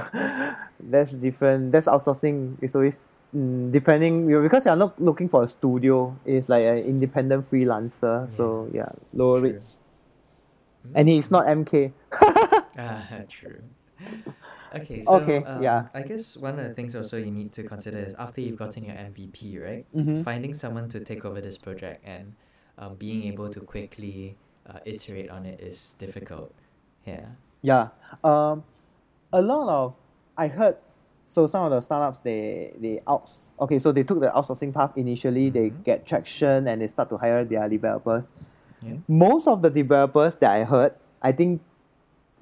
that's 0.81 1.13
different. 1.15 1.71
That's 1.73 1.87
outsourcing. 1.87 2.57
It's 2.61 2.75
always 2.75 3.03
mm, 3.35 3.71
depending 3.71 4.27
because 4.43 4.67
you're 4.67 4.75
not 4.77 5.01
looking 5.01 5.29
for 5.29 5.45
a 5.45 5.49
studio. 5.49 6.17
It's 6.27 6.49
like 6.49 6.65
an 6.65 6.79
independent 6.79 7.49
freelancer. 7.51 8.29
So 8.37 8.69
yeah, 8.75 8.91
lower 9.15 9.39
True. 9.39 9.51
rates. 9.53 9.79
And 10.95 11.09
he's 11.09 11.31
not 11.31 11.47
MK. 11.47 11.93
ah, 12.79 13.07
true. 13.29 13.63
Okay, 14.75 15.03
so 15.03 15.15
Okay, 15.17 15.43
um, 15.45 15.63
yeah. 15.63 15.89
I 15.95 16.03
guess 16.03 16.37
one 16.37 16.59
of 16.59 16.65
the 16.69 16.75
things 16.75 16.95
also 16.95 17.17
you 17.17 17.31
need 17.31 17.53
to 17.55 17.65
consider 17.65 17.99
is 17.99 18.15
after 18.15 18.41
you've 18.41 18.57
gotten 18.59 18.85
your 18.85 18.95
MVP, 18.95 19.59
right? 19.63 19.85
Mhm. 19.95 20.25
Finding 20.25 20.55
someone 20.55 20.89
to 20.91 21.01
take 21.01 21.25
over 21.25 21.41
this 21.41 21.59
project 21.59 22.05
and 22.07 22.35
um, 22.79 22.95
being 22.95 23.25
able 23.25 23.49
to 23.51 23.61
quickly 23.61 24.37
uh, 24.67 24.79
iterate 24.85 25.29
on 25.31 25.45
it 25.45 25.61
is 25.61 25.97
difficult. 25.99 26.55
Yeah. 27.05 27.27
Yeah. 27.63 27.89
Um, 28.25 28.65
a 29.33 29.43
lot 29.43 29.69
of 29.69 29.95
I 30.37 30.49
heard. 30.49 30.77
So 31.27 31.47
some 31.47 31.65
of 31.65 31.71
the 31.71 31.81
startups 31.81 32.19
they 32.21 32.75
they 32.81 33.01
outs 33.07 33.55
okay 33.61 33.79
so 33.79 33.93
they 33.93 34.03
took 34.03 34.19
the 34.19 34.31
outsourcing 34.31 34.75
path 34.75 34.99
initially 34.99 35.49
they 35.49 35.71
Mhm. 35.71 35.85
get 35.85 36.05
traction 36.05 36.67
and 36.67 36.83
they 36.83 36.89
start 36.89 37.09
to 37.11 37.17
hire 37.19 37.45
their 37.45 37.69
developers. 37.69 38.33
Yeah. 38.83 38.95
Most 39.09 39.47
of 39.49 39.63
the 39.63 39.71
developers 39.71 40.37
that 40.37 40.51
I 40.51 40.65
heard 40.65 40.95
I 41.23 41.33
think 41.33 41.61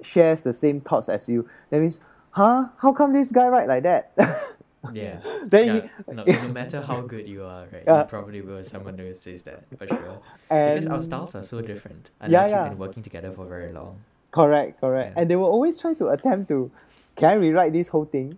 shares 0.01 0.41
the 0.41 0.53
same 0.53 0.81
thoughts 0.81 1.09
as 1.09 1.27
you. 1.27 1.47
That 1.69 1.79
means, 1.81 1.99
huh? 2.31 2.67
How 2.77 2.93
come 2.93 3.13
this 3.13 3.31
guy 3.31 3.47
write 3.47 3.67
like 3.67 3.83
that? 3.83 4.11
Yeah. 4.93 5.19
then 5.43 5.65
yeah. 5.67 5.81
he, 6.07 6.13
No, 6.13 6.23
no 6.47 6.47
matter 6.49 6.81
how 6.81 7.01
good 7.01 7.27
you 7.27 7.43
are, 7.43 7.67
right? 7.71 7.83
Yeah. 7.85 7.99
You 7.99 8.05
probably 8.05 8.41
will 8.41 8.63
someone 8.63 8.97
who 8.97 9.13
says 9.13 9.43
that 9.43 9.63
for 9.77 9.85
sure. 9.87 10.21
and 10.49 10.79
because 10.79 10.91
our 10.91 11.01
styles 11.01 11.35
are 11.35 11.43
so 11.43 11.61
different. 11.61 12.11
Yeah, 12.21 12.25
Unless 12.25 12.49
yeah. 12.49 12.59
you've 12.63 12.69
been 12.71 12.79
working 12.79 13.03
together 13.03 13.31
for 13.33 13.45
very 13.45 13.73
long. 13.73 13.99
correct, 14.31 14.79
correct. 14.79 15.15
Yeah. 15.15 15.21
And 15.21 15.29
they 15.29 15.35
will 15.35 15.51
always 15.51 15.77
try 15.79 15.95
to 15.95 16.07
attempt 16.09 16.47
to, 16.47 16.71
can 17.17 17.29
I 17.29 17.33
rewrite 17.33 17.73
this 17.73 17.89
whole 17.89 18.05
thing? 18.05 18.37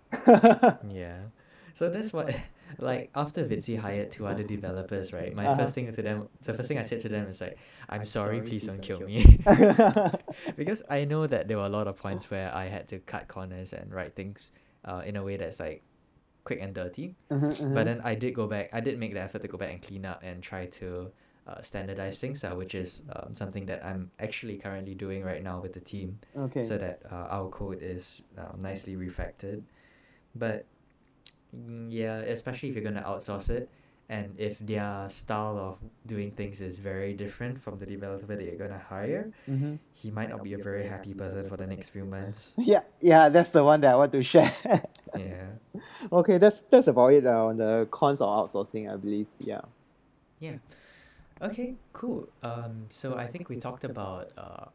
Yeah. 0.90 1.20
So 1.76 1.90
that's 1.90 2.12
what 2.12 2.34
like 2.80 3.10
after 3.16 3.44
Viddsee 3.46 3.78
hired 3.78 4.12
two 4.12 4.26
other 4.28 4.44
developers, 4.44 5.14
right? 5.14 5.34
My 5.36 5.46
Uh-huh. 5.46 5.58
first 5.58 5.76
thing 5.76 5.92
to 5.92 6.02
them 6.02 6.30
the 6.44 6.54
first 6.54 6.68
thing 6.68 6.78
I 6.78 6.84
said 6.84 7.02
to 7.02 7.10
them 7.10 7.28
is 7.28 7.42
like, 7.42 7.58
I'm 7.90 8.06
sorry, 8.06 8.42
please 8.42 8.66
don't 8.68 8.82
kill 8.82 9.02
me. 9.02 9.24
because 10.56 10.84
I 10.90 11.06
know 11.06 11.28
that 11.28 11.48
there 11.48 11.58
were 11.58 11.66
a 11.66 11.70
lot 11.70 11.88
of 11.88 11.98
points 11.98 12.30
where 12.34 12.54
I 12.54 12.66
had 12.66 12.88
to 12.90 13.00
cut 13.00 13.28
corners 13.28 13.74
and 13.74 13.94
write 13.94 14.16
things 14.16 14.52
uh, 14.86 15.02
in 15.06 15.16
a 15.16 15.24
way 15.24 15.38
that's 15.38 15.60
like 15.60 15.84
quick 16.44 16.60
and 16.62 16.74
dirty. 16.74 17.16
Mhm, 17.30 17.56
mhm. 17.58 17.74
But 17.74 17.86
then 17.86 18.02
I 18.04 18.16
did 18.16 18.34
go 18.34 18.48
back. 18.48 18.70
I 18.74 18.80
did 18.82 18.98
make 19.00 19.14
the 19.14 19.22
effort 19.22 19.42
to 19.44 19.48
go 19.48 19.58
back 19.58 19.72
and 19.72 19.82
clean 19.82 20.06
up 20.06 20.22
and 20.24 20.42
try 20.42 20.66
to 20.82 21.12
uh, 21.48 21.62
standardize 21.62 22.20
things, 22.20 22.44
uh, 22.44 22.52
which 22.52 22.76
is 22.76 23.04
um, 23.16 23.36
something 23.36 23.66
that 23.66 23.84
I'm 23.86 24.12
actually 24.20 24.58
currently 24.58 24.94
doing 24.94 25.24
right 25.24 25.44
now 25.44 25.60
with 25.60 25.74
the 25.74 25.80
team, 25.80 26.20
okay. 26.38 26.64
so 26.64 26.78
that 26.78 27.02
uh, 27.12 27.28
our 27.36 27.50
code 27.50 27.80
is 27.82 28.22
uh, 28.38 28.54
nicely 28.58 28.96
refactored. 28.96 29.64
But 30.36 30.66
yeah, 31.90 32.18
especially 32.18 32.70
if 32.70 32.76
you're 32.76 32.84
gonna 32.84 33.04
outsource 33.04 33.50
it, 33.50 33.70
and 34.10 34.36
if 34.38 34.60
their 34.60 35.10
style 35.10 35.58
of 35.58 35.78
doing 36.06 36.32
things 36.32 36.62
is 36.62 36.78
very 36.78 37.14
different 37.14 37.62
from 37.62 37.80
the 37.80 37.86
developer 37.86 38.36
that 38.36 38.44
you're 38.44 38.58
gonna 38.58 38.80
hire, 38.80 39.32
Mhm. 39.48 39.80
he 39.94 40.12
might 40.12 40.30
not 40.30 40.44
be 40.44 40.54
a 40.54 40.58
very 40.58 40.84
happy 40.86 41.14
person 41.14 41.48
for 41.48 41.58
the 41.58 41.68
next 41.68 41.90
few 41.90 42.06
months. 42.06 42.54
Yeah, 42.58 42.84
yeah, 43.00 43.30
that's 43.30 43.50
the 43.52 43.64
one 43.64 43.82
that 43.82 43.94
I 43.94 43.96
want 43.96 44.12
to 44.14 44.24
share. 44.24 44.54
Yeah. 45.18 45.60
okay, 46.12 46.38
that's 46.38 46.62
that's 46.72 46.88
about 46.88 47.12
it 47.14 47.26
uh, 47.26 47.46
on 47.52 47.58
the 47.58 47.86
cons 47.92 48.22
of 48.22 48.30
outsourcing, 48.30 48.92
I 48.92 48.96
believe. 48.96 49.28
Yeah. 49.40 49.62
Yeah. 50.40 50.58
Okay, 51.42 51.76
cool. 51.92 52.30
Um, 52.44 52.86
so 52.90 53.18
I 53.18 53.28
think 53.28 53.50
we 53.50 53.58
talked 53.60 53.84
about 53.84 54.32
uh, 54.38 54.66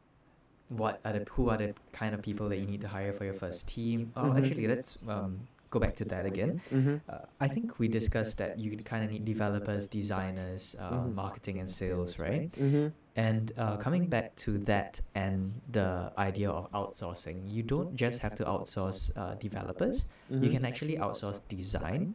what 0.68 1.00
are 1.04 1.12
the 1.14 1.24
who 1.30 1.48
are 1.48 1.56
the 1.56 1.74
kind 1.92 2.14
of 2.14 2.20
people 2.22 2.48
that 2.50 2.58
you 2.58 2.66
need 2.66 2.80
to 2.82 2.88
hire 2.88 3.12
for 3.12 3.24
your 3.24 3.34
first 3.34 3.68
team. 3.68 4.12
Oh, 4.16 4.28
Mhm. 4.32 4.38
actually, 4.38 4.66
let's 4.68 4.98
um 5.08 5.46
go 5.70 5.78
back 5.80 5.96
to 5.96 6.04
that 6.06 6.24
again. 6.26 6.60
Mm-hmm. 6.72 6.96
Uh, 7.08 7.18
I 7.40 7.48
think 7.48 7.78
we 7.78 7.88
discussed 7.88 8.38
that 8.38 8.58
you 8.58 8.76
kind 8.78 9.04
of 9.04 9.10
need 9.10 9.24
developers, 9.24 9.88
designers, 9.88 10.76
uh, 10.78 10.90
Mhm. 11.02 11.14
marketing, 11.14 11.58
and 11.58 11.70
sales, 11.70 12.18
right? 12.18 12.50
Mm-hmm. 12.52 12.88
And 13.16 13.52
uh, 13.56 13.76
coming 13.78 14.06
back 14.08 14.36
to 14.44 14.58
that 14.70 15.00
and 15.14 15.60
the 15.72 16.12
idea 16.18 16.50
of 16.50 16.70
outsourcing, 16.72 17.50
you 17.50 17.62
don't 17.62 17.96
just 17.96 18.20
have 18.20 18.34
to 18.36 18.44
outsource 18.44 19.10
uh, 19.16 19.34
developers. 19.36 20.04
You 20.30 20.38
Mhm. 20.48 20.50
can 20.52 20.64
actually 20.64 20.96
outsource 20.98 21.40
design, 21.48 22.14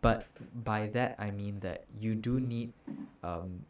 but 0.00 0.26
by 0.64 0.88
that 0.92 1.16
I 1.18 1.30
mean 1.30 1.60
that 1.60 1.84
you 1.98 2.14
do 2.14 2.38
need. 2.38 2.72
Um, 3.24 3.64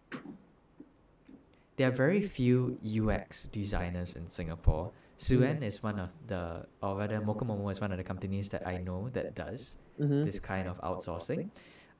there 1.76 1.88
are 1.88 1.94
very 1.94 2.20
few 2.20 2.78
UX 2.82 3.44
designers 3.44 4.14
in 4.16 4.28
Singapore. 4.28 4.90
Suen 5.22 5.62
is 5.62 5.82
one 5.82 5.98
of 6.00 6.10
the, 6.26 6.66
or 6.82 6.96
rather, 6.98 7.20
Mokomomo 7.20 7.70
is 7.70 7.80
one 7.80 7.92
of 7.92 7.98
the 7.98 8.04
companies 8.04 8.48
that 8.50 8.66
I 8.66 8.78
know 8.78 9.08
that 9.10 9.34
does 9.34 9.82
Mhm. 9.98 10.24
this 10.24 10.40
kind 10.40 10.66
of 10.66 10.80
outsourcing, 10.80 11.50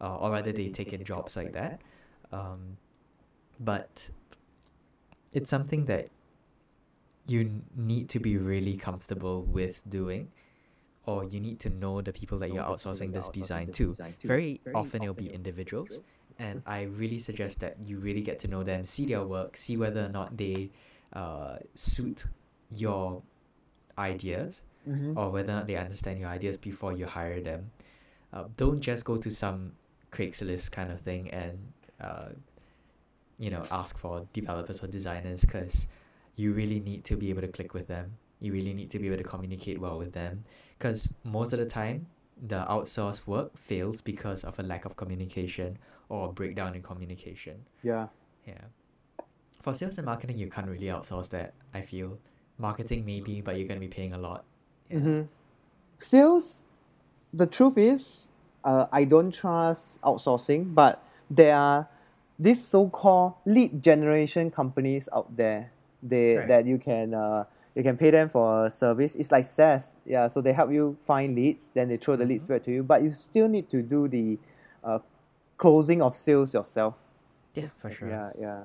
uh, 0.00 0.16
or 0.18 0.32
rather 0.32 0.50
they 0.52 0.70
take 0.70 0.92
in 0.92 1.04
jobs 1.04 1.36
like 1.36 1.52
that. 1.52 1.80
Um, 2.32 2.78
but 3.60 4.10
it's 5.32 5.48
something 5.48 5.84
that 5.86 6.10
you 7.28 7.62
need 7.76 8.08
to 8.10 8.18
be 8.18 8.36
really 8.36 8.76
comfortable 8.76 9.42
with 9.44 9.80
doing, 9.88 10.32
or 11.06 11.22
you 11.24 11.38
need 11.38 11.60
to 11.60 11.70
know 11.70 12.02
the 12.02 12.12
people 12.12 12.38
that 12.40 12.48
you're 12.50 12.64
outsourcing 12.64 13.12
this 13.12 13.28
design 13.40 13.70
to. 13.78 13.94
Very 14.28 14.60
often 14.74 15.02
it'll 15.04 15.14
be 15.14 15.30
individuals, 15.32 16.00
and 16.38 16.62
I 16.66 16.82
really 16.82 17.20
suggest 17.20 17.60
that 17.60 17.76
you 17.86 17.98
really 17.98 18.22
get 18.22 18.40
to 18.40 18.48
know 18.48 18.64
them, 18.64 18.84
see 18.84 19.06
their 19.06 19.22
work, 19.24 19.56
see 19.56 19.76
whether 19.76 20.06
or 20.06 20.08
not 20.08 20.36
they 20.36 20.70
uh, 21.12 21.58
suit 21.76 22.24
your 22.76 23.22
ideas 23.98 24.62
Mhm. 24.88 25.16
or 25.16 25.30
whether 25.30 25.52
or 25.52 25.56
not 25.56 25.66
they 25.66 25.76
understand 25.76 26.18
your 26.20 26.28
ideas 26.28 26.56
before 26.56 26.92
you 26.92 27.06
hire 27.06 27.40
them. 27.40 27.70
Uh, 28.32 28.44
don't 28.56 28.80
just 28.80 29.04
go 29.04 29.16
to 29.16 29.30
some 29.30 29.72
Craigslist 30.10 30.70
kind 30.72 30.90
of 30.90 31.00
thing 31.00 31.30
and 31.30 31.58
uh, 32.00 32.30
you 33.38 33.50
know 33.50 33.62
ask 33.70 33.98
for 33.98 34.26
developers 34.32 34.82
or 34.82 34.86
designers 34.88 35.42
because 35.42 35.88
you 36.36 36.52
really 36.52 36.80
need 36.80 37.04
to 37.04 37.16
be 37.16 37.30
able 37.30 37.40
to 37.42 37.48
click 37.48 37.74
with 37.74 37.86
them. 37.88 38.16
You 38.40 38.52
really 38.52 38.74
need 38.74 38.90
to 38.90 38.98
be 38.98 39.06
able 39.08 39.18
to 39.18 39.24
communicate 39.24 39.78
well 39.80 39.98
with 39.98 40.12
them 40.12 40.44
because 40.78 41.14
most 41.24 41.52
of 41.52 41.58
the 41.60 41.66
time 41.66 42.06
the 42.44 42.64
outsourced 42.68 43.26
work 43.26 43.56
fails 43.56 44.00
because 44.00 44.42
of 44.42 44.58
a 44.58 44.62
lack 44.62 44.84
of 44.84 44.96
communication 44.96 45.78
or 46.08 46.30
a 46.30 46.32
breakdown 46.32 46.74
in 46.74 46.82
communication. 46.82 47.64
Yeah. 47.82 48.08
Yeah. 48.46 48.64
For 49.62 49.74
sales 49.74 49.96
and 49.98 50.06
marketing, 50.06 50.38
you 50.38 50.48
can't 50.48 50.66
really 50.68 50.86
outsource 50.86 51.30
that. 51.30 51.54
I 51.72 51.82
feel 51.82 52.18
marketing 52.62 53.04
maybe, 53.04 53.42
but 53.42 53.56
you're 53.58 53.68
gonna 53.68 53.80
be 53.80 53.88
paying 53.88 54.12
a 54.14 54.18
lot. 54.18 54.44
Yeah. 54.88 54.98
Mm-hmm. 54.98 55.20
Sales, 55.98 56.64
the 57.34 57.46
truth 57.46 57.76
is, 57.76 58.28
uh, 58.64 58.86
I 58.92 59.04
don't 59.04 59.32
trust 59.34 60.00
outsourcing, 60.02 60.74
but 60.74 61.02
there 61.28 61.56
are 61.56 61.88
these 62.38 62.64
so-called 62.64 63.34
lead 63.44 63.82
generation 63.82 64.50
companies 64.50 65.08
out 65.12 65.36
there. 65.36 65.72
They 66.02 66.36
Right. 66.36 66.48
that 66.48 66.66
you 66.66 66.78
can 66.78 67.14
uh, 67.14 67.44
you 67.74 67.82
can 67.82 67.96
pay 67.96 68.10
them 68.10 68.28
for 68.28 68.66
a 68.66 68.70
service. 68.70 69.14
It's 69.14 69.32
like 69.32 69.44
SaaS, 69.44 69.96
yeah. 70.04 70.26
So 70.28 70.40
they 70.42 70.52
help 70.52 70.70
you 70.72 70.96
find 71.00 71.34
leads, 71.34 71.68
then 71.74 71.88
they 71.88 71.96
throw 71.96 72.16
the 72.16 72.24
leads 72.26 72.44
Mhm. 72.44 72.48
back 72.48 72.62
to 72.64 72.70
you, 72.72 72.82
but 72.82 73.02
you 73.02 73.10
still 73.10 73.48
need 73.48 73.68
to 73.70 73.82
do 73.82 74.08
the 74.08 74.38
uh, 74.84 74.98
closing 75.56 76.02
of 76.02 76.14
sales 76.14 76.52
yourself. 76.52 76.94
Yeah, 77.54 77.68
for 77.78 77.90
sure. 77.90 78.08
Yeah, 78.08 78.30
yeah. 78.38 78.64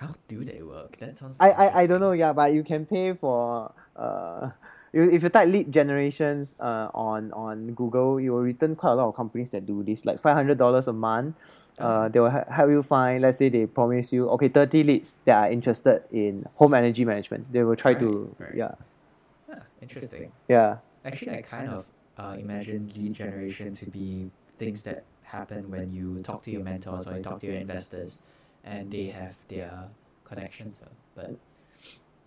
How 0.00 0.14
do 0.28 0.42
they 0.44 0.62
work? 0.62 0.96
That 0.98 1.18
sounds. 1.18 1.36
I, 1.38 1.50
I, 1.50 1.80
I 1.82 1.86
don't 1.86 2.00
know, 2.00 2.12
yeah, 2.12 2.32
but 2.32 2.52
you 2.54 2.64
can 2.64 2.86
pay 2.86 3.12
for 3.12 3.70
uh 3.96 4.50
you, 4.92 5.02
if 5.10 5.22
you 5.22 5.28
type 5.28 5.48
lead 5.48 5.70
generations 5.70 6.54
uh 6.58 6.88
on 6.94 7.32
on 7.32 7.74
Google, 7.74 8.18
you 8.18 8.32
will 8.32 8.40
return 8.42 8.74
quite 8.76 8.92
a 8.92 8.94
lot 8.94 9.08
of 9.08 9.14
companies 9.14 9.50
that 9.50 9.66
do 9.66 9.82
this, 9.82 10.04
like 10.06 10.18
five 10.18 10.34
hundred 10.34 10.56
dollars 10.58 10.88
a 10.88 10.92
month. 10.92 11.36
Uh, 11.78 12.08
they 12.08 12.20
will 12.20 12.30
ha- 12.30 12.44
help 12.50 12.70
you 12.70 12.82
find. 12.82 13.22
Let's 13.22 13.38
say 13.38 13.48
they 13.48 13.66
promise 13.66 14.12
you 14.12 14.28
okay 14.30 14.48
thirty 14.48 14.82
leads 14.82 15.20
that 15.24 15.36
are 15.48 15.52
interested 15.52 16.02
in 16.10 16.46
home 16.54 16.74
energy 16.74 17.04
management. 17.04 17.52
They 17.52 17.62
will 17.64 17.76
try 17.76 17.94
to 17.94 18.34
Right, 18.38 18.48
right. 18.48 18.56
yeah 18.56 18.74
Ah, 19.52 19.62
interesting. 19.82 20.32
yeah 20.48 20.78
Actually, 21.04 21.36
I 21.38 21.42
kind 21.42 21.68
of 21.68 21.86
uh, 22.18 22.36
imagine 22.38 22.90
lead 22.96 23.14
generation 23.14 23.72
to 23.74 23.86
be 23.86 24.30
things 24.58 24.82
that 24.84 25.04
happen 25.22 25.70
when 25.70 25.92
you 25.92 26.22
talk 26.22 26.42
to 26.44 26.50
your 26.50 26.62
mentors 26.62 27.06
or 27.06 27.16
you 27.16 27.22
talk 27.22 27.40
to 27.40 27.46
your 27.46 27.56
investors, 27.56 28.20
and 28.64 28.90
they 28.90 29.06
have 29.06 29.34
their 29.48 29.88
connections. 30.24 30.80
uh, 30.82 30.88
But 31.14 31.36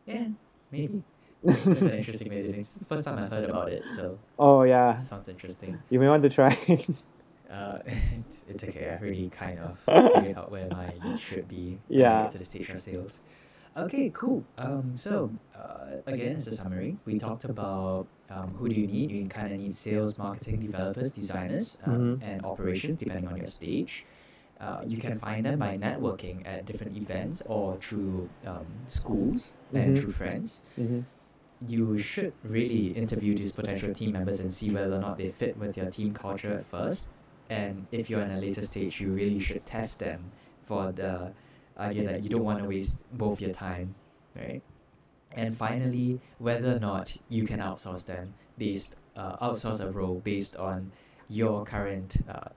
yeah, 0.06 0.28
maybe. 0.72 1.04
That's 1.44 1.66
an 1.82 1.90
interesting 2.02 2.30
way 2.30 2.42
to. 2.44 2.60
It's 2.60 2.74
the 2.74 2.86
first 2.86 3.04
time 3.06 3.18
I've 3.20 3.30
heard 3.30 3.50
about 3.50 3.70
it, 3.72 3.84
so 3.92 4.18
oh 4.40 4.64
yeah 4.64 4.96
sounds 4.98 5.28
interesting. 5.28 5.80
you 5.90 6.00
may 6.00 6.08
want 6.08 6.24
to 6.24 6.30
try 6.30 6.58
Uh, 7.50 7.78
it's, 7.86 8.42
it's 8.50 8.64
okay. 8.64 8.90
I've 8.90 9.02
already 9.02 9.30
kind 9.30 9.60
of 9.60 9.78
figured 10.16 10.38
out 10.38 10.50
where 10.50 10.68
my 10.70 10.92
leads 11.04 11.20
should 11.20 11.48
be 11.48 11.78
Yeah. 11.88 12.28
to 12.30 12.40
the 12.40 12.46
stage 12.46 12.68
of 12.70 12.82
sales. 12.82 13.26
Okay, 13.78 14.10
cool. 14.12 14.44
Um, 14.58 14.96
so 14.96 15.30
uh, 15.56 15.98
again, 16.08 16.38
as 16.38 16.48
a 16.48 16.56
summary, 16.56 16.98
we 17.06 17.20
talked 17.20 17.44
about 17.44 18.08
um, 18.32 18.56
who 18.58 18.70
do 18.70 18.76
you 18.76 18.88
need. 18.88 19.12
You 19.12 19.28
kind 19.28 19.52
of 19.54 19.60
need 19.60 19.76
sales, 19.76 20.18
marketing, 20.18 20.62
developers, 20.62 21.14
designers, 21.14 21.78
um, 21.84 21.94
Mhm. 21.94 22.24
and 22.24 22.46
operations, 22.46 22.96
depending 22.96 23.28
on 23.28 23.38
your 23.38 23.48
stage. 23.48 24.06
Uh, 24.64 24.80
you 24.92 24.98
can 25.06 25.16
find 25.20 25.42
them 25.46 25.58
by 25.60 25.72
networking 25.88 26.38
at 26.52 26.60
different 26.70 26.96
events 27.04 27.38
or 27.56 27.66
through 27.86 28.30
um, 28.52 28.66
schools 29.00 29.40
and 29.74 29.88
Mhm. 29.92 29.98
through 30.00 30.14
friends 30.22 30.50
mm-hmm. 30.80 31.02
you 31.74 31.98
should 32.10 32.34
really 32.56 32.86
interview 33.04 33.34
these 33.42 33.54
potential 33.60 33.92
team 34.00 34.12
members 34.18 34.40
and 34.44 34.52
see 34.60 34.70
whether 34.78 34.96
or 34.98 35.02
not 35.08 35.16
they 35.18 35.30
fit 35.42 35.54
with 35.58 35.74
your 35.80 35.90
team 35.98 36.10
culture 36.14 36.54
at 36.60 36.66
first. 36.76 37.08
And 37.50 37.74
if 37.92 38.04
you're 38.10 38.22
in 38.28 38.32
a 38.32 38.40
later 38.46 38.64
stage, 38.72 38.94
you 39.02 39.10
really 39.22 39.40
should 39.48 39.64
test 39.66 40.00
them 40.00 40.20
for 40.68 40.92
the 40.92 41.14
idea 41.78 42.04
that 42.10 42.20
you 42.24 42.30
don't 42.34 42.44
want 42.50 42.60
to 42.64 42.68
waste 42.74 42.96
both 43.24 43.38
your 43.42 43.54
time, 43.54 43.96
right? 44.36 44.62
And 45.42 45.56
finally, 45.66 46.20
whether 46.48 46.76
or 46.76 46.80
not 46.80 47.06
you 47.30 47.44
can 47.46 47.60
outsource 47.60 48.06
them 48.06 48.34
based, 48.58 48.96
uh, 49.16 49.36
outsource 49.38 49.80
a 49.84 49.90
role 50.00 50.20
based 50.24 50.56
on 50.58 50.92
your 51.30 51.64
current 51.74 52.18
uh, 52.30 52.50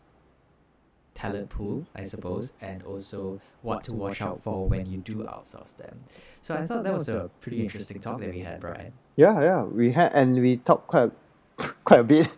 talent 1.17 1.49
pool, 1.49 1.87
I 1.97 2.05
suppose, 2.05 2.55
and 2.61 2.83
also 2.85 3.41
what 3.63 3.83
to 3.85 3.93
watch 3.93 4.21
out 4.21 4.43
for 4.45 4.69
when 4.69 4.85
you 4.87 4.99
do 4.99 5.25
outsource 5.25 5.77
them. 5.77 6.05
So 6.43 6.55
I 6.55 6.67
thought 6.67 6.85
that 6.85 6.93
was 6.95 7.09
a 7.09 7.31
pretty 7.41 7.63
interesting 7.63 7.99
talk 8.01 8.21
that 8.21 8.31
we 8.31 8.41
had, 8.41 8.61
Brian. 8.61 8.93
yeah 9.17 9.41
yeah 9.41 9.63
we 9.65 9.93
had 9.93 10.13
and 10.13 10.37
we 10.45 10.59
talked 10.61 10.87
quite 10.93 11.11
quite 11.89 12.01
a 12.01 12.05
bit 12.05 12.29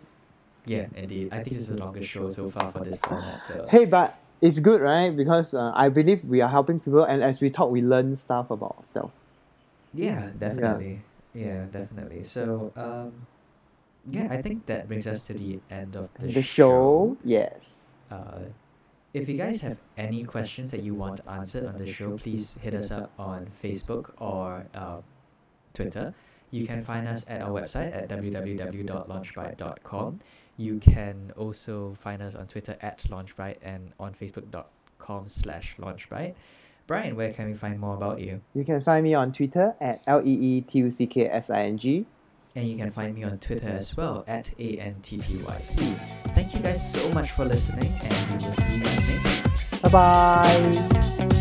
Yeah, 0.65 0.87
indeed. 0.95 1.29
I 1.33 1.43
think 1.43 1.57
this 1.57 1.67
is 1.67 1.69
the 1.73 1.77
longest 1.81 2.07
show 2.09 2.29
so 2.29 2.49
far 2.49 2.71
for 2.71 2.79
this 2.87 2.97
format. 3.01 3.41
So 3.45 3.65
Hey, 3.73 3.85
but 3.85 4.15
it's 4.39 4.59
good, 4.59 4.79
right? 4.81 5.09
Because 5.09 5.53
uh, 5.53 5.71
I 5.75 5.89
believe 5.89 6.23
we 6.23 6.39
are 6.45 6.51
helping 6.57 6.79
people, 6.79 7.03
and 7.03 7.23
as 7.23 7.41
we 7.41 7.49
talk, 7.49 7.71
we 7.73 7.81
learn 7.81 8.15
stuff 8.15 8.47
about 8.53 8.77
ourselves. 8.77 9.11
yeah, 9.93 10.29
definitely. 10.37 11.01
Yeah, 11.33 11.65
definitely. 11.71 12.23
So 12.23 12.71
um, 12.77 13.25
yeah, 14.09 14.27
I 14.29 14.41
think 14.45 14.65
that 14.69 14.87
brings 14.87 15.07
us 15.07 15.25
to 15.27 15.33
the 15.33 15.59
end 15.69 15.95
of 15.95 16.09
the, 16.15 16.27
The 16.37 16.41
show, 16.45 17.17
yes. 17.25 17.97
Uh, 18.11 18.49
if 19.13 19.27
you 19.27 19.37
guys 19.37 19.61
have 19.61 19.77
any 19.97 20.23
questions 20.23 20.69
that 20.71 20.83
you 20.83 20.93
want 20.93 21.21
answered 21.27 21.65
on 21.65 21.77
the 21.77 21.91
show, 21.91 22.17
please 22.17 22.59
hit 22.61 22.75
us 22.75 22.91
up 22.91 23.11
on 23.17 23.47
Facebook 23.63 24.11
or 24.19 24.65
uh, 24.75 24.97
Twitter. 25.73 26.13
You 26.51 26.67
can 26.67 26.83
find 26.83 27.07
us 27.07 27.27
at 27.29 27.41
our 27.41 27.49
website 27.49 27.95
at 27.95 28.09
www.launchbyte.com. 28.09 30.19
You 30.57 30.79
can 30.79 31.31
also 31.37 31.95
find 32.01 32.21
us 32.21 32.35
on 32.35 32.47
Twitter 32.47 32.77
at 32.81 32.99
launchbyte 33.03 33.57
and 33.61 33.93
on 33.99 34.13
facebook.com 34.13 35.27
slash 35.27 35.75
launchbyte. 35.79 36.33
Brian, 36.85 37.15
where 37.15 37.31
can 37.31 37.47
we 37.47 37.53
find 37.53 37.79
more 37.79 37.95
about 37.95 38.19
you? 38.19 38.41
You 38.55 38.65
can 38.65 38.81
find 38.81 39.03
me 39.03 39.13
on 39.13 39.31
Twitter 39.31 39.73
at 39.79 40.01
L 40.07 40.21
E 40.25 40.31
E 40.31 40.61
T 40.61 40.79
U 40.79 40.89
C 40.89 41.05
K 41.05 41.29
S 41.29 41.49
I 41.49 41.63
N 41.63 41.77
G. 41.77 42.05
And 42.55 42.67
you 42.67 42.77
can 42.77 42.91
find 42.91 43.15
me 43.15 43.23
on 43.23 43.37
Twitter 43.37 43.69
as 43.69 43.95
well 43.95 44.23
at 44.27 44.45
ANTTYC. 44.57 45.95
Thank 46.33 46.53
you 46.53 46.59
guys 46.59 46.93
so 46.93 47.07
much 47.13 47.31
for 47.31 47.45
listening, 47.45 47.91
and 48.03 48.41
we 48.41 48.47
will 48.47 48.53
see 48.53 48.77
you 48.77 48.83
guys 48.83 49.07
next 49.07 49.81
time. 49.81 49.81
Bye 49.81 49.89
bye. 49.89 51.35